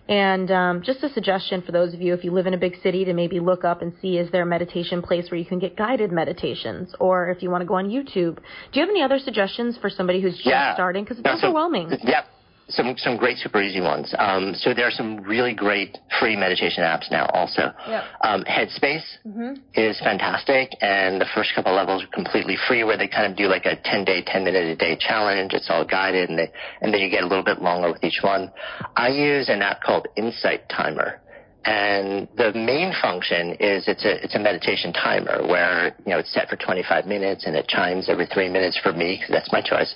And 0.08 0.50
um, 0.50 0.82
just 0.82 1.02
a 1.02 1.10
suggestion 1.10 1.60
for 1.60 1.72
those 1.72 1.92
of 1.92 2.00
you, 2.00 2.14
if 2.14 2.24
you 2.24 2.30
live 2.30 2.46
in 2.46 2.54
a 2.54 2.58
big 2.58 2.76
city, 2.82 3.04
to 3.04 3.12
maybe 3.12 3.40
look 3.40 3.62
up 3.62 3.82
and 3.82 3.92
see 4.00 4.16
is 4.16 4.30
there 4.30 4.42
a 4.42 4.46
meditation 4.46 5.02
place 5.02 5.30
where 5.30 5.38
you 5.38 5.44
can 5.44 5.58
get 5.58 5.76
guided 5.76 6.12
meditations, 6.12 6.94
or 6.98 7.28
if 7.28 7.42
you 7.42 7.50
want 7.50 7.60
to 7.60 7.66
go 7.66 7.74
on 7.74 7.90
YouTube. 7.90 8.36
Do 8.36 8.80
you 8.80 8.80
have 8.80 8.88
any 8.88 9.02
other 9.02 9.18
suggestions 9.18 9.76
for 9.76 9.90
somebody 9.90 10.22
who's 10.22 10.34
just 10.34 10.46
yeah. 10.46 10.72
starting? 10.72 11.04
Because 11.04 11.18
it's 11.18 11.26
no, 11.26 11.48
overwhelming. 11.48 11.90
So, 11.90 11.98
yep 12.08 12.24
some 12.68 12.94
some 12.98 13.16
great 13.16 13.38
super 13.38 13.62
easy 13.62 13.80
ones. 13.80 14.14
Um, 14.18 14.54
so 14.54 14.74
there 14.74 14.86
are 14.86 14.90
some 14.90 15.18
really 15.18 15.54
great 15.54 15.98
free 16.20 16.36
meditation 16.36 16.84
apps 16.84 17.10
now. 17.10 17.26
Also, 17.32 17.72
yep. 17.88 18.04
um, 18.22 18.44
Headspace 18.44 19.04
mm-hmm. 19.26 19.54
is 19.74 19.98
fantastic, 20.00 20.72
and 20.80 21.20
the 21.20 21.26
first 21.34 21.50
couple 21.54 21.74
levels 21.74 22.02
are 22.02 22.08
completely 22.08 22.56
free, 22.68 22.84
where 22.84 22.98
they 22.98 23.08
kind 23.08 23.30
of 23.30 23.36
do 23.36 23.46
like 23.46 23.64
a 23.64 23.76
10 23.84 24.04
day, 24.04 24.22
10 24.26 24.44
minute 24.44 24.64
a 24.64 24.76
day 24.76 24.96
challenge. 24.98 25.52
It's 25.54 25.68
all 25.70 25.84
guided, 25.84 26.28
and 26.28 26.38
they, 26.38 26.50
and 26.82 26.92
then 26.92 27.00
you 27.00 27.10
get 27.10 27.22
a 27.22 27.26
little 27.26 27.44
bit 27.44 27.62
longer 27.62 27.92
with 27.92 28.04
each 28.04 28.20
one. 28.22 28.52
I 28.96 29.08
use 29.08 29.48
an 29.48 29.62
app 29.62 29.82
called 29.82 30.06
Insight 30.16 30.68
Timer. 30.68 31.20
And 31.64 32.28
the 32.36 32.52
main 32.54 32.94
function 33.02 33.50
is 33.60 33.88
it's 33.88 34.04
a 34.04 34.24
it's 34.24 34.34
a 34.34 34.38
meditation 34.38 34.92
timer 34.92 35.46
where 35.46 35.94
you 36.06 36.12
know 36.12 36.18
it's 36.18 36.32
set 36.32 36.48
for 36.48 36.56
25 36.56 37.04
minutes 37.04 37.44
and 37.44 37.54
it 37.56 37.66
chimes 37.68 38.08
every 38.08 38.26
three 38.26 38.48
minutes 38.48 38.78
for 38.82 38.92
me 38.92 39.18
because 39.18 39.32
that's 39.32 39.52
my 39.52 39.60
choice. 39.60 39.94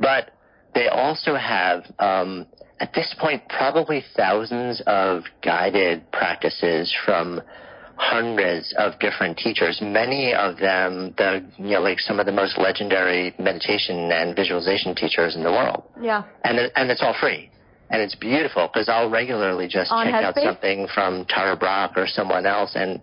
But 0.00 0.30
they 0.74 0.88
also 0.88 1.34
have, 1.34 1.84
um, 1.98 2.46
at 2.80 2.92
this 2.94 3.14
point, 3.20 3.42
probably 3.48 4.02
thousands 4.16 4.82
of 4.86 5.22
guided 5.42 6.10
practices 6.12 6.94
from 7.04 7.40
hundreds 7.96 8.74
of 8.78 8.98
different 8.98 9.36
teachers. 9.38 9.78
Many 9.80 10.34
of 10.34 10.56
them, 10.56 11.14
the 11.16 11.44
you 11.58 11.70
know, 11.70 11.80
like 11.80 12.00
some 12.00 12.18
of 12.18 12.26
the 12.26 12.32
most 12.32 12.58
legendary 12.58 13.34
meditation 13.38 14.10
and 14.10 14.34
visualization 14.34 14.94
teachers 14.94 15.36
in 15.36 15.42
the 15.42 15.50
world. 15.50 15.84
Yeah. 16.00 16.24
And 16.44 16.58
and 16.74 16.90
it's 16.90 17.02
all 17.02 17.14
free. 17.20 17.50
And 17.90 18.00
it's 18.00 18.14
beautiful 18.14 18.70
because 18.72 18.88
I'll 18.88 19.10
regularly 19.10 19.68
just 19.68 19.92
On 19.92 20.06
check 20.06 20.14
Headspace? 20.14 20.38
out 20.38 20.54
something 20.54 20.88
from 20.94 21.26
Tara 21.26 21.56
Brach 21.56 21.92
or 21.96 22.06
someone 22.06 22.46
else 22.46 22.72
and 22.74 23.02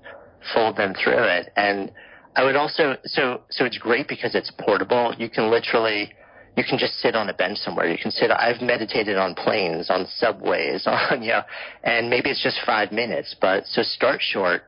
fold 0.53 0.77
them 0.77 0.95
through 0.95 1.23
it. 1.23 1.53
And 1.55 1.91
I 2.36 2.43
would 2.43 2.55
also 2.55 2.95
so 3.05 3.41
so 3.51 3.65
it's 3.65 3.77
great 3.77 4.08
because 4.08 4.34
it's 4.34 4.51
portable. 4.60 5.13
You 5.17 5.29
can 5.29 5.51
literally 5.51 6.12
you 6.60 6.65
can 6.67 6.78
just 6.78 7.00
sit 7.00 7.15
on 7.15 7.30
a 7.30 7.34
bench 7.34 7.58
somewhere. 7.60 7.89
You 7.89 7.98
can 7.98 8.12
sit. 8.12 8.30
I've 8.32 8.62
meditated 8.62 9.17
on 9.17 9.34
planes, 9.34 9.89
on 9.89 10.06
subways, 10.17 10.86
on 10.88 11.24
you 11.24 11.30
know, 11.30 11.41
and 11.84 12.10
maybe 12.10 12.30
it's 12.30 12.43
just 12.43 12.60
five 12.65 12.91
minutes. 12.91 13.34
But 13.39 13.65
so 13.65 13.82
start 13.82 14.19
short. 14.22 14.63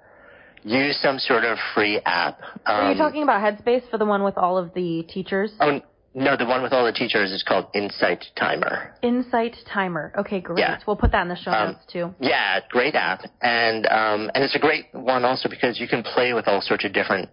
Use 0.64 0.98
some 1.02 1.20
sort 1.20 1.44
of 1.44 1.58
free 1.74 2.00
app. 2.06 2.40
Um, 2.66 2.76
Are 2.76 2.92
you 2.92 2.98
talking 2.98 3.24
about 3.24 3.42
Headspace 3.42 3.90
for 3.90 3.98
the 3.98 4.06
one 4.06 4.24
with 4.24 4.38
all 4.38 4.58
of 4.58 4.74
the 4.74 5.04
teachers? 5.10 5.52
Oh 5.60 5.82
no, 6.14 6.38
the 6.38 6.46
one 6.46 6.62
with 6.62 6.72
all 6.72 6.86
the 6.86 6.92
teachers 6.94 7.32
is 7.32 7.44
called 7.44 7.66
Insight 7.74 8.24
Timer. 8.38 8.94
Insight 9.02 9.56
Timer. 9.74 10.14
Okay, 10.18 10.40
great. 10.40 10.60
Yeah. 10.60 10.80
We'll 10.86 10.96
put 10.96 11.12
that 11.12 11.24
in 11.24 11.30
the 11.30 11.36
show 11.36 11.52
um, 11.52 11.72
notes 11.72 11.86
too. 11.92 12.14
Yeah, 12.22 12.60
great 12.70 12.96
app, 12.96 13.22
and 13.42 13.86
um, 13.88 14.32
and 14.34 14.44
it's 14.44 14.56
a 14.56 14.60
great 14.60 14.86
one 14.94 15.26
also 15.26 15.50
because 15.50 15.80
you 15.80 15.88
can 15.90 16.04
play 16.04 16.34
with 16.34 16.48
all 16.48 16.62
sorts 16.62 16.86
of 16.86 16.94
different 16.94 17.28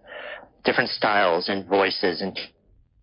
different 0.65 0.89
styles 0.89 1.47
and 1.47 1.65
voices 1.67 2.21
and 2.21 2.37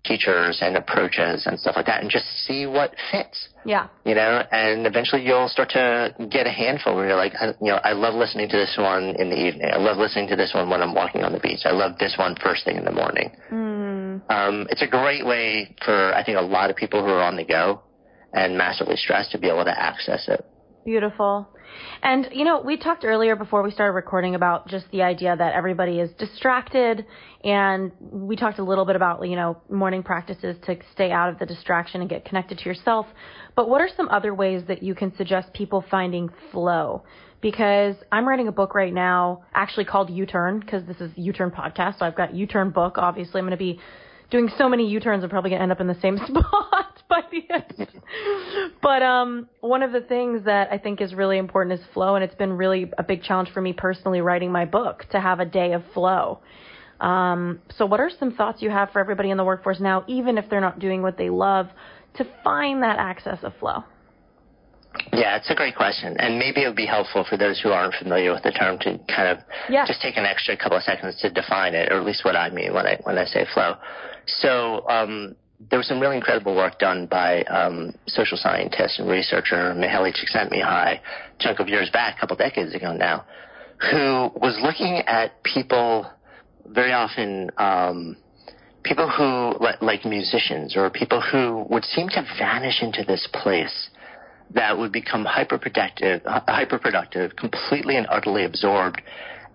teachers 0.06 0.58
and 0.62 0.76
approaches 0.76 1.46
and 1.46 1.58
stuff 1.58 1.74
like 1.76 1.86
that 1.86 2.00
and 2.00 2.10
just 2.10 2.26
see 2.46 2.66
what 2.66 2.94
fits. 3.10 3.48
Yeah. 3.64 3.88
You 4.04 4.14
know, 4.14 4.42
and 4.52 4.86
eventually 4.86 5.26
you'll 5.26 5.48
start 5.48 5.70
to 5.70 6.14
get 6.30 6.46
a 6.46 6.50
handful 6.50 6.94
where 6.94 7.08
you're 7.08 7.16
like, 7.16 7.32
you 7.60 7.72
know, 7.72 7.80
I 7.82 7.92
love 7.92 8.14
listening 8.14 8.48
to 8.48 8.56
this 8.56 8.76
one 8.78 9.16
in 9.18 9.30
the 9.30 9.36
evening. 9.36 9.68
I 9.72 9.78
love 9.78 9.98
listening 9.98 10.28
to 10.28 10.36
this 10.36 10.54
one 10.54 10.70
when 10.70 10.82
I'm 10.82 10.94
walking 10.94 11.24
on 11.24 11.32
the 11.32 11.40
beach. 11.40 11.60
I 11.64 11.72
love 11.72 11.98
this 11.98 12.14
one 12.18 12.36
first 12.42 12.64
thing 12.64 12.76
in 12.76 12.84
the 12.84 12.92
morning. 12.92 13.32
Mm. 13.50 14.22
Um, 14.30 14.66
it's 14.70 14.82
a 14.82 14.86
great 14.86 15.26
way 15.26 15.74
for, 15.84 16.14
I 16.14 16.24
think, 16.24 16.38
a 16.38 16.42
lot 16.42 16.70
of 16.70 16.76
people 16.76 17.02
who 17.02 17.10
are 17.10 17.22
on 17.22 17.36
the 17.36 17.44
go 17.44 17.82
and 18.32 18.56
massively 18.56 18.96
stressed 18.96 19.32
to 19.32 19.38
be 19.38 19.48
able 19.48 19.64
to 19.64 19.78
access 19.78 20.28
it. 20.28 20.44
Beautiful. 20.84 21.48
And, 22.02 22.28
you 22.32 22.44
know, 22.44 22.60
we 22.60 22.76
talked 22.76 23.04
earlier 23.04 23.36
before 23.36 23.62
we 23.62 23.70
started 23.70 23.92
recording 23.92 24.34
about 24.34 24.68
just 24.68 24.86
the 24.92 25.02
idea 25.02 25.34
that 25.36 25.54
everybody 25.54 26.00
is 26.00 26.10
distracted. 26.18 27.06
And 27.44 27.92
we 28.00 28.36
talked 28.36 28.58
a 28.58 28.64
little 28.64 28.84
bit 28.84 28.96
about, 28.96 29.26
you 29.28 29.36
know, 29.36 29.56
morning 29.70 30.02
practices 30.02 30.56
to 30.66 30.76
stay 30.92 31.10
out 31.10 31.28
of 31.28 31.38
the 31.38 31.46
distraction 31.46 32.00
and 32.00 32.10
get 32.10 32.24
connected 32.24 32.58
to 32.58 32.64
yourself. 32.64 33.06
But 33.54 33.68
what 33.68 33.80
are 33.80 33.88
some 33.96 34.08
other 34.08 34.34
ways 34.34 34.62
that 34.68 34.82
you 34.82 34.94
can 34.94 35.16
suggest 35.16 35.52
people 35.52 35.84
finding 35.90 36.30
flow? 36.52 37.04
Because 37.40 37.96
I'm 38.10 38.26
writing 38.26 38.48
a 38.48 38.52
book 38.52 38.74
right 38.74 38.92
now, 38.92 39.44
actually 39.54 39.84
called 39.84 40.10
U 40.10 40.26
Turn, 40.26 40.60
because 40.60 40.84
this 40.86 41.00
is 41.00 41.10
YouTurn 41.12 41.54
podcast. 41.54 41.98
So 41.98 42.06
I've 42.06 42.16
got 42.16 42.34
U 42.34 42.46
Turn 42.46 42.70
book. 42.70 42.98
Obviously, 42.98 43.38
I'm 43.38 43.44
going 43.44 43.50
to 43.50 43.56
be 43.56 43.78
doing 44.30 44.50
so 44.58 44.68
many 44.68 44.88
U-turns, 44.88 45.24
I'm 45.24 45.30
probably 45.30 45.50
gonna 45.50 45.62
end 45.62 45.72
up 45.72 45.80
in 45.80 45.86
the 45.86 46.00
same 46.00 46.18
spot 46.26 46.95
by 47.08 47.22
the 47.30 47.42
end. 47.52 47.88
but 48.82 49.02
um, 49.02 49.48
one 49.60 49.82
of 49.82 49.92
the 49.92 50.00
things 50.00 50.44
that 50.44 50.68
I 50.70 50.78
think 50.78 51.00
is 51.00 51.14
really 51.14 51.38
important 51.38 51.78
is 51.78 51.86
flow, 51.92 52.14
and 52.14 52.24
it's 52.24 52.34
been 52.34 52.52
really 52.52 52.92
a 52.98 53.02
big 53.02 53.22
challenge 53.22 53.50
for 53.52 53.60
me 53.60 53.72
personally 53.72 54.20
writing 54.20 54.50
my 54.50 54.64
book 54.64 55.04
to 55.10 55.20
have 55.20 55.40
a 55.40 55.44
day 55.44 55.72
of 55.72 55.82
flow. 55.94 56.40
Um, 57.00 57.60
so, 57.76 57.84
what 57.84 58.00
are 58.00 58.10
some 58.18 58.32
thoughts 58.34 58.62
you 58.62 58.70
have 58.70 58.90
for 58.90 59.00
everybody 59.00 59.30
in 59.30 59.36
the 59.36 59.44
workforce 59.44 59.80
now, 59.80 60.04
even 60.06 60.38
if 60.38 60.48
they're 60.48 60.60
not 60.60 60.78
doing 60.78 61.02
what 61.02 61.18
they 61.18 61.28
love, 61.28 61.68
to 62.14 62.26
find 62.42 62.82
that 62.82 62.98
access 62.98 63.38
of 63.42 63.52
flow? 63.60 63.84
Yeah, 65.12 65.36
it's 65.36 65.50
a 65.50 65.54
great 65.54 65.76
question, 65.76 66.16
and 66.18 66.38
maybe 66.38 66.62
it 66.62 66.68
would 66.68 66.76
be 66.76 66.86
helpful 66.86 67.24
for 67.28 67.36
those 67.36 67.60
who 67.60 67.68
aren't 67.68 67.94
familiar 67.94 68.32
with 68.32 68.42
the 68.42 68.50
term 68.50 68.78
to 68.78 68.98
kind 69.14 69.28
of 69.28 69.44
yeah. 69.68 69.86
just 69.86 70.00
take 70.00 70.16
an 70.16 70.24
extra 70.24 70.56
couple 70.56 70.78
of 70.78 70.84
seconds 70.84 71.20
to 71.20 71.30
define 71.30 71.74
it, 71.74 71.92
or 71.92 72.00
at 72.00 72.06
least 72.06 72.24
what 72.24 72.34
I 72.34 72.48
mean 72.48 72.72
when 72.72 72.86
I 72.86 72.98
when 73.02 73.18
I 73.18 73.26
say 73.26 73.46
flow. 73.52 73.74
So 74.26 74.88
um, 74.88 75.36
there 75.70 75.78
was 75.78 75.88
some 75.88 76.00
really 76.00 76.16
incredible 76.16 76.54
work 76.54 76.78
done 76.78 77.06
by 77.06 77.42
um, 77.44 77.94
social 78.06 78.36
scientist 78.36 78.98
and 78.98 79.08
researcher 79.08 79.74
Mihaly 79.74 80.12
Csikszentmihalyi 80.12 80.98
a 80.98 81.00
chunk 81.38 81.60
of 81.60 81.68
years 81.68 81.90
back, 81.90 82.16
a 82.16 82.20
couple 82.20 82.36
decades 82.36 82.74
ago 82.74 82.92
now, 82.92 83.24
who 83.90 84.30
was 84.38 84.58
looking 84.62 84.98
at 85.06 85.42
people 85.42 86.10
very 86.66 86.92
often. 86.92 87.50
Um, 87.56 88.16
people 88.86 89.10
who 89.10 89.52
like 89.84 90.04
musicians 90.04 90.76
or 90.76 90.88
people 90.90 91.20
who 91.20 91.66
would 91.68 91.84
seem 91.84 92.08
to 92.08 92.24
vanish 92.38 92.82
into 92.82 93.02
this 93.04 93.28
place 93.32 93.90
that 94.54 94.78
would 94.78 94.92
become 94.92 95.24
hyperproductive, 95.24 96.22
hyperproductive, 96.46 97.36
completely 97.36 97.96
and 97.96 98.06
utterly 98.08 98.44
absorbed, 98.44 99.02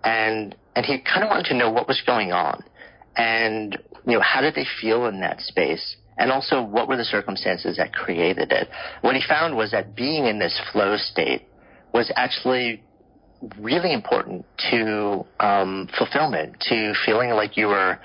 and 0.04 0.56
and 0.76 0.86
he 0.86 0.99
kind 0.99 1.24
of 1.24 1.30
wanted 1.30 1.45
to 1.45 1.56
know 1.56 1.72
what 1.72 1.88
was 1.88 2.02
going 2.06 2.32
on, 2.34 2.62
and 3.16 3.78
you 4.06 4.14
know 4.14 4.22
how 4.22 4.41
did 4.41 4.56
they 4.56 4.66
feel 4.82 5.06
in 5.06 5.20
that 5.22 5.41
space, 5.41 5.95
and 6.18 6.32
also 6.32 6.64
what 6.64 6.88
were 6.88 6.97
the 6.97 7.06
circumstances 7.06 7.78
that 7.78 7.93
created 7.93 8.52
it. 8.52 8.70
What 9.02 9.16
he 9.16 9.22
found 9.28 9.56
was 9.56 9.72
that 9.72 9.95
being 9.95 10.26
in 10.26 10.39
this 10.39 10.60
flow 10.72 10.97
state 10.97 11.43
was 11.93 12.12
actually 12.16 12.84
really 13.60 13.93
important 13.93 14.45
to 14.70 15.26
um, 15.39 15.89
fulfillment, 15.97 16.60
to 16.70 16.93
feeling 17.06 17.32
like 17.32 17.58
you 17.58 17.68
were 17.68 17.99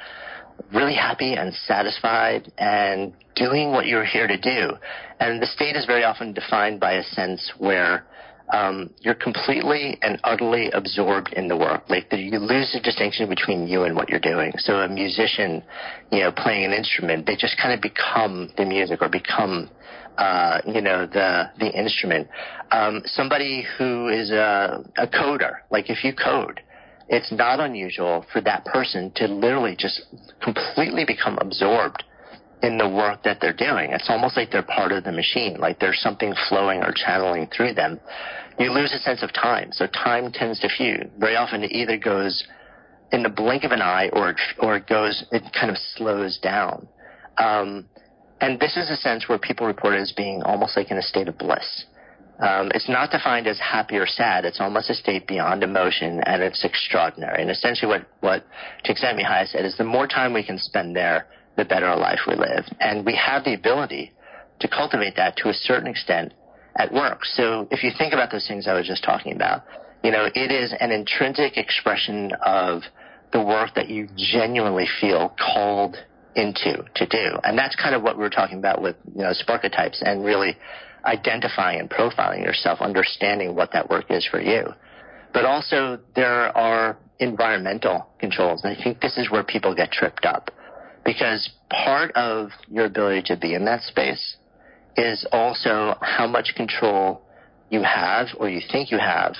really 0.72 0.94
happy 0.94 1.34
and 1.34 1.53
satisfied 1.53 2.51
and 2.59 3.12
doing 3.34 3.70
what 3.72 3.86
you're 3.86 4.05
here 4.05 4.26
to 4.26 4.38
do. 4.38 4.76
And 5.20 5.40
the 5.40 5.47
state 5.47 5.76
is 5.76 5.84
very 5.84 6.05
often 6.05 6.32
defined 6.32 6.80
by 6.80 6.92
a 6.94 7.03
sense 7.03 7.53
where 7.59 8.07
um, 8.53 8.90
you're 9.01 9.14
completely 9.14 9.99
and 10.03 10.20
utterly 10.24 10.70
absorbed 10.70 11.32
in 11.32 11.49
the 11.49 11.57
work. 11.57 11.88
Like 11.88 12.11
the, 12.11 12.16
you 12.16 12.38
lose 12.38 12.72
the 12.72 12.80
distinction 12.80 13.28
between 13.28 13.66
you 13.66 13.82
and 13.82 13.97
what 13.97 14.09
you're 14.09 14.20
doing. 14.20 14.53
So 14.59 14.76
a 14.76 14.88
musician, 14.88 15.62
you 16.12 16.20
know, 16.20 16.32
playing 16.32 16.64
an 16.64 16.72
instrument, 16.72 17.26
they 17.26 17.36
just 17.36 17.57
kind 17.61 17.74
of 17.74 17.80
become 17.80 18.51
the 18.57 18.64
music 18.64 19.03
or 19.03 19.09
become, 19.09 19.68
uh, 20.16 20.61
you 20.66 20.80
know, 20.80 21.07
the 21.07 21.51
the 21.59 21.70
instrument. 21.76 22.28
Um, 22.70 23.03
somebody 23.07 23.64
who 23.78 24.09
is 24.09 24.30
a, 24.30 24.84
a 24.97 25.07
coder, 25.07 25.57
like 25.70 25.90
if 25.90 26.05
you 26.05 26.12
code, 26.14 26.61
it's 27.09 27.32
not 27.32 27.61
unusual 27.61 28.24
for 28.32 28.40
that 28.42 28.64
person 28.64 29.12
to 29.16 29.26
literally 29.26 29.76
just 29.78 30.03
completely 30.42 31.05
become 31.05 31.38
absorbed 31.40 32.05
in 32.62 32.78
the 32.78 32.88
work 32.88 33.22
that 33.24 33.38
they're 33.40 33.52
doing. 33.52 33.92
It's 33.92 34.09
almost 34.09 34.36
like 34.36 34.50
they're 34.50 34.62
part 34.62 34.92
of 34.92 35.04
the 35.04 35.12
machine, 35.12 35.57
like 35.59 35.78
there's 35.78 36.00
something 36.00 36.34
flowing 36.48 36.82
or 36.82 36.92
channeling 36.92 37.48
through 37.54 37.74
them. 37.74 38.00
You 38.59 38.72
lose 38.72 38.92
a 38.92 38.98
sense 38.98 39.22
of 39.22 39.32
time. 39.32 39.70
So 39.72 39.86
time 39.86 40.32
tends 40.32 40.61
to 40.61 40.68
feud. 40.68 41.11
Very 41.18 41.36
often 41.36 41.62
it 41.62 41.72
either 41.72 41.98
goes 41.98 42.46
in 43.12 43.22
the 43.22 43.28
blink 43.28 43.64
of 43.64 43.72
an 43.72 43.82
eye 43.82 44.09
or 44.12 44.30
it, 44.30 44.36
or 44.59 44.76
it 44.76 44.86
goes, 44.86 45.24
it 45.30 45.42
kind 45.52 45.70
of 45.70 45.76
slows 45.96 46.38
down. 46.38 46.88
Um, 47.36 47.86
and 48.40 48.59
this 48.59 48.76
is 48.76 48.90
a 48.90 48.96
sense 48.96 49.28
where 49.28 49.38
people 49.38 49.66
report 49.66 49.94
it 49.94 50.00
as 50.00 50.12
being 50.12 50.42
almost 50.42 50.76
like 50.76 50.90
in 50.90 50.96
a 50.96 51.02
state 51.02 51.28
of 51.28 51.38
bliss. 51.38 51.84
Um, 52.38 52.70
it's 52.74 52.88
not 52.88 53.11
defined 53.11 53.46
as 53.46 53.59
happy 53.59 53.96
or 53.96 54.07
sad. 54.07 54.44
It's 54.44 54.61
almost 54.61 54.90
a 54.90 54.94
state 54.94 55.26
beyond 55.26 55.62
emotion, 55.62 56.20
and 56.26 56.42
it's 56.42 56.64
extraordinary. 56.64 57.40
And 57.40 57.50
essentially, 57.50 57.88
what 57.88 58.07
what 58.20 58.44
Csikszentmihalyi 58.84 59.48
said 59.48 59.64
is, 59.64 59.74
the 59.78 59.84
more 59.84 60.07
time 60.07 60.34
we 60.34 60.44
can 60.44 60.59
spend 60.59 60.94
there, 60.94 61.28
the 61.57 61.64
better 61.64 61.86
a 61.86 61.96
life 61.96 62.20
we 62.26 62.34
live. 62.34 62.64
And 62.80 63.04
we 63.04 63.16
have 63.16 63.44
the 63.44 63.54
ability 63.54 64.12
to 64.61 64.68
cultivate 64.68 65.16
that 65.16 65.36
to 65.38 65.48
a 65.48 65.54
certain 65.54 65.86
extent 65.86 66.32
at 66.76 66.92
work. 66.92 67.24
So 67.24 67.68
if 67.70 67.82
you 67.82 67.90
think 67.96 68.12
about 68.12 68.30
those 68.30 68.46
things 68.46 68.68
I 68.68 68.74
was 68.74 68.86
just 68.86 69.04
talking 69.04 69.34
about, 69.34 69.64
you 70.02 70.11
know, 70.11 70.28
it 70.34 70.50
is 70.50 70.74
an 70.78 70.92
intrinsic 70.92 71.57
expression 71.57 72.32
of 72.44 72.82
the 73.32 73.42
work 73.42 73.74
that 73.74 73.88
you 73.88 74.09
genuinely 74.16 74.86
feel 75.00 75.34
called 75.54 75.96
into 76.34 76.84
to 76.94 77.07
do. 77.07 77.38
And 77.42 77.59
that's 77.59 77.74
kind 77.76 77.94
of 77.94 78.02
what 78.02 78.16
we 78.16 78.22
were 78.22 78.30
talking 78.30 78.59
about 78.59 78.82
with, 78.82 78.96
you 79.14 79.22
know, 79.22 79.32
Sparketypes 79.32 80.02
and 80.02 80.24
really 80.24 80.57
identifying 81.04 81.80
and 81.80 81.88
profiling 81.88 82.44
yourself, 82.44 82.80
understanding 82.80 83.54
what 83.54 83.72
that 83.72 83.88
work 83.88 84.07
is 84.11 84.26
for 84.30 84.40
you. 84.40 84.66
But 85.32 85.44
also 85.44 85.98
there 86.14 86.57
are 86.57 86.98
environmental 87.18 88.07
controls. 88.18 88.62
And 88.64 88.76
I 88.76 88.82
think 88.82 89.00
this 89.00 89.16
is 89.16 89.30
where 89.30 89.42
people 89.42 89.74
get 89.74 89.90
tripped 89.90 90.26
up 90.26 90.50
because 91.07 91.48
part 91.70 92.11
of 92.16 92.50
your 92.68 92.84
ability 92.84 93.22
to 93.26 93.36
be 93.36 93.54
in 93.54 93.64
that 93.64 93.80
space 93.82 94.36
is 94.96 95.26
also 95.32 95.94
how 96.02 96.26
much 96.26 96.52
control 96.57 97.22
you 97.70 97.82
have 97.82 98.26
or 98.38 98.48
you 98.48 98.61
think 98.72 98.90
you 98.90 98.98
have 98.98 99.34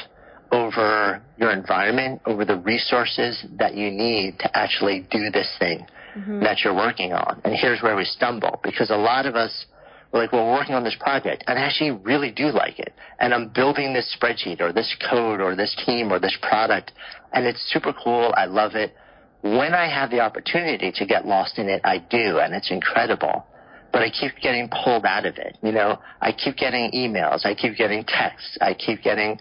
over 0.53 1.23
your 1.39 1.51
environment, 1.51 2.23
over 2.25 2.45
the 2.45 2.57
resources 2.57 3.45
that 3.59 3.75
you 3.75 3.91
need 3.91 4.39
to 4.39 4.57
actually 4.57 5.07
do 5.11 5.29
this 5.33 5.53
thing 5.59 5.85
mm-hmm. 6.17 6.41
that 6.41 6.59
you're 6.63 6.75
working 6.75 7.13
on. 7.13 7.41
And 7.45 7.55
here's 7.61 7.83
where 7.83 7.97
we 7.97 8.05
stumble 8.05 8.61
because 8.63 8.91
a 8.91 8.97
lot 8.97 9.27
of 9.27 9.35
us 9.35 9.67
we're 10.13 10.21
like, 10.21 10.33
well, 10.33 10.47
we're 10.47 10.53
working 10.55 10.77
on 10.77 10.85
this 10.85 10.97
project, 11.01 11.43
and 11.49 11.59
I 11.59 11.63
actually 11.63 11.91
really 11.91 12.31
do 12.31 12.47
like 12.47 12.79
it. 12.79 12.95
And 13.19 13.35
I'm 13.35 13.49
building 13.49 13.93
this 13.93 14.17
spreadsheet 14.17 14.61
or 14.61 14.73
this 14.73 14.95
code 15.11 15.41
or 15.41 15.57
this 15.57 15.77
team 15.85 16.13
or 16.13 16.21
this 16.21 16.37
product, 16.41 16.93
and 17.33 17.45
it's 17.45 17.61
super 17.73 17.93
cool. 17.93 18.33
I 18.37 18.45
love 18.45 18.77
it. 18.77 18.95
When 19.43 19.75
I 19.75 19.89
have 19.89 20.11
the 20.11 20.21
opportunity 20.21 20.93
to 20.97 21.07
get 21.07 21.27
lost 21.27 21.59
in 21.59 21.69
it, 21.69 21.81
I 21.85 21.99
do, 21.99 22.39
and 22.39 22.55
it's 22.55 22.71
incredible. 22.71 23.47
But 23.93 24.03
I 24.03 24.11
keep 24.11 24.33
getting 24.43 24.69
pulled 24.69 25.07
out 25.07 25.27
of 25.27 25.37
it. 25.37 25.57
You 25.63 25.73
know, 25.73 25.99
I 26.21 26.33
keep 26.33 26.57
getting 26.57 26.91
emails, 26.93 27.47
I 27.47 27.55
keep 27.55 27.77
getting 27.77 28.05
texts, 28.05 28.59
I 28.61 28.75
keep 28.75 29.03
getting 29.03 29.39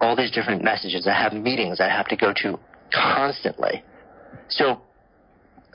all 0.00 0.14
these 0.16 0.30
different 0.30 0.62
messages. 0.62 1.06
I 1.06 1.12
have 1.12 1.32
meetings 1.32 1.80
I 1.80 1.88
have 1.88 2.06
to 2.08 2.16
go 2.16 2.32
to 2.42 2.58
constantly. 2.92 3.82
So, 4.48 4.80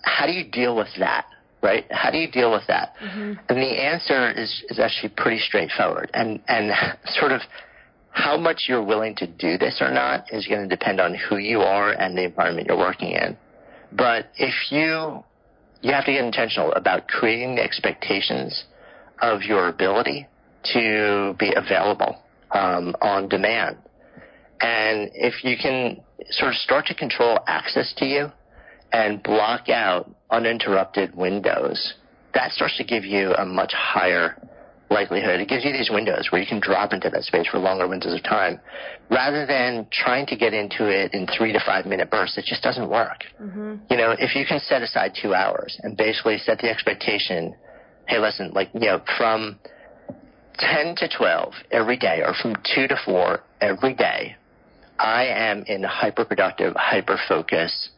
how 0.04 0.26
do 0.26 0.32
you 0.32 0.50
deal 0.50 0.76
with 0.76 0.88
that? 1.00 1.26
right? 1.64 1.86
How 1.90 2.12
do 2.12 2.18
you 2.18 2.30
deal 2.30 2.52
with 2.52 2.68
that? 2.68 2.94
Mm-hmm. 3.02 3.40
And 3.50 3.58
the 3.58 3.82
answer 3.82 4.30
is, 4.32 4.64
is 4.70 4.80
actually 4.80 5.14
pretty 5.16 5.40
straightforward. 5.40 6.12
And, 6.14 6.42
and 6.48 6.72
sort 7.06 7.32
of 7.32 7.42
how 8.12 8.38
much 8.38 8.66
you're 8.68 8.84
willing 8.84 9.16
to 9.16 9.26
do 9.26 9.58
this 9.58 9.80
or 9.82 9.92
not 9.92 10.32
is 10.32 10.46
going 10.46 10.62
to 10.62 10.68
depend 10.68 11.00
on 11.00 11.16
who 11.16 11.38
you 11.38 11.62
are 11.62 11.92
and 11.92 12.16
the 12.16 12.26
environment 12.26 12.68
you're 12.68 12.78
working 12.78 13.12
in. 13.12 13.36
But 13.96 14.32
if 14.38 14.54
you, 14.72 15.24
you 15.82 15.94
have 15.94 16.06
to 16.06 16.12
get 16.12 16.24
intentional 16.24 16.72
about 16.74 17.08
creating 17.08 17.56
the 17.56 17.64
expectations 17.64 18.66
of 19.22 19.44
your 19.44 19.70
ability 19.70 20.28
to 20.74 21.36
be 21.38 21.54
available 21.56 22.22
um, 22.52 22.96
on 23.02 23.30
demand. 23.30 23.78
And 24.60 25.12
if 25.14 25.44
you 25.44 25.58
can 25.62 26.02
sort 26.32 26.52
of 26.52 26.58
start 26.58 26.86
to 26.88 26.96
control 26.96 27.40
access 27.48 27.94
to 27.98 28.06
you, 28.06 28.32
and 28.94 29.22
block 29.24 29.70
out 29.70 30.10
uninterrupted 30.30 31.16
windows, 31.16 31.96
that 32.36 32.52
starts 32.52 32.78
to 32.78 32.84
give 32.84 33.04
you 33.04 33.34
a 33.34 33.46
much 33.46 33.74
higher 33.74 34.38
likelihood. 34.94 35.40
It 35.40 35.50
gives 35.50 35.66
you 35.66 35.74
these 35.74 35.90
windows 35.90 36.30
where 36.32 36.40
you 36.40 36.48
can 36.48 36.60
drop 36.60 36.94
into 36.94 37.10
that 37.10 37.24
space 37.24 37.48
for 37.48 37.60
longer 37.60 37.88
windows 37.88 38.14
of 38.14 38.24
time 38.24 38.60
rather 39.10 39.46
than 39.46 39.88
trying 39.92 40.26
to 40.28 40.38
get 40.38 40.54
into 40.54 40.88
it 40.88 41.14
in 41.14 41.28
three 41.38 41.52
to 41.52 41.60
five 41.66 41.86
minute 41.86 42.10
bursts. 42.10 42.38
It 42.38 42.46
just 42.46 42.64
doesn't 42.64 42.90
work. 42.90 43.26
Mm-hmm. 43.42 43.76
You 43.90 43.98
know, 43.98 44.16
if 44.18 44.36
you 44.36 44.46
can 44.46 44.60
set 44.60 44.82
aside 44.82 45.14
two 45.20 45.34
hours 45.34 45.78
and 45.84 45.98
basically 45.98 46.38
set 46.38 46.60
the 46.60 46.70
expectation, 46.70 47.56
hey, 48.08 48.20
listen, 48.20 48.52
like, 48.54 48.70
you 48.74 48.88
know, 48.88 49.02
from 49.18 49.60
10 50.60 50.96
to 50.98 51.10
12 51.10 51.54
every 51.72 51.98
day 51.98 52.22
or 52.26 52.34
from 52.34 52.56
2 52.76 52.88
to 52.88 52.96
4 53.06 53.40
every 53.62 53.94
day, 53.96 54.36
I 55.00 55.26
am 55.26 55.64
in 55.68 55.84
hyper 55.84 56.24
productive, 56.24 56.76
hyper 56.76 57.18
focus 57.28 57.90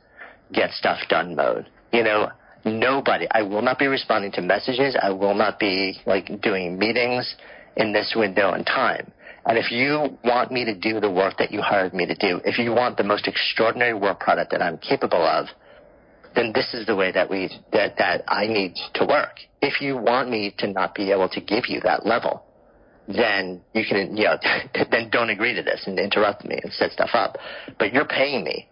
get 0.53 0.71
stuff 0.71 0.99
done 1.09 1.35
mode. 1.35 1.67
You 1.91 2.03
know, 2.03 2.31
nobody, 2.65 3.27
I 3.31 3.43
will 3.43 3.61
not 3.61 3.79
be 3.79 3.87
responding 3.87 4.31
to 4.33 4.41
messages. 4.41 4.97
I 5.01 5.11
will 5.11 5.35
not 5.35 5.59
be 5.59 5.99
like 6.05 6.41
doing 6.41 6.77
meetings 6.77 7.35
in 7.77 7.93
this 7.93 8.13
window 8.15 8.53
in 8.53 8.65
time. 8.65 9.11
And 9.45 9.57
if 9.59 9.71
you 9.71 10.17
want 10.23 10.51
me 10.51 10.65
to 10.65 10.73
do 10.73 10.99
the 10.99 11.11
work 11.11 11.37
that 11.37 11.51
you 11.51 11.61
hired 11.61 11.93
me 11.93 12.07
to 12.07 12.15
do, 12.15 12.41
if 12.43 12.57
you 12.57 12.71
want 12.71 12.97
the 12.97 13.03
most 13.03 13.27
extraordinary 13.27 13.93
work 13.93 14.19
product 14.19 14.51
that 14.51 14.61
I'm 14.61 14.79
capable 14.79 15.23
of, 15.23 15.47
then 16.35 16.51
this 16.53 16.73
is 16.73 16.85
the 16.85 16.95
way 16.95 17.11
that 17.11 17.29
we 17.29 17.49
that 17.71 17.97
that 17.97 18.23
I 18.27 18.47
need 18.47 18.75
to 18.95 19.05
work. 19.05 19.39
If 19.61 19.81
you 19.81 19.97
want 19.97 20.29
me 20.29 20.53
to 20.57 20.67
not 20.67 20.95
be 20.95 21.11
able 21.11 21.29
to 21.29 21.39
give 21.39 21.67
you 21.67 21.79
that 21.81 22.05
level, 22.05 22.43
then 23.07 23.61
you 23.73 23.83
can 23.87 24.17
you 24.17 24.25
know 24.25 24.37
then 24.91 25.09
don't 25.11 25.29
agree 25.29 25.53
to 25.53 25.61
this 25.61 25.83
and 25.85 25.97
interrupt 25.99 26.43
me 26.43 26.59
and 26.61 26.73
set 26.73 26.91
stuff 26.91 27.11
up. 27.13 27.37
But 27.77 27.93
you're 27.93 28.05
paying 28.05 28.43
me 28.43 28.67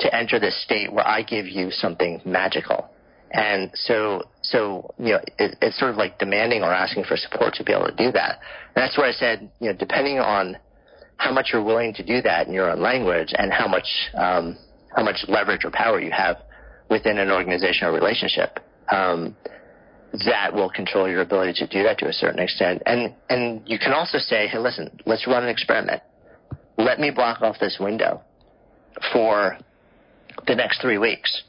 to 0.00 0.14
enter 0.14 0.38
this 0.38 0.62
state 0.62 0.92
where 0.92 1.06
I 1.06 1.22
give 1.22 1.46
you 1.46 1.70
something 1.70 2.20
magical. 2.24 2.90
And 3.30 3.70
so, 3.74 4.22
so 4.42 4.94
you 4.98 5.12
know, 5.12 5.20
it, 5.38 5.58
it's 5.60 5.78
sort 5.78 5.90
of 5.90 5.96
like 5.96 6.18
demanding 6.18 6.62
or 6.62 6.72
asking 6.72 7.04
for 7.04 7.16
support 7.16 7.54
to 7.54 7.64
be 7.64 7.72
able 7.72 7.86
to 7.86 7.96
do 7.96 8.12
that. 8.12 8.38
And 8.74 8.82
that's 8.82 8.96
where 8.96 9.08
I 9.08 9.12
said, 9.12 9.50
you 9.60 9.70
know, 9.70 9.76
depending 9.76 10.18
on 10.18 10.56
how 11.16 11.32
much 11.32 11.50
you're 11.52 11.64
willing 11.64 11.94
to 11.94 12.04
do 12.04 12.22
that 12.22 12.46
in 12.46 12.52
your 12.52 12.70
own 12.70 12.80
language 12.80 13.32
and 13.36 13.52
how 13.52 13.66
much 13.66 13.88
um, 14.14 14.56
how 14.94 15.02
much 15.02 15.24
leverage 15.28 15.64
or 15.64 15.70
power 15.70 16.00
you 16.00 16.10
have 16.10 16.36
within 16.88 17.18
an 17.18 17.30
organization 17.30 17.88
or 17.88 17.92
relationship. 17.92 18.60
Um, 18.90 19.36
that 20.24 20.54
will 20.54 20.70
control 20.70 21.08
your 21.08 21.20
ability 21.20 21.52
to 21.54 21.66
do 21.66 21.82
that 21.82 21.98
to 21.98 22.08
a 22.08 22.12
certain 22.12 22.38
extent. 22.38 22.82
And 22.86 23.14
and 23.28 23.62
you 23.66 23.78
can 23.78 23.92
also 23.92 24.18
say, 24.18 24.46
hey, 24.46 24.58
listen, 24.58 25.00
let's 25.04 25.26
run 25.26 25.42
an 25.42 25.48
experiment. 25.48 26.02
Let 26.78 27.00
me 27.00 27.10
block 27.10 27.42
off 27.42 27.56
this 27.58 27.78
window 27.80 28.22
for 29.12 29.58
the 30.46 30.54
next 30.54 30.80
three 30.80 30.98
weeks, 30.98 31.42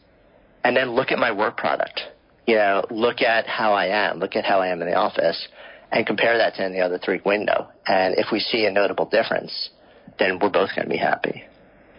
and 0.67 0.75
then 0.75 0.91
look 0.91 1.13
at 1.13 1.17
my 1.17 1.31
work 1.31 1.55
product. 1.55 2.01
You 2.45 2.55
know, 2.55 2.83
look 2.91 3.21
at 3.21 3.47
how 3.47 3.71
I 3.71 3.85
am, 3.85 4.19
look 4.19 4.35
at 4.35 4.43
how 4.43 4.59
I 4.59 4.67
am 4.67 4.81
in 4.81 4.89
the 4.89 4.95
office, 4.95 5.47
and 5.93 6.05
compare 6.05 6.37
that 6.37 6.55
to 6.55 6.63
any 6.65 6.81
other 6.81 6.99
three 6.99 7.21
window. 7.25 7.69
And 7.85 8.15
if 8.17 8.27
we 8.33 8.41
see 8.41 8.65
a 8.65 8.71
notable 8.71 9.05
difference, 9.05 9.69
then 10.19 10.39
we're 10.41 10.49
both 10.49 10.69
going 10.75 10.83
to 10.83 10.89
be 10.89 10.97
happy. 10.97 11.43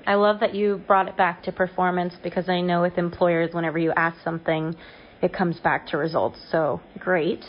I 0.07 0.17
love 0.17 0.41
that 0.41 0.55
you 0.55 0.83
brought 0.87 1.09
it 1.09 1.17
back 1.17 1.43
to 1.45 1.53
performance 1.53 2.13
because 2.23 2.51
I 2.51 2.61
know 2.61 2.83
with 2.83 2.99
employers, 2.99 3.55
whenever 3.55 3.79
you 3.79 3.93
ask 3.97 4.23
something, 4.23 4.77
it 5.23 5.33
comes 5.33 5.59
back 5.61 5.87
to 5.89 5.97
results. 5.97 6.39
So 6.53 6.83
great. 6.99 7.45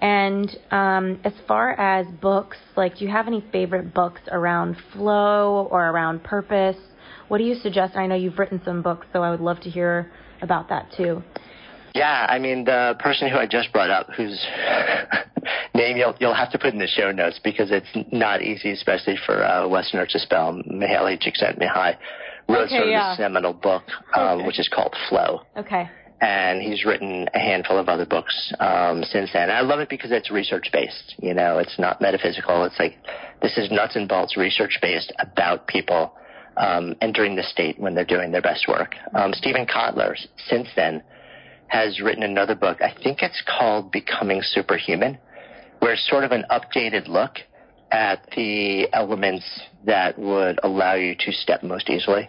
And 0.00 0.56
um, 0.70 1.20
as 1.24 1.32
far 1.48 1.72
as 1.72 2.06
books, 2.20 2.58
like, 2.76 2.98
do 2.98 3.04
you 3.04 3.10
have 3.10 3.26
any 3.26 3.44
favorite 3.50 3.92
books 3.92 4.20
around 4.30 4.76
flow 4.92 5.66
or 5.72 5.90
around 5.90 6.22
purpose? 6.22 6.76
What 7.26 7.38
do 7.38 7.44
you 7.44 7.56
suggest? 7.56 7.96
I 7.96 8.06
know 8.06 8.14
you've 8.14 8.38
written 8.38 8.60
some 8.64 8.82
books, 8.82 9.08
so 9.12 9.24
I 9.24 9.30
would 9.30 9.40
love 9.40 9.58
to 9.62 9.70
hear 9.70 10.12
about 10.42 10.68
that 10.68 10.90
too. 10.96 11.22
Yeah, 11.94 12.26
I 12.28 12.38
mean 12.38 12.64
the 12.64 12.94
person 13.00 13.28
who 13.30 13.36
I 13.36 13.46
just 13.46 13.72
brought 13.72 13.90
up, 13.90 14.08
whose 14.16 14.38
name 15.74 15.96
you'll 15.96 16.14
you'll 16.20 16.34
have 16.34 16.50
to 16.52 16.58
put 16.58 16.72
in 16.72 16.78
the 16.78 16.86
show 16.86 17.10
notes 17.12 17.40
because 17.42 17.70
it's 17.70 17.88
not 18.12 18.42
easy, 18.42 18.70
especially 18.72 19.16
for 19.24 19.42
uh, 19.44 19.66
Westerners 19.68 20.12
to 20.12 20.18
spell. 20.20 20.52
Mihaly 20.70 21.18
Csikszentmihalyi 21.20 21.96
wrote 22.48 22.66
okay, 22.66 22.76
sort 22.76 22.82
of 22.84 22.90
yeah. 22.90 23.12
a 23.14 23.16
seminal 23.16 23.52
book, 23.52 23.84
um, 24.14 24.38
Okay. 24.38 24.46
which 24.46 24.58
is 24.60 24.68
called 24.68 24.94
Flow. 25.08 25.42
Okay. 25.56 25.88
and 26.20 26.60
he's 26.60 26.84
written 26.84 27.28
a 27.32 27.38
handful 27.38 27.78
of 27.78 27.88
other 27.88 28.04
books 28.04 28.52
um, 28.58 29.04
since 29.04 29.30
then. 29.32 29.50
I 29.50 29.60
love 29.60 29.78
it 29.80 29.88
because 29.88 30.10
it's 30.10 30.30
research 30.32 30.68
based. 30.72 31.14
You 31.22 31.32
know, 31.32 31.58
it's 31.58 31.78
not 31.78 32.00
metaphysical. 32.00 32.64
It's 32.64 32.78
like 32.78 32.96
this 33.40 33.56
is 33.56 33.70
nuts 33.70 33.94
and 33.96 34.08
bolts 34.08 34.36
research 34.36 34.78
based 34.82 35.12
about 35.20 35.66
people 35.68 36.12
um, 36.58 36.94
entering 37.00 37.36
the 37.36 37.42
state 37.42 37.78
when 37.78 37.94
they're 37.94 38.04
doing 38.04 38.32
their 38.32 38.42
best 38.42 38.66
work. 38.68 38.94
Um, 39.14 39.32
Steven 39.32 39.66
Kotler, 39.66 40.14
since 40.48 40.68
then, 40.76 41.02
has 41.68 42.00
written 42.00 42.22
another 42.22 42.54
book. 42.54 42.82
I 42.82 42.94
think 43.02 43.22
it's 43.22 43.42
called 43.46 43.92
Becoming 43.92 44.40
Superhuman, 44.42 45.18
where 45.78 45.92
it's 45.92 46.08
sort 46.08 46.24
of 46.24 46.32
an 46.32 46.44
updated 46.50 47.08
look 47.08 47.36
at 47.90 48.26
the 48.36 48.88
elements 48.92 49.44
that 49.86 50.18
would 50.18 50.58
allow 50.62 50.94
you 50.94 51.14
to 51.18 51.32
step 51.32 51.62
most 51.62 51.88
easily 51.88 52.28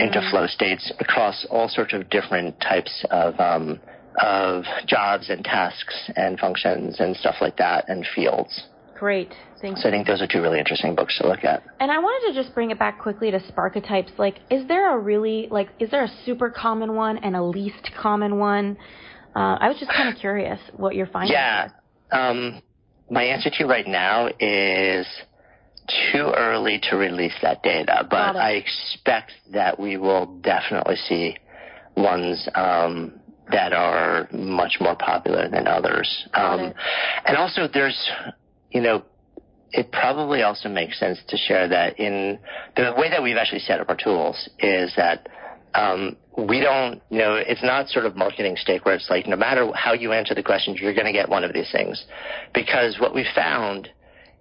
into 0.00 0.20
flow 0.30 0.46
states 0.46 0.92
across 1.00 1.46
all 1.50 1.68
sorts 1.68 1.92
of 1.92 2.08
different 2.08 2.58
types 2.60 3.04
of 3.10 3.38
um, 3.40 3.80
of 4.22 4.64
jobs 4.86 5.28
and 5.28 5.44
tasks 5.44 6.10
and 6.16 6.38
functions 6.38 7.00
and 7.00 7.16
stuff 7.16 7.36
like 7.40 7.56
that 7.56 7.88
and 7.88 8.06
fields. 8.14 8.64
Great. 8.98 9.34
Thank 9.60 9.78
So 9.78 9.88
I 9.88 9.90
think 9.90 10.06
those 10.06 10.20
are 10.20 10.26
two 10.26 10.42
really 10.42 10.58
interesting 10.58 10.94
books 10.94 11.16
to 11.18 11.28
look 11.28 11.44
at. 11.44 11.62
And 11.80 11.90
I 11.90 11.98
wanted 11.98 12.32
to 12.32 12.42
just 12.42 12.54
bring 12.54 12.70
it 12.70 12.78
back 12.78 13.00
quickly 13.00 13.30
to 13.30 13.38
Sparketypes. 13.40 14.18
Like, 14.18 14.36
is 14.50 14.66
there 14.68 14.94
a 14.94 14.98
really, 14.98 15.48
like, 15.50 15.68
is 15.78 15.90
there 15.90 16.04
a 16.04 16.10
super 16.24 16.50
common 16.50 16.94
one 16.94 17.18
and 17.18 17.34
a 17.34 17.42
least 17.42 17.90
common 18.00 18.38
one? 18.38 18.76
Uh, 19.34 19.56
I 19.60 19.68
was 19.68 19.78
just 19.78 19.90
kind 19.90 20.08
of 20.08 20.20
curious 20.20 20.58
what 20.76 20.94
you're 20.94 21.06
finding. 21.06 21.32
Yeah. 21.32 21.68
Um, 22.12 22.62
my 23.10 23.22
answer 23.24 23.50
to 23.50 23.56
you 23.60 23.66
right 23.68 23.86
now 23.86 24.28
is 24.40 25.06
too 26.12 26.32
early 26.36 26.80
to 26.90 26.96
release 26.96 27.34
that 27.42 27.62
data, 27.62 28.06
but. 28.10 28.36
I 28.36 28.52
expect 28.52 29.32
that 29.52 29.78
we 29.78 29.96
will 29.96 30.26
definitely 30.40 30.96
see 31.08 31.36
ones 31.96 32.48
um, 32.54 33.20
that 33.50 33.72
are 33.72 34.28
much 34.32 34.78
more 34.80 34.96
popular 34.96 35.48
than 35.48 35.66
others. 35.66 36.28
Um, 36.34 36.72
and 37.24 37.36
also, 37.36 37.68
there's, 37.72 38.10
you 38.70 38.80
know, 38.80 39.04
it 39.76 39.92
probably 39.92 40.42
also 40.42 40.70
makes 40.70 40.98
sense 40.98 41.18
to 41.28 41.36
share 41.36 41.68
that 41.68 42.00
in 42.00 42.38
the 42.76 42.94
way 42.96 43.10
that 43.10 43.22
we've 43.22 43.36
actually 43.36 43.60
set 43.60 43.78
up 43.78 43.90
our 43.90 43.96
tools 43.96 44.48
is 44.58 44.90
that 44.96 45.28
um, 45.74 46.16
we 46.38 46.60
don't, 46.60 47.02
you 47.10 47.18
know, 47.18 47.34
it's 47.34 47.62
not 47.62 47.88
sort 47.90 48.06
of 48.06 48.16
marketing 48.16 48.56
stick 48.56 48.86
where 48.86 48.94
it's 48.94 49.10
like 49.10 49.26
no 49.26 49.36
matter 49.36 49.70
how 49.74 49.92
you 49.92 50.12
answer 50.12 50.34
the 50.34 50.42
questions, 50.42 50.80
you're 50.80 50.94
going 50.94 51.06
to 51.06 51.12
get 51.12 51.28
one 51.28 51.44
of 51.44 51.52
these 51.52 51.70
things. 51.70 52.06
Because 52.54 52.96
what 52.98 53.14
we 53.14 53.26
found 53.34 53.90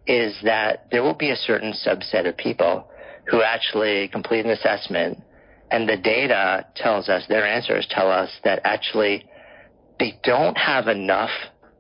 is 0.08 0.38
that 0.46 0.88
there 0.90 1.04
will 1.04 1.14
be 1.14 1.32
a 1.32 1.36
certain 1.36 1.74
subset 1.74 2.26
of 2.26 2.38
people 2.38 2.88
who 3.26 3.42
actually 3.42 4.08
complete 4.08 4.46
an 4.46 4.52
assessment 4.52 5.22
and 5.70 5.90
the 5.90 5.98
data 5.98 6.66
tells 6.78 7.10
us, 7.10 7.24
their 7.28 7.46
answers 7.46 7.86
tell 7.90 8.10
us 8.10 8.30
that 8.46 8.62
actually 8.64 9.26
they 10.00 10.18
don't 10.24 10.58
have 10.58 10.88
enough 10.88 11.32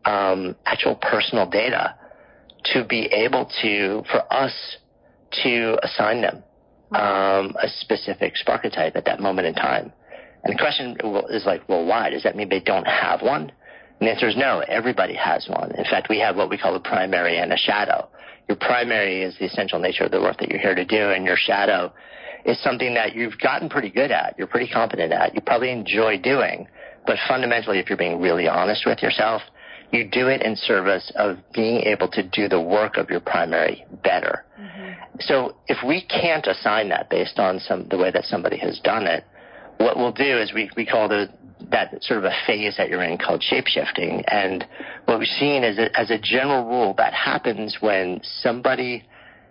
um, 0.03 0.57
actual 0.65 0.95
personal 0.95 1.49
data 1.49 1.95
to 2.74 2.84
be 2.84 3.05
able 3.05 3.49
to, 3.61 4.03
for 4.11 4.34
us 4.34 4.53
to 5.43 5.78
assign 5.84 6.22
them 6.22 6.43
um, 6.91 7.55
a 7.61 7.68
specific 7.80 8.34
Sparketype 8.36 8.95
at 8.95 9.05
that 9.05 9.20
moment 9.20 9.47
in 9.47 9.53
time. 9.53 9.91
And 10.43 10.53
the 10.53 10.59
question 10.59 10.95
is 11.30 11.45
like, 11.45 11.68
well, 11.68 11.86
why? 11.86 12.11
Does 12.11 12.24
that 12.24 12.36
mean 12.36 12.49
they 12.49 12.59
don't 12.59 12.86
have 12.86 13.22
one? 13.22 13.51
And 13.99 14.07
the 14.07 14.11
answer 14.11 14.28
is 14.28 14.38
no, 14.38 14.59
everybody 14.68 15.16
has 15.16 15.47
one. 15.49 15.72
In 15.76 15.86
fact, 15.86 16.07
we 16.09 16.20
have 16.20 16.36
what 16.36 16.49
we 16.49 16.57
call 16.57 16.76
a 16.76 16.80
primary 16.80 17.38
and 17.39 17.51
a 17.51 17.57
shadow. 17.57 18.09
Your 18.47 18.57
primary 18.57 19.24
is 19.24 19.36
the 19.39 19.45
essential 19.45 19.80
nature 19.80 20.03
of 20.03 20.11
the 20.11 20.22
work 20.22 20.38
that 20.38 20.49
you're 20.49 20.59
here 20.59 20.76
to 20.76 20.86
do, 20.86 21.09
and 21.09 21.26
your 21.26 21.38
shadow 21.38 21.91
is 22.45 22.61
something 22.61 22.93
that 22.93 23.16
you've 23.16 23.39
gotten 23.39 23.70
pretty 23.70 23.89
good 23.89 24.11
at, 24.11 24.36
you're 24.38 24.47
pretty 24.47 24.72
competent 24.72 25.11
at, 25.11 25.34
you 25.34 25.41
probably 25.41 25.72
enjoy 25.72 26.20
doing. 26.20 26.68
But 27.07 27.18
fundamentally, 27.28 27.80
if 27.80 27.89
you're 27.89 27.97
being 27.97 28.22
really 28.22 28.47
honest 28.47 28.86
with 28.86 29.01
yourself, 29.01 29.41
you 29.91 30.07
do 30.09 30.27
it 30.27 30.41
in 30.41 30.55
service 30.55 31.11
of 31.15 31.38
being 31.53 31.81
able 31.81 32.07
to 32.09 32.23
do 32.23 32.47
the 32.47 32.61
work 32.61 32.97
of 32.97 33.09
your 33.09 33.19
primary 33.19 33.86
better. 34.03 34.45
Mm-hmm. 34.59 35.19
So 35.21 35.55
if 35.67 35.77
we 35.86 36.01
can't 36.01 36.45
assign 36.47 36.89
that 36.89 37.09
based 37.09 37.39
on 37.39 37.59
some 37.59 37.88
the 37.89 37.97
way 37.97 38.11
that 38.11 38.25
somebody 38.25 38.57
has 38.57 38.79
done 38.83 39.07
it, 39.07 39.23
what 39.77 39.97
we'll 39.97 40.11
do 40.11 40.38
is 40.38 40.53
we, 40.53 40.69
we 40.75 40.86
call 40.86 41.07
the, 41.07 41.27
that 41.71 42.03
sort 42.03 42.19
of 42.19 42.25
a 42.25 42.33
phase 42.47 42.75
that 42.77 42.89
you're 42.89 43.03
in 43.03 43.17
called 43.17 43.43
shapeshifting. 43.51 44.23
And 44.27 44.65
what 45.05 45.19
we've 45.19 45.27
seen 45.27 45.63
is 45.63 45.77
that 45.77 45.91
as 45.95 46.11
a 46.11 46.17
general 46.17 46.65
rule, 46.65 46.93
that 46.97 47.13
happens 47.13 47.77
when 47.79 48.21
somebody 48.41 49.03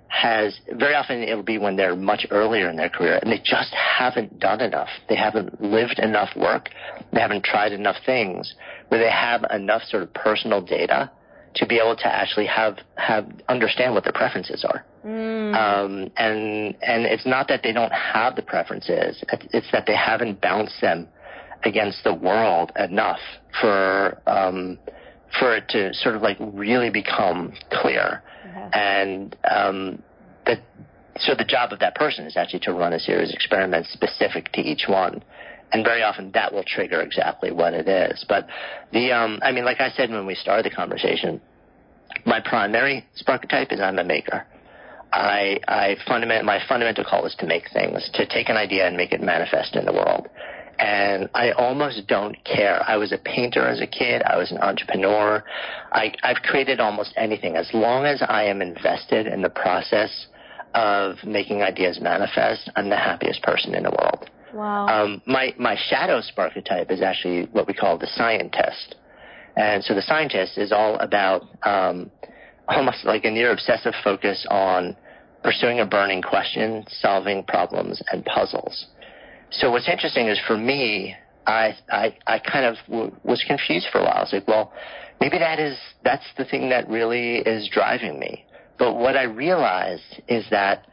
has, 0.09 0.59
very 0.73 0.95
often 0.95 1.23
it'll 1.23 1.43
be 1.43 1.59
when 1.59 1.77
they're 1.77 1.97
much 1.97 2.27
earlier 2.31 2.71
in 2.71 2.77
their 2.77 2.89
career 2.89 3.19
and 3.21 3.33
they 3.33 3.39
just 3.39 3.75
haven't 3.75 4.39
done 4.39 4.61
enough. 4.61 4.89
They 5.09 5.17
haven't 5.17 5.61
lived 5.61 5.99
enough 5.99 6.31
work. 6.37 6.69
They 7.13 7.21
haven't 7.21 7.45
tried 7.45 7.73
enough 7.73 7.97
things 8.07 8.55
where 8.95 9.03
they 9.03 9.11
have 9.11 9.45
enough 9.51 9.83
sort 9.83 10.05
of 10.05 10.15
personal 10.15 10.61
data 10.61 11.11
to 11.57 11.67
be 11.67 11.79
able 11.79 11.97
to 11.97 12.07
actually 12.07 12.47
have, 12.47 12.79
have, 12.97 13.27
understand 13.49 13.93
what 13.93 14.05
their 14.05 14.13
preferences 14.13 14.65
are. 14.65 14.85
Um, 15.05 16.11
and 16.17 16.77
and 16.81 17.05
it's 17.05 17.27
not 17.27 17.49
that 17.49 17.63
they 17.65 17.73
don't 17.73 17.93
have 17.93 18.37
the 18.37 18.43
preferences; 18.43 19.23
it's 19.53 19.67
that 19.73 19.85
they 19.87 19.97
haven't 19.97 20.41
balanced 20.41 20.81
them 20.81 21.09
against 21.65 22.05
the 22.05 22.15
world 22.15 22.71
enough 22.79 23.19
for 23.61 24.17
um, 24.29 24.79
for 25.39 25.57
it 25.57 25.69
to 25.71 25.93
sort 25.93 26.15
of 26.15 26.23
like 26.23 26.37
really 26.41 26.91
become 26.91 27.53
clear. 27.73 28.23
And 28.73 29.37
um, 29.51 30.03
that 30.47 30.61
so 31.19 31.35
the 31.35 31.45
job 31.45 31.73
of 31.73 31.81
that 31.81 31.97
person 31.97 32.27
is 32.27 32.37
actually 32.37 32.61
to 32.61 32.73
run 32.73 32.93
a 32.93 33.01
series 33.01 33.31
of 33.31 33.35
experiments 33.35 33.93
specific 33.93 34.53
to 34.53 34.61
each 34.61 34.85
one. 34.89 35.23
And 35.73 35.85
very 35.85 36.03
often 36.03 36.31
that 36.33 36.53
will 36.53 36.65
trigger 36.65 37.01
exactly 37.01 37.51
what 37.51 37.75
it 37.75 37.89
is. 37.89 38.25
But 38.29 38.47
the, 38.93 39.13
um, 39.13 39.41
I 39.43 39.51
mean, 39.53 39.65
like 39.65 39.81
I 39.81 39.91
said 39.91 40.11
when 40.11 40.27
we 40.27 40.35
started 40.35 40.65
the 40.65 40.75
conversation, 40.75 41.41
my 42.25 42.41
primary 42.41 43.05
spark 43.15 43.49
type 43.49 43.73
is 43.73 43.81
I'm 43.81 43.99
a 43.99 44.05
maker. 44.05 44.47
I, 45.13 45.61
I 45.69 45.97
fundament, 46.07 46.45
my 46.45 46.61
fundamental 46.69 47.05
call 47.05 47.25
is 47.27 47.35
to 47.39 47.47
make 47.47 47.71
things, 47.73 48.09
to 48.15 48.27
take 48.27 48.49
an 48.49 48.57
idea 48.57 48.87
and 48.87 48.97
make 48.97 49.13
it 49.13 49.21
manifest 49.21 49.77
in 49.77 49.85
the 49.85 49.93
world. 49.93 50.29
And 50.79 51.29
I 51.35 51.53
almost 51.53 52.07
don't 52.09 52.37
care. 52.45 52.83
I 52.83 52.97
was 52.97 53.13
a 53.13 53.19
painter 53.19 53.67
as 53.67 53.81
a 53.81 53.87
kid. 53.87 54.23
I 54.25 54.37
was 54.37 54.51
an 54.51 54.59
entrepreneur. 54.59 55.45
I, 55.93 56.13
I've 56.25 56.39
created 56.39 56.81
almost 56.81 57.15
anything. 57.17 57.55
As 57.55 57.71
long 57.73 58.07
as 58.07 58.23
I 58.27 58.45
am 58.45 58.61
invested 58.61 59.29
in 59.29 59.43
the 59.43 59.51
process 59.51 60.27
of 60.75 61.17
making 61.25 61.63
ideas 61.63 62.01
manifest, 62.01 62.69
I'm 62.75 62.91
the 62.91 62.97
happiest 62.97 63.43
person 63.43 63.75
in 63.75 63.85
the 63.85 63.91
world. 63.91 64.29
Wow. 64.55 64.87
Um, 64.87 65.23
my, 65.27 65.55
my 65.59 65.77
shadow 65.89 66.21
Sparketype 66.21 66.91
is 66.91 67.03
actually 67.03 67.49
what 67.53 67.67
we 67.67 67.75
call 67.75 67.99
the 67.99 68.09
scientist. 68.15 68.95
And 69.57 69.83
so 69.85 69.95
the 69.95 70.03
scientist 70.03 70.59
is 70.59 70.73
all 70.73 70.97
about 70.99 71.43
um, 71.65 72.11
almost 72.69 73.05
like 73.05 73.25
a 73.25 73.31
near 73.31 73.53
obsessive 73.53 73.95
focus 74.03 74.47
on 74.51 74.97
pursuing 75.43 75.81
a 75.81 75.87
burning 75.87 76.23
question, 76.23 76.85
solving 76.89 77.45
problems, 77.45 78.03
and 78.11 78.25
puzzles. 78.25 78.87
So 79.51 79.71
what's 79.71 79.89
interesting 79.89 80.29
is 80.29 80.41
for 80.47 80.57
me, 80.57 81.15
I 81.47 81.77
I, 81.91 82.17
I 82.27 82.39
kind 82.39 82.65
of 82.65 82.77
w- 82.89 83.15
was 83.23 83.45
confused 83.47 83.87
for 83.93 83.99
a 83.99 84.05
while. 84.05 84.15
I 84.17 84.21
was 84.21 84.33
like, 84.33 84.49
well, 84.49 84.73
maybe 85.21 85.39
that 85.39 85.61
is 85.61 85.77
that's 86.03 86.25
the 86.39 86.45
thing 86.45 86.71
that 86.71 86.89
really 86.89 87.37
is 87.37 87.69
driving 87.69 88.19
me. 88.19 88.45
But 88.79 88.95
what 88.95 89.17
I 89.17 89.25
realized 89.25 90.23
is 90.27 90.45
that 90.51 90.87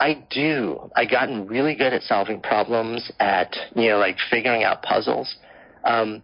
I 0.00 0.24
do. 0.30 0.90
I 0.96 1.04
gotten 1.04 1.46
really 1.46 1.74
good 1.74 1.92
at 1.92 2.02
solving 2.02 2.40
problems, 2.40 3.12
at 3.20 3.54
you 3.76 3.90
know, 3.90 3.98
like 3.98 4.16
figuring 4.30 4.64
out 4.64 4.82
puzzles. 4.82 5.36
Um, 5.84 6.22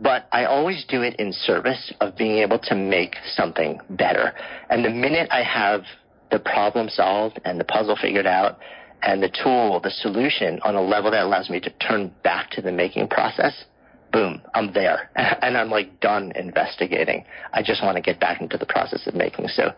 but 0.00 0.28
I 0.32 0.44
always 0.44 0.84
do 0.88 1.02
it 1.02 1.16
in 1.16 1.32
service 1.32 1.92
of 2.00 2.16
being 2.16 2.38
able 2.38 2.58
to 2.60 2.74
make 2.74 3.16
something 3.34 3.80
better. 3.90 4.32
And 4.70 4.84
the 4.84 4.90
minute 4.90 5.28
I 5.30 5.42
have 5.42 5.82
the 6.30 6.38
problem 6.38 6.88
solved 6.88 7.40
and 7.44 7.60
the 7.60 7.64
puzzle 7.64 7.96
figured 8.00 8.26
out 8.26 8.58
and 9.02 9.22
the 9.22 9.30
tool, 9.42 9.80
the 9.80 9.90
solution 9.90 10.60
on 10.62 10.74
a 10.74 10.82
level 10.82 11.10
that 11.10 11.24
allows 11.24 11.50
me 11.50 11.60
to 11.60 11.70
turn 11.78 12.12
back 12.22 12.50
to 12.52 12.62
the 12.62 12.72
making 12.72 13.08
process, 13.08 13.64
boom, 14.12 14.40
I'm 14.54 14.72
there. 14.72 15.10
and 15.16 15.56
I'm 15.56 15.70
like 15.70 16.00
done 16.00 16.32
investigating. 16.34 17.24
I 17.52 17.62
just 17.62 17.82
want 17.82 17.96
to 17.96 18.02
get 18.02 18.20
back 18.20 18.40
into 18.40 18.56
the 18.56 18.66
process 18.66 19.06
of 19.06 19.14
making. 19.14 19.48
So 19.48 19.72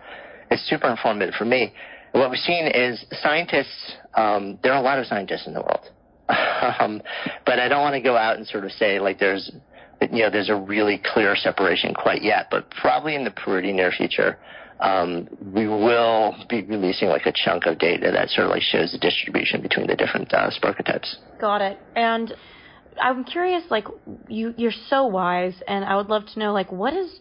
it's 0.51 0.69
super 0.69 0.89
informative 0.89 1.35
for 1.35 1.45
me. 1.45 1.73
What 2.13 2.31
we've 2.31 2.41
seen 2.41 2.67
is 2.67 3.05
scientists, 3.23 3.95
um, 4.15 4.59
there 4.63 4.73
are 4.73 4.79
a 4.79 4.83
lot 4.83 4.99
of 4.99 5.07
scientists 5.07 5.47
in 5.47 5.55
the 5.55 5.61
world. 5.61 5.91
um, 6.81 7.03
but 7.47 7.59
I 7.59 7.69
don't 7.69 7.83
want 7.83 7.95
to 7.95 8.01
go 8.01 8.17
out 8.17 8.37
and 8.37 8.47
sort 8.47 8.65
of 8.65 8.73
say 8.73 9.01
like 9.01 9.19
there's, 9.19 9.51
you 10.01 10.23
know, 10.23 10.31
there's 10.31 10.49
a 10.49 10.55
really 10.55 11.01
clear 11.13 11.37
separation 11.37 11.95
quite 11.95 12.23
yet, 12.23 12.47
but 12.51 12.71
probably 12.71 13.15
in 13.15 13.25
the 13.25 13.31
pretty 13.31 13.73
near 13.73 13.91
future, 13.91 14.39
um, 14.81 15.29
we 15.43 15.67
will 15.67 16.35
be 16.49 16.63
releasing 16.63 17.09
like 17.09 17.27
a 17.27 17.33
chunk 17.33 17.67
of 17.67 17.79
data 17.79 18.11
that 18.13 18.31
sort 18.31 18.47
of 18.47 18.51
like 18.51 18.63
shows 18.63 18.93
the 18.93 18.99
distribution 18.99 19.61
between 19.61 19.87
the 19.87 19.97
different 19.97 20.33
uh, 20.33 20.51
types. 20.85 21.17
Got 21.39 21.61
it. 21.61 21.79
And 21.97 22.33
I'm 23.01 23.25
curious, 23.25 23.63
like 23.71 23.87
you, 24.29 24.55
you're 24.57 24.73
so 24.89 25.07
wise, 25.07 25.55
and 25.69 25.85
I 25.85 25.97
would 25.97 26.09
love 26.09 26.25
to 26.33 26.39
know, 26.39 26.53
like, 26.53 26.73
what 26.73 26.95
is, 26.95 27.21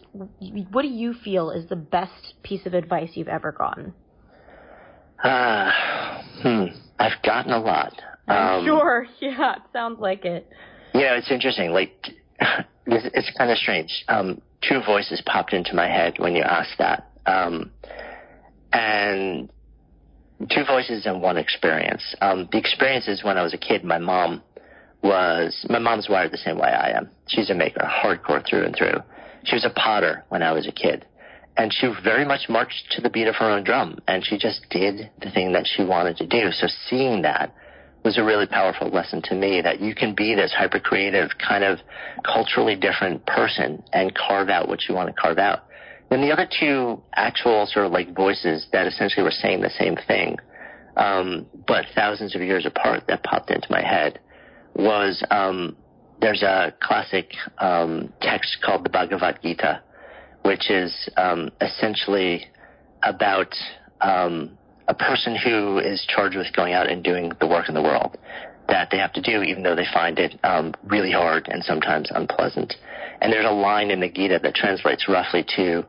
what 0.70 0.82
do 0.82 0.88
you 0.88 1.12
feel 1.12 1.50
is 1.50 1.68
the 1.68 1.76
best 1.76 2.34
piece 2.42 2.64
of 2.66 2.74
advice 2.74 3.10
you've 3.14 3.28
ever 3.28 3.52
gotten? 3.52 3.92
Uh, 5.22 5.70
hmm, 6.42 6.64
I've 6.98 7.22
gotten 7.22 7.52
a 7.52 7.60
lot. 7.60 8.00
Um, 8.28 8.64
sure. 8.64 9.06
Yeah, 9.20 9.56
it 9.56 9.62
sounds 9.72 10.00
like 10.00 10.24
it. 10.24 10.48
You 10.94 11.00
know, 11.00 11.14
it's 11.14 11.30
interesting. 11.30 11.72
Like, 11.72 11.92
it's, 12.40 13.06
it's 13.14 13.30
kind 13.36 13.50
of 13.50 13.58
strange. 13.58 14.04
Um, 14.08 14.40
two 14.66 14.80
voices 14.84 15.22
popped 15.26 15.52
into 15.52 15.74
my 15.74 15.86
head 15.88 16.14
when 16.18 16.34
you 16.34 16.42
asked 16.42 16.78
that. 16.78 17.10
Um, 17.26 17.70
and 18.72 19.50
two 20.48 20.64
voices 20.64 21.06
and 21.06 21.20
one 21.20 21.36
experience. 21.36 22.02
Um, 22.20 22.48
the 22.50 22.58
experience 22.58 23.08
is 23.08 23.22
when 23.22 23.36
I 23.36 23.42
was 23.42 23.54
a 23.54 23.58
kid, 23.58 23.84
my 23.84 23.98
mom 23.98 24.42
was, 25.02 25.66
my 25.68 25.78
mom's 25.78 26.08
wired 26.08 26.32
the 26.32 26.38
same 26.38 26.58
way 26.58 26.68
I 26.68 26.96
am. 26.96 27.10
She's 27.28 27.50
a 27.50 27.54
maker, 27.54 27.80
hardcore 27.80 28.46
through 28.48 28.64
and 28.64 28.74
through. 28.76 29.00
She 29.44 29.56
was 29.56 29.64
a 29.64 29.70
potter 29.70 30.24
when 30.28 30.42
I 30.42 30.52
was 30.52 30.66
a 30.66 30.72
kid. 30.72 31.06
And 31.60 31.70
she 31.74 31.92
very 32.02 32.24
much 32.24 32.48
marched 32.48 32.90
to 32.92 33.02
the 33.02 33.10
beat 33.10 33.26
of 33.26 33.34
her 33.36 33.50
own 33.50 33.64
drum. 33.64 33.98
And 34.08 34.24
she 34.24 34.38
just 34.38 34.64
did 34.70 35.10
the 35.20 35.30
thing 35.30 35.52
that 35.52 35.66
she 35.66 35.84
wanted 35.84 36.16
to 36.16 36.26
do. 36.26 36.50
So 36.52 36.66
seeing 36.88 37.20
that 37.20 37.54
was 38.02 38.16
a 38.16 38.24
really 38.24 38.46
powerful 38.46 38.88
lesson 38.88 39.20
to 39.24 39.34
me 39.34 39.60
that 39.60 39.78
you 39.78 39.94
can 39.94 40.14
be 40.14 40.34
this 40.34 40.54
hyper 40.56 40.80
creative, 40.80 41.28
kind 41.36 41.62
of 41.62 41.80
culturally 42.24 42.76
different 42.76 43.26
person 43.26 43.82
and 43.92 44.14
carve 44.14 44.48
out 44.48 44.68
what 44.68 44.88
you 44.88 44.94
want 44.94 45.14
to 45.14 45.20
carve 45.20 45.36
out. 45.36 45.66
Then 46.08 46.22
the 46.22 46.32
other 46.32 46.48
two 46.48 47.02
actual 47.14 47.66
sort 47.66 47.84
of 47.84 47.92
like 47.92 48.16
voices 48.16 48.66
that 48.72 48.86
essentially 48.86 49.22
were 49.22 49.30
saying 49.30 49.60
the 49.60 49.68
same 49.78 49.96
thing, 50.08 50.38
um, 50.96 51.44
but 51.66 51.84
thousands 51.94 52.34
of 52.34 52.40
years 52.40 52.64
apart 52.64 53.04
that 53.08 53.22
popped 53.22 53.50
into 53.50 53.66
my 53.68 53.82
head 53.82 54.18
was 54.74 55.22
um, 55.30 55.76
there's 56.22 56.42
a 56.42 56.72
classic 56.80 57.32
um, 57.58 58.14
text 58.22 58.56
called 58.64 58.82
the 58.82 58.88
Bhagavad 58.88 59.40
Gita, 59.42 59.82
which 60.42 60.70
is 60.70 61.08
um, 61.16 61.50
essentially 61.60 62.46
about 63.02 63.54
um, 64.00 64.56
a 64.88 64.94
person 64.94 65.36
who 65.36 65.78
is 65.78 66.04
charged 66.08 66.36
with 66.36 66.52
going 66.54 66.72
out 66.72 66.90
and 66.90 67.02
doing 67.04 67.32
the 67.40 67.46
work 67.46 67.68
in 67.68 67.74
the 67.74 67.82
world 67.82 68.16
that 68.68 68.88
they 68.90 68.98
have 68.98 69.12
to 69.12 69.20
do, 69.20 69.42
even 69.42 69.62
though 69.62 69.74
they 69.74 69.86
find 69.92 70.18
it 70.18 70.38
um, 70.44 70.72
really 70.84 71.10
hard 71.10 71.48
and 71.48 71.62
sometimes 71.64 72.08
unpleasant. 72.14 72.74
And 73.20 73.32
there's 73.32 73.46
a 73.46 73.52
line 73.52 73.90
in 73.90 74.00
the 74.00 74.08
Gita 74.08 74.40
that 74.42 74.54
translates 74.54 75.08
roughly 75.08 75.44
to 75.56 75.84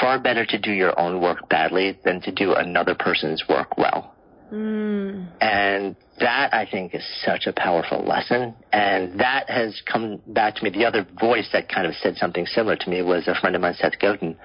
far 0.00 0.18
better 0.18 0.44
to 0.46 0.58
do 0.58 0.72
your 0.72 0.98
own 0.98 1.20
work 1.20 1.48
badly 1.48 1.98
than 2.04 2.20
to 2.22 2.32
do 2.32 2.54
another 2.54 2.94
person's 2.94 3.44
work 3.48 3.76
well. 3.78 4.15
Mm. 4.52 5.28
And 5.40 5.96
that 6.20 6.54
I 6.54 6.66
think 6.70 6.94
is 6.94 7.04
such 7.24 7.46
a 7.46 7.52
powerful 7.52 8.04
lesson. 8.04 8.54
And 8.72 9.18
that 9.20 9.50
has 9.50 9.80
come 9.90 10.20
back 10.28 10.56
to 10.56 10.64
me. 10.64 10.70
The 10.70 10.84
other 10.84 11.06
voice 11.20 11.48
that 11.52 11.68
kind 11.68 11.86
of 11.86 11.94
said 11.94 12.16
something 12.16 12.46
similar 12.46 12.76
to 12.76 12.90
me 12.90 13.02
was 13.02 13.26
a 13.28 13.34
friend 13.40 13.56
of 13.56 13.62
mine, 13.62 13.74
Seth 13.74 13.98
Godin, 14.00 14.36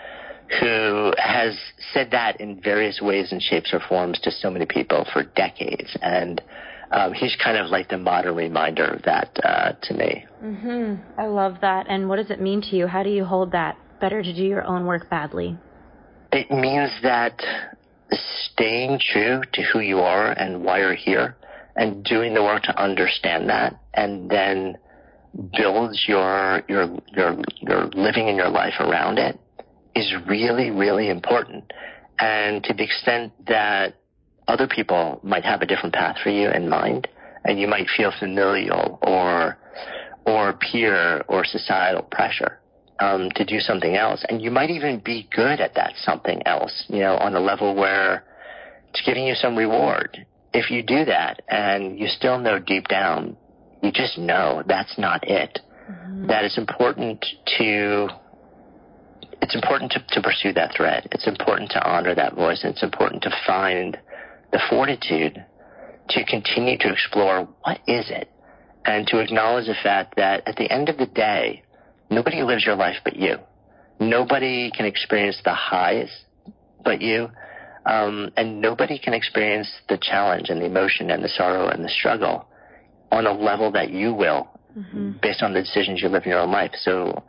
who 0.59 1.13
has 1.17 1.57
said 1.93 2.11
that 2.11 2.41
in 2.41 2.61
various 2.61 2.99
ways 3.01 3.31
and 3.31 3.41
shapes 3.41 3.73
or 3.73 3.79
forms 3.87 4.19
to 4.21 4.31
so 4.31 4.49
many 4.49 4.65
people 4.65 5.05
for 5.13 5.23
decades. 5.23 5.95
And 6.01 6.41
um, 6.91 7.13
he's 7.13 7.35
kind 7.41 7.57
of 7.57 7.67
like 7.67 7.89
the 7.89 7.97
modern 7.97 8.35
reminder 8.35 8.85
of 8.85 9.03
that 9.03 9.29
uh, 9.43 9.73
to 9.83 9.93
me. 9.93 10.25
Mm-hmm. 10.43 11.19
I 11.19 11.27
love 11.27 11.57
that. 11.61 11.85
And 11.89 12.09
what 12.09 12.17
does 12.17 12.31
it 12.31 12.41
mean 12.41 12.61
to 12.63 12.75
you? 12.75 12.87
How 12.87 13.03
do 13.03 13.09
you 13.09 13.23
hold 13.23 13.51
that? 13.53 13.77
better 14.01 14.21
to 14.21 14.33
do 14.33 14.43
your 14.43 14.65
own 14.65 14.85
work 14.85 15.09
badly? 15.09 15.55
It 16.33 16.49
means 16.51 16.91
that 17.03 17.39
staying 18.53 18.99
true 18.99 19.41
to 19.53 19.61
who 19.61 19.79
you 19.79 19.99
are 19.99 20.31
and 20.31 20.63
why 20.63 20.79
you're 20.79 20.95
here 20.95 21.37
and 21.75 22.03
doing 22.03 22.33
the 22.33 22.41
work 22.41 22.63
to 22.63 22.81
understand 22.81 23.49
that 23.49 23.79
and 23.93 24.29
then 24.29 24.77
builds 25.57 26.03
your 26.07 26.61
your 26.67 26.97
your 27.15 27.37
your 27.61 27.85
living 27.93 28.27
in 28.27 28.35
your 28.35 28.49
life 28.49 28.73
around 28.79 29.17
it 29.17 29.39
is 29.95 30.13
really 30.27 30.69
really 30.69 31.09
important. 31.09 31.71
And 32.19 32.63
to 32.65 32.73
the 32.73 32.83
extent 32.83 33.33
that 33.47 33.95
other 34.47 34.67
people 34.67 35.19
might 35.23 35.45
have 35.45 35.61
a 35.61 35.65
different 35.65 35.95
path 35.95 36.17
for 36.21 36.29
you 36.29 36.49
in 36.49 36.69
mind 36.69 37.07
and 37.45 37.59
you 37.59 37.67
might 37.67 37.87
feel 37.95 38.11
familial 38.19 38.99
or 39.01 39.57
or 40.25 40.53
peer 40.53 41.23
or 41.27 41.45
societal 41.45 42.03
pressure 42.03 42.60
um, 43.01 43.29
to 43.35 43.43
do 43.43 43.59
something 43.59 43.95
else. 43.95 44.23
And 44.29 44.41
you 44.41 44.51
might 44.51 44.69
even 44.69 45.01
be 45.03 45.27
good 45.35 45.59
at 45.59 45.73
that 45.75 45.93
something 45.97 46.41
else, 46.45 46.85
you 46.87 46.99
know, 46.99 47.15
on 47.17 47.35
a 47.35 47.39
level 47.39 47.75
where 47.75 48.23
it's 48.89 49.01
giving 49.05 49.25
you 49.25 49.33
some 49.33 49.57
reward. 49.57 50.25
If 50.53 50.69
you 50.69 50.83
do 50.83 51.05
that 51.05 51.41
and 51.47 51.97
you 51.97 52.07
still 52.07 52.37
know 52.37 52.59
deep 52.59 52.87
down, 52.87 53.35
you 53.81 53.91
just 53.91 54.17
know 54.17 54.61
that's 54.67 54.97
not 54.97 55.27
it. 55.27 55.59
Mm-hmm. 55.89 56.27
That 56.27 56.45
it's 56.45 56.57
important 56.57 57.25
to 57.57 58.07
it's 59.41 59.55
important 59.55 59.91
to, 59.93 60.05
to 60.09 60.21
pursue 60.21 60.53
that 60.53 60.75
thread. 60.77 61.07
It's 61.11 61.27
important 61.27 61.71
to 61.71 61.83
honor 61.83 62.13
that 62.13 62.35
voice. 62.35 62.63
And 62.63 62.73
It's 62.73 62.83
important 62.83 63.23
to 63.23 63.31
find 63.47 63.97
the 64.51 64.61
fortitude 64.69 65.43
to 66.09 66.25
continue 66.25 66.77
to 66.77 66.91
explore 66.91 67.47
what 67.63 67.79
is 67.87 68.11
it 68.11 68.29
and 68.85 69.07
to 69.07 69.19
acknowledge 69.19 69.65
the 69.65 69.75
fact 69.81 70.15
that 70.17 70.47
at 70.47 70.57
the 70.57 70.71
end 70.71 70.89
of 70.89 70.97
the 70.97 71.07
day, 71.07 71.63
Nobody 72.11 72.43
lives 72.43 72.65
your 72.65 72.75
life 72.75 72.97
but 73.03 73.15
you. 73.15 73.37
Nobody 73.99 74.69
can 74.69 74.85
experience 74.85 75.37
the 75.43 75.53
highs 75.53 76.09
but 76.83 77.01
you. 77.01 77.29
Um, 77.85 78.29
and 78.37 78.61
nobody 78.61 78.99
can 78.99 79.13
experience 79.13 79.71
the 79.89 79.97
challenge 79.97 80.49
and 80.49 80.61
the 80.61 80.65
emotion 80.65 81.09
and 81.09 81.23
the 81.23 81.29
sorrow 81.29 81.69
and 81.69 81.83
the 81.83 81.89
struggle 81.89 82.47
on 83.11 83.25
a 83.25 83.31
level 83.31 83.71
that 83.71 83.89
you 83.89 84.13
will 84.13 84.49
mm-hmm. 84.77 85.13
based 85.21 85.41
on 85.41 85.53
the 85.53 85.61
decisions 85.61 86.01
you 86.01 86.09
live 86.09 86.23
in 86.25 86.29
your 86.29 86.41
own 86.41 86.51
life. 86.51 86.71
So 86.83 87.23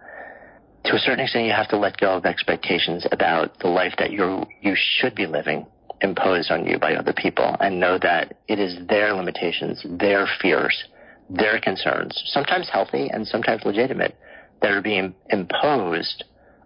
to 0.85 0.97
a 0.97 0.99
certain 0.99 1.21
extent, 1.21 1.47
you 1.47 1.53
have 1.53 1.69
to 1.69 1.79
let 1.79 1.97
go 1.97 2.17
of 2.17 2.27
expectations 2.27 3.07
about 3.13 3.59
the 3.61 3.69
life 3.69 3.95
that 3.99 4.11
you 4.11 4.45
you 4.61 4.75
should 4.77 5.15
be 5.15 5.27
living 5.27 5.67
imposed 6.01 6.51
on 6.51 6.67
you 6.67 6.79
by 6.79 6.95
other 6.95 7.13
people 7.17 7.57
and 7.61 7.79
know 7.79 7.99
that 8.03 8.37
it 8.49 8.59
is 8.59 8.77
their 8.89 9.15
limitations, 9.15 9.85
their 9.89 10.27
fears, 10.41 10.85
their 11.31 11.61
concerns, 11.61 12.21
sometimes 12.27 12.69
healthy 12.69 13.09
and 13.09 13.27
sometimes 13.27 13.63
legitimate, 13.65 14.17
that 14.63 14.71
are 14.71 14.83
being 14.83 15.15
imposed 15.31 16.25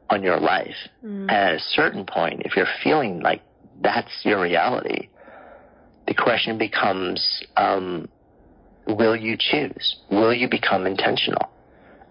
on 0.09 0.22
your 0.22 0.38
life. 0.38 0.76
Mm. 1.05 1.30
at 1.30 1.55
a 1.55 1.59
certain 1.59 2.05
point, 2.05 2.42
if 2.44 2.57
you're 2.57 2.66
feeling 2.84 3.20
like 3.20 3.42
that's 3.82 4.11
your 4.22 4.40
reality, 4.40 5.09
the 6.07 6.14
question 6.14 6.59
becomes, 6.59 7.42
um, 7.57 8.09
will 8.86 9.16
you 9.16 9.36
choose? 9.38 9.97
Will 10.11 10.32
you 10.32 10.49
become 10.49 10.86
intentional? 10.86 11.51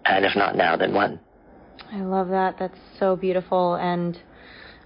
And 0.04 0.24
if 0.24 0.36
not 0.36 0.56
now, 0.56 0.76
then 0.76 0.94
when? 0.94 1.18
I 1.92 2.00
love 2.00 2.28
that. 2.28 2.56
That's 2.58 2.78
so 2.98 3.16
beautiful. 3.16 3.74
And 3.76 4.18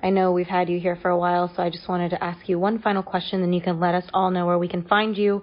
I 0.02 0.10
know 0.10 0.32
we've 0.32 0.46
had 0.46 0.68
you 0.68 0.78
here 0.80 0.96
for 0.96 1.10
a 1.10 1.18
while, 1.18 1.52
so 1.54 1.62
I 1.62 1.70
just 1.70 1.88
wanted 1.88 2.10
to 2.10 2.24
ask 2.24 2.48
you 2.48 2.58
one 2.58 2.78
final 2.80 3.02
question, 3.02 3.40
then 3.40 3.52
you 3.52 3.60
can 3.60 3.80
let 3.80 3.94
us 3.94 4.04
all 4.14 4.30
know 4.30 4.46
where 4.46 4.58
we 4.58 4.68
can 4.68 4.82
find 4.84 5.16
you. 5.16 5.42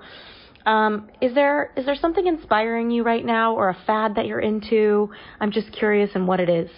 Um, 0.67 1.09
is 1.21 1.33
there 1.33 1.71
is 1.77 1.85
there 1.85 1.95
something 1.95 2.27
inspiring 2.27 2.91
you 2.91 3.03
right 3.03 3.25
now, 3.25 3.55
or 3.55 3.69
a 3.69 3.77
fad 3.87 4.15
that 4.15 4.25
you're 4.25 4.41
into? 4.41 5.09
I'm 5.39 5.51
just 5.51 5.71
curious 5.71 6.11
in 6.13 6.27
what 6.27 6.41
it 6.41 6.49
is. 6.49 6.69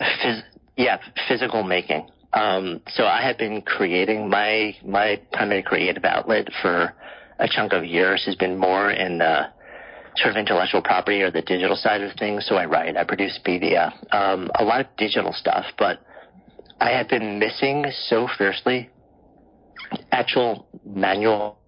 Phys- 0.00 0.42
yeah, 0.76 0.98
physical 1.28 1.62
making. 1.62 2.08
Um, 2.32 2.80
so 2.88 3.04
I 3.04 3.22
have 3.22 3.38
been 3.38 3.62
creating 3.62 4.28
my 4.28 4.74
my 4.84 5.22
primary 5.32 5.62
creative 5.62 6.04
outlet 6.04 6.48
for 6.60 6.92
a 7.38 7.48
chunk 7.48 7.72
of 7.72 7.84
years 7.84 8.24
has 8.26 8.34
been 8.34 8.58
more 8.58 8.90
in 8.90 9.18
the 9.18 9.46
sort 10.16 10.32
of 10.32 10.36
intellectual 10.36 10.82
property 10.82 11.22
or 11.22 11.30
the 11.30 11.42
digital 11.42 11.76
side 11.76 12.02
of 12.02 12.10
things. 12.18 12.44
So 12.46 12.56
I 12.56 12.64
write, 12.66 12.96
I 12.96 13.04
produce 13.04 13.38
media, 13.46 13.94
um, 14.10 14.50
a 14.58 14.64
lot 14.64 14.80
of 14.80 14.86
digital 14.98 15.32
stuff, 15.32 15.66
but 15.78 16.00
I 16.80 16.90
have 16.90 17.08
been 17.08 17.38
missing 17.38 17.86
so 18.08 18.28
fiercely 18.36 18.90
actual 20.10 20.66
manual 20.84 21.59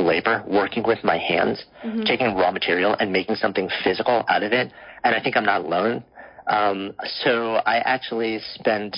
labor, 0.00 0.44
working 0.46 0.82
with 0.86 1.02
my 1.04 1.18
hands, 1.18 1.64
mm-hmm. 1.84 2.02
taking 2.02 2.34
raw 2.34 2.50
material 2.50 2.96
and 2.98 3.12
making 3.12 3.36
something 3.36 3.68
physical 3.84 4.24
out 4.28 4.42
of 4.42 4.52
it. 4.52 4.72
And 5.04 5.14
I 5.14 5.22
think 5.22 5.36
I'm 5.36 5.44
not 5.44 5.64
alone. 5.64 6.04
Um, 6.46 6.92
so 7.22 7.54
I 7.54 7.76
actually 7.78 8.40
spent 8.54 8.96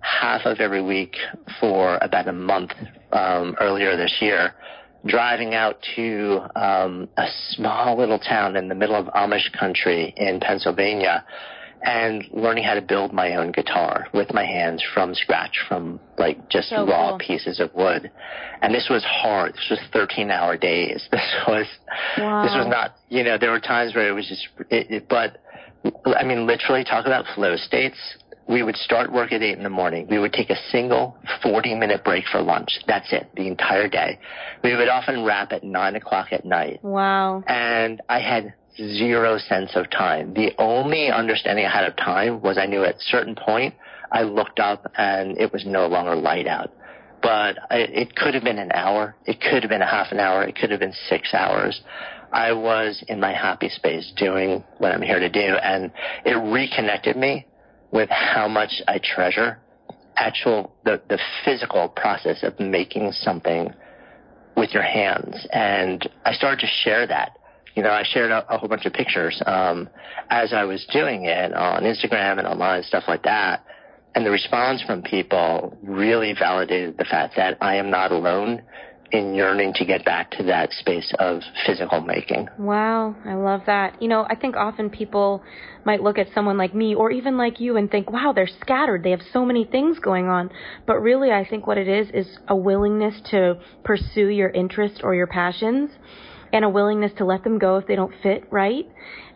half 0.00 0.42
of 0.46 0.60
every 0.60 0.82
week 0.82 1.16
for 1.60 1.98
about 2.00 2.26
a 2.26 2.32
month 2.32 2.72
um, 3.12 3.54
earlier 3.60 3.96
this 3.96 4.16
year 4.20 4.54
driving 5.06 5.54
out 5.54 5.76
to 5.96 6.40
um, 6.56 7.08
a 7.16 7.26
small 7.50 7.98
little 7.98 8.18
town 8.18 8.56
in 8.56 8.68
the 8.68 8.74
middle 8.74 8.94
of 8.94 9.06
Amish 9.06 9.50
country 9.58 10.12
in 10.16 10.40
Pennsylvania 10.40 11.24
and 11.82 12.24
learning 12.32 12.64
how 12.64 12.74
to 12.74 12.82
build 12.82 13.12
my 13.12 13.34
own 13.34 13.52
guitar 13.52 14.06
with 14.12 14.32
my 14.34 14.44
hands 14.44 14.82
from 14.92 15.14
scratch 15.14 15.58
from 15.68 15.98
like 16.18 16.48
just 16.50 16.68
so 16.68 16.86
raw 16.86 17.10
cool. 17.10 17.18
pieces 17.18 17.60
of 17.60 17.74
wood 17.74 18.10
and 18.62 18.74
this 18.74 18.88
was 18.90 19.04
hard 19.04 19.54
this 19.54 19.68
was 19.70 19.78
13 19.92 20.30
hour 20.30 20.56
days 20.56 21.08
this 21.12 21.34
was 21.46 21.66
wow. 22.18 22.42
this 22.42 22.52
was 22.54 22.66
not 22.68 22.96
you 23.08 23.24
know 23.24 23.38
there 23.38 23.50
were 23.50 23.60
times 23.60 23.94
where 23.94 24.08
it 24.08 24.12
was 24.12 24.28
just 24.28 24.48
it, 24.70 24.90
it, 24.90 25.08
but 25.08 25.42
i 26.16 26.22
mean 26.22 26.46
literally 26.46 26.84
talk 26.84 27.06
about 27.06 27.24
flow 27.34 27.56
states 27.56 27.96
we 28.50 28.64
would 28.64 28.76
start 28.76 29.12
work 29.12 29.30
at 29.32 29.42
8 29.42 29.58
in 29.58 29.62
the 29.62 29.70
morning. 29.70 30.08
We 30.10 30.18
would 30.18 30.32
take 30.32 30.50
a 30.50 30.56
single 30.72 31.16
40 31.40 31.76
minute 31.76 32.02
break 32.02 32.24
for 32.26 32.42
lunch. 32.42 32.80
That's 32.88 33.12
it, 33.12 33.30
the 33.36 33.46
entire 33.46 33.88
day. 33.88 34.18
We 34.64 34.74
would 34.74 34.88
often 34.88 35.24
wrap 35.24 35.52
at 35.52 35.62
9 35.62 35.94
o'clock 35.94 36.32
at 36.32 36.44
night. 36.44 36.82
Wow. 36.82 37.44
And 37.46 38.00
I 38.08 38.18
had 38.18 38.54
zero 38.76 39.38
sense 39.38 39.70
of 39.74 39.90
time. 39.90 40.34
The 40.34 40.52
only 40.58 41.10
understanding 41.10 41.66
I 41.66 41.70
had 41.70 41.84
of 41.84 41.96
time 41.96 42.40
was 42.40 42.58
I 42.58 42.66
knew 42.66 42.84
at 42.84 42.96
a 42.96 43.00
certain 43.00 43.34
point 43.34 43.74
I 44.12 44.22
looked 44.22 44.60
up 44.60 44.90
and 44.96 45.38
it 45.38 45.52
was 45.52 45.64
no 45.66 45.86
longer 45.86 46.14
light 46.14 46.46
out. 46.46 46.72
But 47.22 47.58
it 47.70 48.16
could 48.16 48.34
have 48.34 48.44
been 48.44 48.58
an 48.58 48.72
hour. 48.72 49.14
It 49.26 49.40
could 49.40 49.62
have 49.62 49.68
been 49.68 49.82
a 49.82 49.90
half 49.90 50.10
an 50.10 50.18
hour. 50.18 50.42
It 50.42 50.56
could 50.56 50.70
have 50.70 50.80
been 50.80 50.94
six 51.08 51.34
hours. 51.34 51.80
I 52.32 52.52
was 52.52 53.02
in 53.08 53.20
my 53.20 53.32
happy 53.32 53.68
space 53.68 54.12
doing 54.16 54.64
what 54.78 54.92
I'm 54.92 55.02
here 55.02 55.18
to 55.18 55.28
do 55.28 55.40
and 55.40 55.90
it 56.24 56.34
reconnected 56.34 57.16
me 57.16 57.46
with 57.90 58.08
how 58.08 58.48
much 58.48 58.70
I 58.86 59.00
treasure 59.02 59.58
actual 60.16 60.72
the 60.84 61.00
the 61.08 61.18
physical 61.44 61.88
process 61.88 62.42
of 62.42 62.58
making 62.60 63.10
something 63.12 63.72
with 64.56 64.70
your 64.72 64.82
hands 64.82 65.46
and 65.52 66.08
I 66.24 66.32
started 66.32 66.60
to 66.60 66.66
share 66.84 67.06
that 67.06 67.36
you 67.74 67.82
know 67.82 67.90
I 67.90 68.04
shared 68.04 68.30
a, 68.30 68.54
a 68.54 68.58
whole 68.58 68.68
bunch 68.68 68.86
of 68.86 68.92
pictures 68.92 69.40
um, 69.46 69.88
as 70.28 70.52
I 70.52 70.64
was 70.64 70.86
doing 70.92 71.24
it 71.24 71.52
on 71.52 71.82
Instagram 71.82 72.38
and 72.38 72.46
online 72.46 72.82
stuff 72.82 73.04
like 73.08 73.22
that 73.24 73.64
and 74.14 74.26
the 74.26 74.30
response 74.30 74.82
from 74.82 75.02
people 75.02 75.76
really 75.82 76.34
validated 76.38 76.98
the 76.98 77.04
fact 77.04 77.36
that 77.36 77.58
I 77.60 77.76
am 77.76 77.90
not 77.90 78.10
alone 78.10 78.62
in 79.12 79.34
yearning 79.34 79.72
to 79.74 79.84
get 79.84 80.04
back 80.04 80.30
to 80.30 80.44
that 80.44 80.72
space 80.72 81.12
of 81.18 81.40
physical 81.66 82.00
making. 82.00 82.48
Wow, 82.58 83.16
I 83.24 83.34
love 83.34 83.62
that. 83.66 84.00
You 84.00 84.08
know, 84.08 84.24
I 84.28 84.36
think 84.36 84.56
often 84.56 84.88
people 84.88 85.42
might 85.84 86.00
look 86.00 86.18
at 86.18 86.28
someone 86.32 86.56
like 86.56 86.74
me 86.74 86.94
or 86.94 87.10
even 87.10 87.36
like 87.36 87.58
you 87.58 87.76
and 87.76 87.90
think, 87.90 88.10
wow, 88.10 88.32
they're 88.32 88.48
scattered. 88.60 89.02
They 89.02 89.10
have 89.10 89.22
so 89.32 89.44
many 89.44 89.64
things 89.64 89.98
going 89.98 90.28
on. 90.28 90.50
But 90.86 91.00
really, 91.00 91.32
I 91.32 91.44
think 91.48 91.66
what 91.66 91.78
it 91.78 91.88
is 91.88 92.08
is 92.14 92.38
a 92.48 92.54
willingness 92.54 93.20
to 93.30 93.58
pursue 93.84 94.28
your 94.28 94.50
interest 94.50 95.00
or 95.02 95.14
your 95.14 95.26
passions 95.26 95.90
and 96.52 96.64
a 96.64 96.68
willingness 96.68 97.12
to 97.18 97.24
let 97.24 97.44
them 97.44 97.58
go 97.58 97.76
if 97.76 97.86
they 97.86 97.96
don't 97.96 98.12
fit 98.22 98.44
right. 98.50 98.86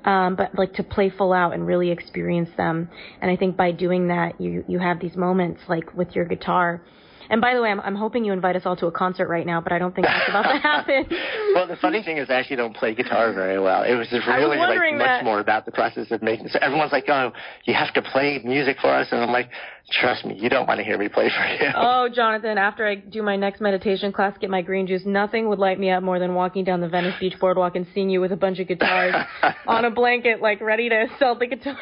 Um, 0.04 0.36
but 0.36 0.54
like 0.58 0.74
to 0.74 0.82
play 0.82 1.08
full 1.08 1.32
out 1.32 1.54
and 1.54 1.66
really 1.66 1.90
experience 1.90 2.50
them. 2.58 2.90
And 3.22 3.30
I 3.30 3.36
think 3.36 3.56
by 3.56 3.72
doing 3.72 4.08
that, 4.08 4.38
you, 4.38 4.62
you 4.68 4.78
have 4.78 5.00
these 5.00 5.16
moments 5.16 5.62
like 5.66 5.94
with 5.94 6.14
your 6.14 6.26
guitar 6.26 6.82
and 7.30 7.40
by 7.40 7.54
the 7.54 7.62
way, 7.62 7.70
I'm, 7.70 7.80
I'm 7.80 7.94
hoping 7.94 8.24
you 8.24 8.32
invite 8.32 8.56
us 8.56 8.62
all 8.64 8.76
to 8.76 8.86
a 8.86 8.92
concert 8.92 9.28
right 9.28 9.46
now, 9.46 9.60
but 9.60 9.72
I 9.72 9.78
don't 9.78 9.94
think 9.94 10.06
that's 10.06 10.28
about 10.28 10.42
to 10.42 10.58
happen. 10.58 11.06
well, 11.54 11.66
the 11.66 11.76
funny 11.76 12.02
thing 12.02 12.18
is, 12.18 12.28
I 12.30 12.34
actually 12.34 12.56
don't 12.56 12.74
play 12.74 12.94
guitar 12.94 13.32
very 13.32 13.60
well. 13.60 13.82
It 13.82 13.94
was 13.94 14.10
really 14.12 14.56
was 14.56 14.76
like 14.76 14.98
much 14.98 15.24
more 15.24 15.40
about 15.40 15.64
the 15.64 15.72
process 15.72 16.10
of 16.10 16.22
making. 16.22 16.48
So 16.48 16.58
everyone's 16.60 16.92
like, 16.92 17.08
"Oh, 17.08 17.32
you 17.64 17.74
have 17.74 17.92
to 17.94 18.02
play 18.02 18.40
music 18.44 18.78
for 18.80 18.88
us," 18.88 19.08
and 19.10 19.20
I'm 19.20 19.30
like, 19.30 19.48
"Trust 19.90 20.24
me, 20.24 20.38
you 20.38 20.48
don't 20.48 20.66
want 20.66 20.78
to 20.78 20.84
hear 20.84 20.98
me 20.98 21.08
play 21.08 21.30
for 21.30 21.46
you." 21.46 21.70
Oh, 21.74 22.08
Jonathan, 22.12 22.58
after 22.58 22.86
I 22.86 22.96
do 22.96 23.22
my 23.22 23.36
next 23.36 23.60
meditation 23.60 24.12
class, 24.12 24.36
get 24.38 24.50
my 24.50 24.62
green 24.62 24.86
juice, 24.86 25.02
nothing 25.04 25.48
would 25.48 25.58
light 25.58 25.78
me 25.78 25.90
up 25.90 26.02
more 26.02 26.18
than 26.18 26.34
walking 26.34 26.64
down 26.64 26.80
the 26.80 26.88
Venice 26.88 27.14
Beach 27.20 27.34
boardwalk 27.40 27.76
and 27.76 27.86
seeing 27.94 28.10
you 28.10 28.20
with 28.20 28.32
a 28.32 28.36
bunch 28.36 28.58
of 28.58 28.68
guitars 28.68 29.14
on 29.66 29.84
a 29.84 29.90
blanket, 29.90 30.40
like 30.40 30.60
ready 30.60 30.88
to 30.88 31.06
sell 31.18 31.36
the 31.38 31.46
guitars. 31.46 31.76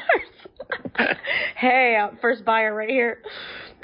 hey, 1.56 1.96
uh, 1.96 2.14
first 2.20 2.44
buyer 2.44 2.74
right 2.74 2.88
here. 2.88 3.18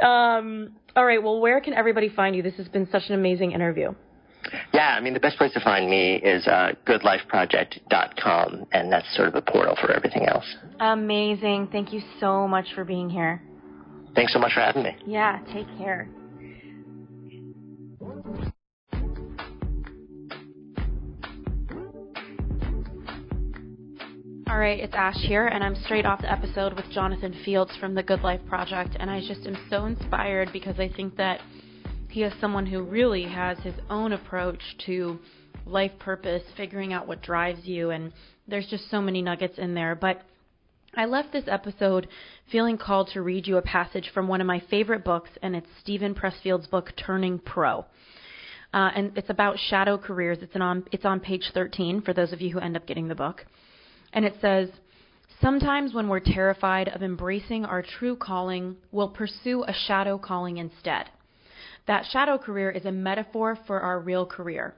Um, 0.03 0.73
all 0.99 1.05
right. 1.05 1.23
Well, 1.23 1.41
where 1.41 1.61
can 1.61 1.75
everybody 1.75 2.09
find 2.09 2.35
you? 2.35 2.43
This 2.43 2.57
has 2.57 2.67
been 2.67 2.89
such 2.91 3.05
an 3.09 3.15
amazing 3.15 3.53
interview. 3.53 3.95
Yeah, 4.75 4.97
I 4.97 5.01
mean, 5.01 5.15
the 5.15 5.21
best 5.21 5.37
place 5.37 5.53
to 5.53 5.61
find 5.61 5.89
me 5.89 6.17
is 6.17 6.45
uh, 6.49 6.73
goodlifeproject.com, 6.87 8.67
and 8.73 8.93
that's 8.93 9.15
sort 9.15 9.29
of 9.29 9.37
a 9.37 9.43
portal 9.43 9.77
for 9.81 9.93
everything 9.93 10.27
else. 10.27 10.45
Amazing. 10.81 11.69
Thank 11.71 11.93
you 11.93 12.01
so 12.19 12.49
much 12.49 12.67
for 12.75 12.85
being 12.85 13.09
here. 13.09 13.41
Thanks 14.17 14.33
so 14.33 14.41
much 14.41 14.55
for 14.55 14.61
having 14.61 14.83
me. 14.83 14.97
Yeah, 15.07 15.39
take 15.53 15.67
care. 15.79 16.09
All 24.49 24.59
right, 24.59 24.81
it's 24.81 24.95
Ash 24.95 25.19
here, 25.19 25.47
and 25.47 25.63
I'm 25.63 25.77
straight 25.85 26.07
off 26.07 26.23
the 26.23 26.33
episode 26.33 26.73
with 26.73 26.91
Jonathan 26.91 27.37
Fields 27.45 27.71
from 27.79 27.95
the 27.95 28.03
Good 28.03 28.23
Life 28.23 28.41
Project, 28.49 28.97
and 28.99 29.11
I 29.11 29.21
just 29.21 29.47
am 29.47 29.59
so 29.69 29.85
inspired 29.85 30.49
because 30.55 30.81
I 30.81 30.89
think 30.89 31.17
that 31.17 31.41
he 32.09 32.23
is 32.23 32.33
someone 32.41 32.65
who 32.65 32.83
really 32.83 33.25
has 33.25 33.59
his 33.59 33.75
own 33.91 34.13
approach 34.13 34.61
to 34.87 35.19
life 35.67 35.93
purpose, 35.99 36.43
figuring 36.57 36.95
out 36.95 37.07
what 37.07 37.21
drives 37.21 37.67
you, 37.67 37.91
and 37.91 38.11
there's 38.49 38.67
just 38.69 38.91
so 38.91 39.03
many 39.03 39.21
nuggets 39.21 39.59
in 39.59 39.75
there. 39.75 39.95
But 39.95 40.23
I 40.95 41.05
left 41.05 41.31
this 41.31 41.45
episode 41.47 42.09
feeling 42.51 42.79
called 42.79 43.11
to 43.13 43.21
read 43.21 43.47
you 43.47 43.59
a 43.59 43.63
passage 43.63 44.11
from 44.15 44.29
one 44.29 44.41
of 44.41 44.47
my 44.47 44.63
favorite 44.71 45.05
books, 45.05 45.31
and 45.43 45.55
it's 45.55 45.69
Steven 45.83 46.15
Pressfield's 46.15 46.69
book, 46.69 46.95
Turning 46.97 47.39
Pro. 47.39 47.81
Uh, 48.73 48.91
and 48.97 49.13
it's 49.15 49.29
about 49.29 49.59
shadow 49.59 49.99
careers. 49.99 50.39
It's 50.41 50.57
on 50.57 50.85
it's 50.91 51.05
on 51.05 51.21
page 51.21 51.51
13 51.53 52.01
for 52.01 52.15
those 52.15 52.33
of 52.33 52.41
you 52.41 52.51
who 52.51 52.61
end 52.61 52.77
up 52.77 52.87
getting 52.87 53.09
the 53.09 53.15
book. 53.15 53.45
And 54.13 54.25
it 54.25 54.35
says, 54.41 54.71
Sometimes 55.41 55.95
when 55.95 56.09
we're 56.09 56.21
terrified 56.21 56.89
of 56.89 57.03
embracing 57.03 57.65
our 57.65 57.83
true 57.83 58.17
calling, 58.17 58.77
we'll 58.91 59.09
pursue 59.09 59.63
a 59.65 59.73
shadow 59.73 60.19
calling 60.19 60.57
instead. 60.57 61.11
That 61.87 62.07
shadow 62.07 62.39
career 62.39 62.71
is 62.71 62.85
a 62.85 62.93
metaphor 62.93 63.57
for 63.67 63.81
our 63.81 64.01
real 64.01 64.27
career. 64.27 64.75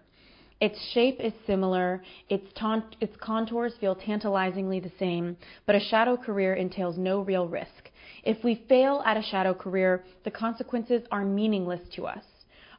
Its 0.61 0.79
shape 0.93 1.19
is 1.19 1.33
similar, 1.47 2.03
its, 2.29 2.47
taunt, 2.53 2.97
its 3.01 3.17
contours 3.17 3.73
feel 3.81 3.95
tantalizingly 3.95 4.79
the 4.79 4.93
same, 4.99 5.39
but 5.65 5.75
a 5.75 5.81
shadow 5.81 6.19
career 6.19 6.53
entails 6.53 6.99
no 6.99 7.21
real 7.21 7.49
risk. 7.49 7.91
If 8.23 8.45
we 8.45 8.67
fail 8.69 9.03
at 9.07 9.17
a 9.17 9.23
shadow 9.23 9.55
career, 9.55 10.05
the 10.25 10.31
consequences 10.31 11.03
are 11.11 11.25
meaningless 11.25 11.81
to 11.97 12.07
us. 12.07 12.25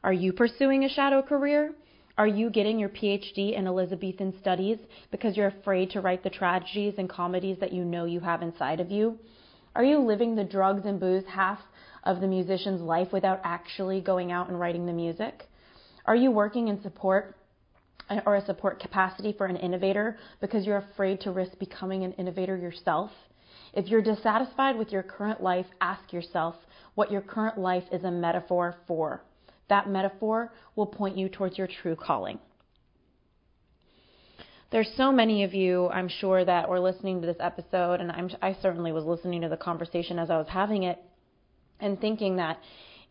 Are 0.04 0.14
you 0.14 0.32
pursuing 0.32 0.84
a 0.84 0.90
shadow 0.90 1.24
career? 1.24 1.74
Are 2.18 2.28
you 2.28 2.50
getting 2.50 2.78
your 2.78 2.90
PhD 2.90 3.58
in 3.58 3.68
Elizabethan 3.68 4.34
studies 4.42 4.78
because 5.12 5.38
you're 5.38 5.48
afraid 5.48 5.92
to 5.92 6.02
write 6.02 6.24
the 6.24 6.30
tragedies 6.30 6.96
and 6.98 7.10
comedies 7.10 7.58
that 7.60 7.72
you 7.72 7.86
know 7.86 8.06
you 8.06 8.20
have 8.20 8.42
inside 8.42 8.80
of 8.80 8.92
you? 8.92 9.18
Are 9.76 9.84
you 9.84 10.00
living 10.00 10.36
the 10.36 10.44
drugs 10.44 10.86
and 10.86 11.00
booze 11.00 11.24
half 11.26 11.60
of 12.04 12.20
the 12.20 12.28
musician's 12.28 12.82
life 12.82 13.14
without 13.14 13.40
actually 13.44 14.02
going 14.02 14.32
out 14.32 14.50
and 14.50 14.60
writing 14.60 14.86
the 14.86 14.94
music? 14.94 15.48
Are 16.06 16.16
you 16.16 16.32
working 16.32 16.68
in 16.68 16.82
support 16.82 17.38
uh, 18.10 18.20
or 18.26 18.36
a 18.36 18.46
support 18.46 18.82
capacity 18.82 19.32
for 19.32 19.46
an 19.46 19.56
innovator 19.56 20.18
because 20.42 20.66
you're 20.66 20.86
afraid 20.92 21.22
to 21.22 21.32
risk 21.32 21.58
becoming 21.60 22.04
an 22.04 22.12
innovator 22.14 22.58
yourself? 22.58 23.12
If 23.74 23.88
you're 23.88 24.02
dissatisfied 24.02 24.78
with 24.78 24.92
your 24.92 25.04
current 25.04 25.42
life, 25.42 25.68
ask 25.80 26.12
yourself 26.12 26.56
what 26.96 27.12
your 27.12 27.22
current 27.22 27.58
life 27.58 27.86
is 27.94 28.04
a 28.04 28.12
metaphor 28.12 28.76
for. 28.86 29.22
That 29.72 29.90
metaphor 29.90 30.52
will 30.76 30.86
point 30.86 31.18
you 31.18 31.30
towards 31.30 31.58
your 31.58 31.70
true 31.82 31.96
calling. 31.96 32.40
There's 34.70 34.92
so 34.98 35.14
many 35.14 35.46
of 35.46 35.54
you, 35.54 35.88
I'm 35.88 36.10
sure, 36.10 36.44
that 36.44 36.68
were 36.68 36.82
listening 36.82 37.22
to 37.22 37.28
this 37.28 37.38
episode, 37.40 38.02
and 38.02 38.12
I'm, 38.12 38.30
I 38.42 38.58
certainly 38.62 38.92
was 38.92 39.06
listening 39.06 39.40
to 39.44 39.48
the 39.48 39.56
conversation 39.56 40.20
as 40.20 40.30
I 40.30 40.38
was 40.38 40.48
having 40.50 40.84
it 40.84 41.00
and 41.80 41.98
thinking 42.02 42.36
that 42.36 42.60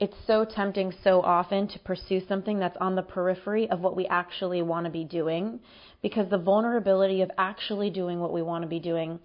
it's 0.01 0.15
so 0.27 0.45
tempting 0.45 0.93
so 1.03 1.23
often 1.23 1.67
to 1.69 1.79
pursue 1.79 2.21
something 2.29 2.59
that's 2.59 2.77
on 2.79 2.95
the 2.95 3.03
periphery 3.03 3.71
of 3.71 3.81
what 3.81 3.97
we 3.97 4.07
actually 4.09 4.61
want 4.61 4.85
to 4.85 4.91
be 4.91 5.05
doing 5.05 5.61
because 6.03 6.29
the 6.29 6.37
vulnerability 6.39 7.23
of 7.23 7.31
actually 7.39 7.89
doing 7.89 8.21
what 8.21 8.35
we 8.35 8.43
want 8.43 8.63
to 8.65 8.69
be 8.69 8.81
doing 8.81 9.19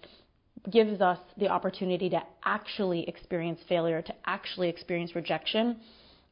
gives 0.70 1.02
us 1.02 1.18
the 1.36 1.48
opportunity 1.48 2.08
to 2.08 2.22
actually 2.46 3.06
experience 3.06 3.60
failure, 3.68 4.00
to 4.00 4.14
actually 4.24 4.70
experience 4.70 5.14
rejection, 5.14 5.76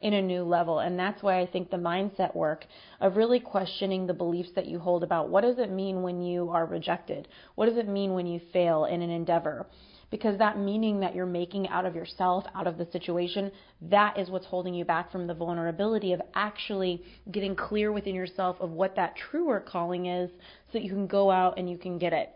in 0.04 0.12
a 0.12 0.22
new 0.22 0.44
level. 0.44 0.78
And 0.78 0.98
that's 0.98 1.22
why 1.22 1.40
I 1.40 1.46
think 1.46 1.70
the 1.70 1.78
mindset 1.78 2.36
work 2.36 2.66
of 3.00 3.16
really 3.16 3.40
questioning 3.40 4.06
the 4.06 4.14
beliefs 4.14 4.50
that 4.54 4.66
you 4.66 4.78
hold 4.78 5.02
about 5.02 5.30
what 5.30 5.40
does 5.40 5.58
it 5.58 5.72
mean 5.72 6.02
when 6.02 6.22
you 6.22 6.50
are 6.50 6.66
rejected? 6.66 7.26
What 7.56 7.66
does 7.66 7.78
it 7.78 7.88
mean 7.88 8.12
when 8.12 8.26
you 8.26 8.40
fail 8.52 8.84
in 8.84 9.02
an 9.02 9.10
endeavor? 9.10 9.66
because 10.10 10.38
that 10.38 10.56
meaning 10.56 11.00
that 11.00 11.12
you're 11.12 11.26
making 11.26 11.66
out 11.70 11.84
of 11.84 11.96
yourself, 11.96 12.44
out 12.54 12.68
of 12.68 12.78
the 12.78 12.86
situation, 12.92 13.50
that 13.82 14.16
is 14.16 14.30
what's 14.30 14.46
holding 14.46 14.72
you 14.72 14.84
back 14.84 15.10
from 15.10 15.26
the 15.26 15.34
vulnerability 15.34 16.12
of 16.12 16.22
actually 16.36 17.02
getting 17.32 17.56
clear 17.56 17.90
within 17.90 18.14
yourself 18.14 18.56
of 18.60 18.70
what 18.70 18.94
that 18.94 19.16
truer 19.16 19.58
calling 19.58 20.06
is 20.06 20.30
so 20.30 20.74
that 20.74 20.84
you 20.84 20.90
can 20.90 21.08
go 21.08 21.32
out 21.32 21.58
and 21.58 21.68
you 21.68 21.76
can 21.76 21.98
get 21.98 22.12
it. 22.12 22.28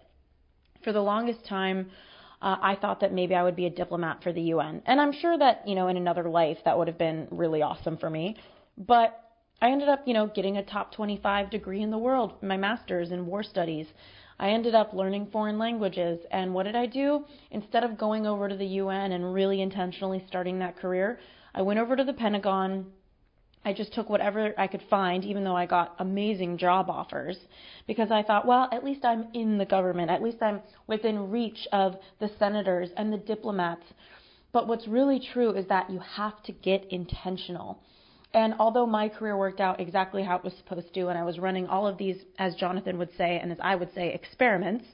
For 0.83 0.93
the 0.93 1.01
longest 1.01 1.47
time, 1.47 1.89
uh, 2.41 2.57
I 2.61 2.77
thought 2.77 3.01
that 3.01 3.13
maybe 3.13 3.35
I 3.35 3.43
would 3.43 3.57
be 3.57 3.67
a 3.67 3.71
diplomat 3.71 4.23
for 4.23 4.33
the 4.33 4.43
UN. 4.43 4.83
And 4.87 5.01
I'm 5.01 5.13
sure 5.13 5.37
that, 5.39 5.67
you 5.67 5.75
know, 5.75 5.89
in 5.89 5.97
another 5.97 6.29
life 6.29 6.59
that 6.65 6.77
would 6.79 6.89
have 6.89 6.99
been 6.99 7.27
really 7.31 7.63
awesome 7.63 7.97
for 7.97 8.09
me. 8.09 8.37
But 8.77 9.21
I 9.61 9.71
ended 9.71 9.89
up, 9.89 10.07
you 10.07 10.15
know, 10.15 10.29
getting 10.29 10.57
a 10.57 10.65
top 10.65 10.93
25 10.95 11.51
degree 11.51 11.83
in 11.83 11.91
the 11.91 11.99
world, 11.99 12.41
my 12.43 12.57
master's 12.57 13.11
in 13.11 13.27
war 13.27 13.43
studies. 13.43 13.87
I 14.39 14.51
ended 14.51 14.77
up 14.77 14.93
learning 14.93 15.29
foreign 15.33 15.59
languages. 15.59 16.21
And 16.31 16.55
what 16.55 16.63
did 16.63 16.77
I 16.77 16.87
do? 16.87 17.25
Instead 17.51 17.83
of 17.83 17.99
going 17.99 18.25
over 18.25 18.49
to 18.49 18.57
the 18.57 18.67
UN 18.67 19.13
and 19.13 19.35
really 19.35 19.61
intentionally 19.61 20.23
starting 20.29 20.61
that 20.61 20.77
career, 20.77 21.19
I 21.55 21.63
went 21.63 21.81
over 21.81 21.97
to 21.97 22.05
the 22.05 22.13
Pentagon. 22.13 22.87
I 23.65 23.73
just 23.73 23.93
took 23.93 24.09
whatever 24.09 24.55
I 24.57 24.67
could 24.67 24.83
find, 24.89 25.25
even 25.25 25.45
though 25.45 25.57
I 25.57 25.67
got 25.67 25.95
amazing 25.99 26.59
job 26.59 26.89
offers, 26.89 27.37
because 27.87 28.11
I 28.11 28.23
thought, 28.23 28.47
well, 28.47 28.69
at 28.73 28.85
least 28.85 29.05
I'm 29.05 29.27
in 29.35 29.59
the 29.59 29.67
government. 29.67 30.11
At 30.11 30.23
least 30.23 30.43
I'm 30.43 30.61
within 30.87 31.31
reach 31.31 31.67
of 31.73 31.97
the 32.21 32.31
senators 32.39 32.91
and 32.97 33.13
the 33.13 33.19
diplomats. 33.19 33.85
But 34.53 34.69
what's 34.69 34.89
really 34.89 35.21
true 35.33 35.51
is 35.53 35.67
that 35.67 35.91
you 35.91 35.99
have 35.99 36.43
to 36.45 36.53
get 36.53 36.87
intentional. 36.91 37.83
And 38.35 38.55
although 38.59 38.87
my 38.87 39.09
career 39.09 39.37
worked 39.37 39.61
out 39.61 39.81
exactly 39.81 40.23
how 40.23 40.37
it 40.37 40.45
was 40.45 40.55
supposed 40.55 40.93
to, 40.95 41.09
and 41.09 41.19
I 41.19 41.25
was 41.25 41.39
running 41.39 41.67
all 41.67 41.87
of 41.87 41.99
these, 41.99 42.17
as 42.39 42.55
Jonathan 42.55 42.99
would 42.99 43.15
say, 43.17 43.39
and 43.39 43.51
as 43.51 43.59
I 43.61 43.75
would 43.75 43.93
say, 43.95 44.13
experiments, 44.13 44.85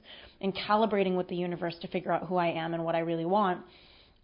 and 0.40 0.54
calibrating 0.54 1.16
with 1.16 1.28
the 1.28 1.36
universe 1.36 1.76
to 1.80 1.88
figure 1.88 2.12
out 2.12 2.26
who 2.26 2.36
I 2.36 2.48
am 2.48 2.74
and 2.74 2.84
what 2.84 2.94
I 2.94 3.00
really 3.00 3.24
want, 3.24 3.60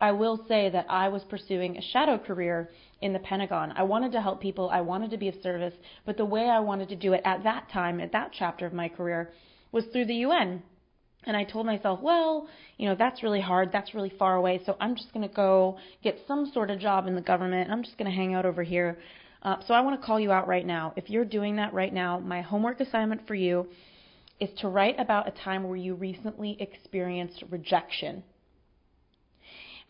I 0.00 0.12
will 0.12 0.44
say 0.48 0.70
that 0.70 0.86
I 0.88 1.08
was 1.08 1.22
pursuing 1.24 1.76
a 1.76 1.82
shadow 1.82 2.18
career 2.18 2.70
in 3.00 3.12
the 3.12 3.18
Pentagon. 3.18 3.72
I 3.76 3.82
wanted 3.82 4.12
to 4.12 4.20
help 4.20 4.40
people, 4.40 4.68
I 4.70 4.80
wanted 4.80 5.10
to 5.10 5.16
be 5.16 5.28
of 5.28 5.34
service, 5.42 5.74
but 6.04 6.16
the 6.16 6.24
way 6.24 6.48
I 6.48 6.60
wanted 6.60 6.88
to 6.90 6.96
do 6.96 7.12
it 7.12 7.22
at 7.24 7.42
that 7.44 7.68
time, 7.72 8.00
at 8.00 8.12
that 8.12 8.30
chapter 8.32 8.66
of 8.66 8.72
my 8.72 8.88
career, 8.88 9.32
was 9.72 9.84
through 9.86 10.06
the 10.06 10.16
UN. 10.16 10.62
And 11.24 11.36
I 11.36 11.44
told 11.44 11.66
myself, 11.66 12.00
well, 12.00 12.48
you 12.78 12.88
know, 12.88 12.94
that's 12.94 13.22
really 13.22 13.40
hard. 13.40 13.70
That's 13.72 13.94
really 13.94 14.12
far 14.18 14.36
away. 14.36 14.62
So 14.64 14.76
I'm 14.80 14.96
just 14.96 15.12
going 15.12 15.28
to 15.28 15.34
go 15.34 15.78
get 16.02 16.18
some 16.26 16.50
sort 16.52 16.70
of 16.70 16.78
job 16.78 17.06
in 17.06 17.14
the 17.14 17.20
government. 17.20 17.70
I'm 17.70 17.82
just 17.82 17.98
going 17.98 18.10
to 18.10 18.16
hang 18.16 18.34
out 18.34 18.46
over 18.46 18.62
here. 18.62 18.98
Uh, 19.42 19.56
so 19.66 19.74
I 19.74 19.80
want 19.80 20.00
to 20.00 20.06
call 20.06 20.18
you 20.18 20.32
out 20.32 20.48
right 20.48 20.66
now. 20.66 20.94
If 20.96 21.10
you're 21.10 21.24
doing 21.24 21.56
that 21.56 21.74
right 21.74 21.92
now, 21.92 22.18
my 22.18 22.40
homework 22.40 22.80
assignment 22.80 23.26
for 23.26 23.34
you 23.34 23.66
is 24.38 24.48
to 24.60 24.68
write 24.68 24.98
about 24.98 25.28
a 25.28 25.30
time 25.30 25.64
where 25.64 25.76
you 25.76 25.94
recently 25.94 26.56
experienced 26.58 27.44
rejection. 27.50 28.22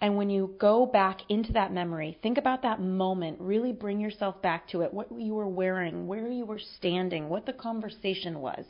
And 0.01 0.17
when 0.17 0.31
you 0.31 0.55
go 0.59 0.87
back 0.87 1.21
into 1.29 1.53
that 1.53 1.73
memory, 1.73 2.17
think 2.23 2.39
about 2.39 2.63
that 2.63 2.81
moment. 2.81 3.39
Really 3.41 3.73
bring 3.73 4.01
yourself 4.01 4.41
back 4.41 4.67
to 4.69 4.81
it. 4.81 4.95
What 4.95 5.09
you 5.13 5.35
were 5.35 5.49
wearing, 5.49 6.07
where 6.07 6.29
you 6.29 6.47
were 6.47 6.61
standing, 6.79 7.29
what 7.29 7.45
the 7.45 7.53
conversation 7.53 8.41
was. 8.41 8.65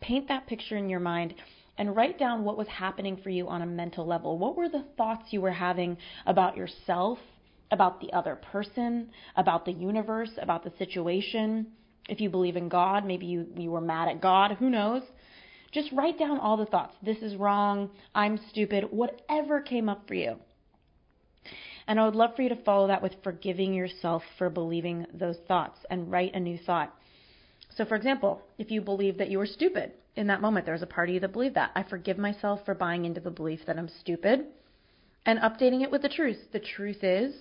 Paint 0.00 0.28
that 0.28 0.46
picture 0.46 0.76
in 0.76 0.90
your 0.90 1.00
mind 1.00 1.34
and 1.78 1.96
write 1.96 2.18
down 2.18 2.44
what 2.44 2.58
was 2.58 2.68
happening 2.68 3.16
for 3.16 3.30
you 3.30 3.48
on 3.48 3.62
a 3.62 3.66
mental 3.66 4.06
level. 4.06 4.36
What 4.36 4.56
were 4.56 4.68
the 4.68 4.84
thoughts 4.98 5.28
you 5.30 5.40
were 5.40 5.50
having 5.50 5.96
about 6.26 6.54
yourself, 6.54 7.18
about 7.70 8.00
the 8.02 8.12
other 8.12 8.36
person, 8.36 9.08
about 9.36 9.64
the 9.64 9.72
universe, 9.72 10.30
about 10.42 10.64
the 10.64 10.72
situation? 10.78 11.68
If 12.10 12.20
you 12.20 12.28
believe 12.28 12.56
in 12.56 12.68
God, 12.68 13.06
maybe 13.06 13.24
you, 13.24 13.46
you 13.56 13.70
were 13.70 13.80
mad 13.80 14.08
at 14.08 14.20
God, 14.20 14.56
who 14.58 14.68
knows? 14.68 15.02
Just 15.72 15.92
write 15.92 16.18
down 16.18 16.38
all 16.38 16.56
the 16.56 16.66
thoughts. 16.66 16.94
This 17.02 17.18
is 17.18 17.36
wrong. 17.36 17.90
I'm 18.14 18.38
stupid. 18.50 18.84
Whatever 18.90 19.60
came 19.60 19.88
up 19.88 20.06
for 20.08 20.14
you. 20.14 20.36
And 21.86 21.98
I 21.98 22.04
would 22.04 22.16
love 22.16 22.36
for 22.36 22.42
you 22.42 22.48
to 22.48 22.62
follow 22.64 22.88
that 22.88 23.02
with 23.02 23.22
forgiving 23.22 23.74
yourself 23.74 24.22
for 24.38 24.50
believing 24.50 25.06
those 25.12 25.38
thoughts 25.48 25.78
and 25.90 26.10
write 26.10 26.34
a 26.34 26.40
new 26.40 26.58
thought. 26.58 26.94
So, 27.76 27.84
for 27.84 27.94
example, 27.94 28.42
if 28.58 28.70
you 28.70 28.80
believe 28.80 29.18
that 29.18 29.30
you 29.30 29.38
were 29.38 29.46
stupid 29.46 29.92
in 30.16 30.26
that 30.26 30.40
moment, 30.40 30.66
there's 30.66 30.82
a 30.82 30.86
part 30.86 31.08
of 31.08 31.14
you 31.14 31.20
that 31.20 31.32
believed 31.32 31.54
that. 31.56 31.70
I 31.74 31.84
forgive 31.84 32.18
myself 32.18 32.60
for 32.64 32.74
buying 32.74 33.04
into 33.04 33.20
the 33.20 33.30
belief 33.30 33.60
that 33.66 33.78
I'm 33.78 33.88
stupid 33.88 34.46
and 35.24 35.38
updating 35.38 35.82
it 35.82 35.90
with 35.90 36.02
the 36.02 36.08
truth. 36.08 36.38
The 36.52 36.60
truth 36.60 37.02
is, 37.02 37.34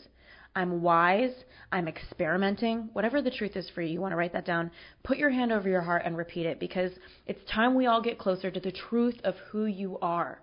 I'm 0.56 0.82
wise, 0.82 1.34
I'm 1.72 1.88
experimenting, 1.88 2.90
whatever 2.94 3.22
the 3.22 3.32
truth 3.32 3.56
is 3.56 3.70
for 3.74 3.82
you, 3.82 3.94
you 3.94 4.02
want 4.02 4.12
to 4.12 4.16
write 4.16 4.34
that 4.34 4.46
down. 4.46 4.72
Put 5.04 5.18
your 5.18 5.30
hand 5.30 5.52
over 5.52 5.70
your 5.70 5.82
heart 5.82 6.02
and 6.06 6.18
repeat 6.18 6.46
it 6.46 6.60
because 6.60 6.92
it's 7.28 7.40
time 7.52 7.76
we 7.76 7.86
all 7.86 8.02
get 8.02 8.18
closer 8.18 8.50
to 8.50 8.60
the 8.60 8.72
truth 8.72 9.20
of 9.24 9.36
who 9.52 9.66
you 9.66 9.98
are. 10.02 10.40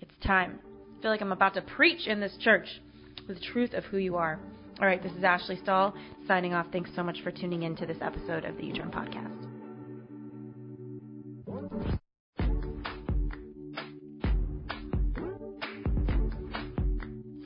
It's 0.00 0.26
time. 0.26 0.58
I 0.98 1.02
feel 1.02 1.10
like 1.10 1.20
I'm 1.20 1.32
about 1.32 1.54
to 1.54 1.62
preach 1.62 2.06
in 2.06 2.20
this 2.20 2.36
church 2.40 2.66
the 3.28 3.36
truth 3.52 3.72
of 3.72 3.84
who 3.84 3.98
you 3.98 4.16
are. 4.16 4.38
All 4.80 4.86
right, 4.86 5.02
this 5.02 5.12
is 5.12 5.22
Ashley 5.22 5.58
Stahl 5.62 5.94
signing 6.26 6.52
off. 6.52 6.66
Thanks 6.72 6.90
so 6.96 7.02
much 7.02 7.20
for 7.22 7.30
tuning 7.30 7.62
in 7.62 7.76
to 7.76 7.86
this 7.86 7.98
episode 8.00 8.44
of 8.44 8.56
the 8.56 8.62
YouTurn 8.62 8.90
Podcast. 8.90 9.44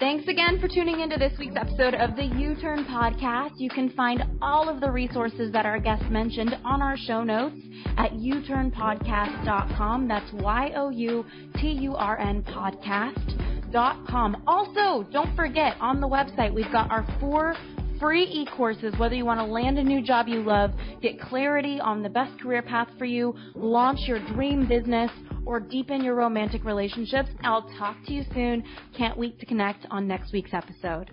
Thanks 0.09 0.27
again 0.27 0.59
for 0.59 0.69
tuning 0.69 1.01
into 1.01 1.19
this 1.19 1.39
week's 1.39 1.55
episode 1.55 1.93
of 1.93 2.17
the 2.17 2.23
YouTurn 2.23 2.87
Podcast. 2.87 3.51
You 3.59 3.69
can 3.69 3.91
find 3.91 4.25
all 4.41 4.67
of 4.67 4.81
the 4.81 4.91
resources 4.91 5.53
that 5.53 5.67
our 5.67 5.79
guests 5.79 6.07
mentioned 6.09 6.57
on 6.65 6.81
our 6.81 6.97
show 6.97 7.23
notes 7.23 7.61
at 7.99 8.13
youturnpodcast.com. 8.13 10.09
That's 10.09 10.33
Y 10.33 10.73
O 10.77 10.89
U 10.89 11.27
T 11.57 11.73
U 11.73 11.95
R 11.95 12.19
N 12.19 12.43
podcast 12.43 13.37
com. 14.09 14.43
Also, 14.47 15.07
don't 15.13 15.37
forget 15.37 15.77
on 15.79 16.01
the 16.01 16.09
website, 16.09 16.55
we've 16.55 16.73
got 16.73 16.91
our 16.91 17.07
four 17.21 17.55
free 18.01 18.25
e-courses, 18.25 18.95
whether 18.97 19.15
you 19.15 19.27
want 19.27 19.41
to 19.41 19.45
land 19.45 19.79
a 19.79 19.85
new 19.85 20.03
job 20.03 20.27
you 20.27 20.43
love, 20.43 20.71
get 21.03 21.21
clarity 21.21 21.81
on 21.81 22.03
the 22.03 22.09
best 22.09 22.41
career 22.41 22.63
path 22.63 22.89
for 22.97 23.05
you, 23.05 23.35
launch 23.55 23.99
your 24.07 24.25
dream 24.29 24.67
business, 24.67 25.11
or 25.49 25.59
deepen 25.59 26.05
your 26.05 26.15
romantic 26.15 26.63
relationships. 26.63 27.31
I'll 27.43 27.67
talk 27.79 27.97
to 28.07 28.13
you 28.13 28.23
soon. 28.35 28.63
Can't 28.95 29.17
wait 29.17 29.41
to 29.41 29.47
connect 29.47 29.87
on 29.91 30.07
next 30.07 30.31
week's 30.31 30.53
episode. 30.53 31.11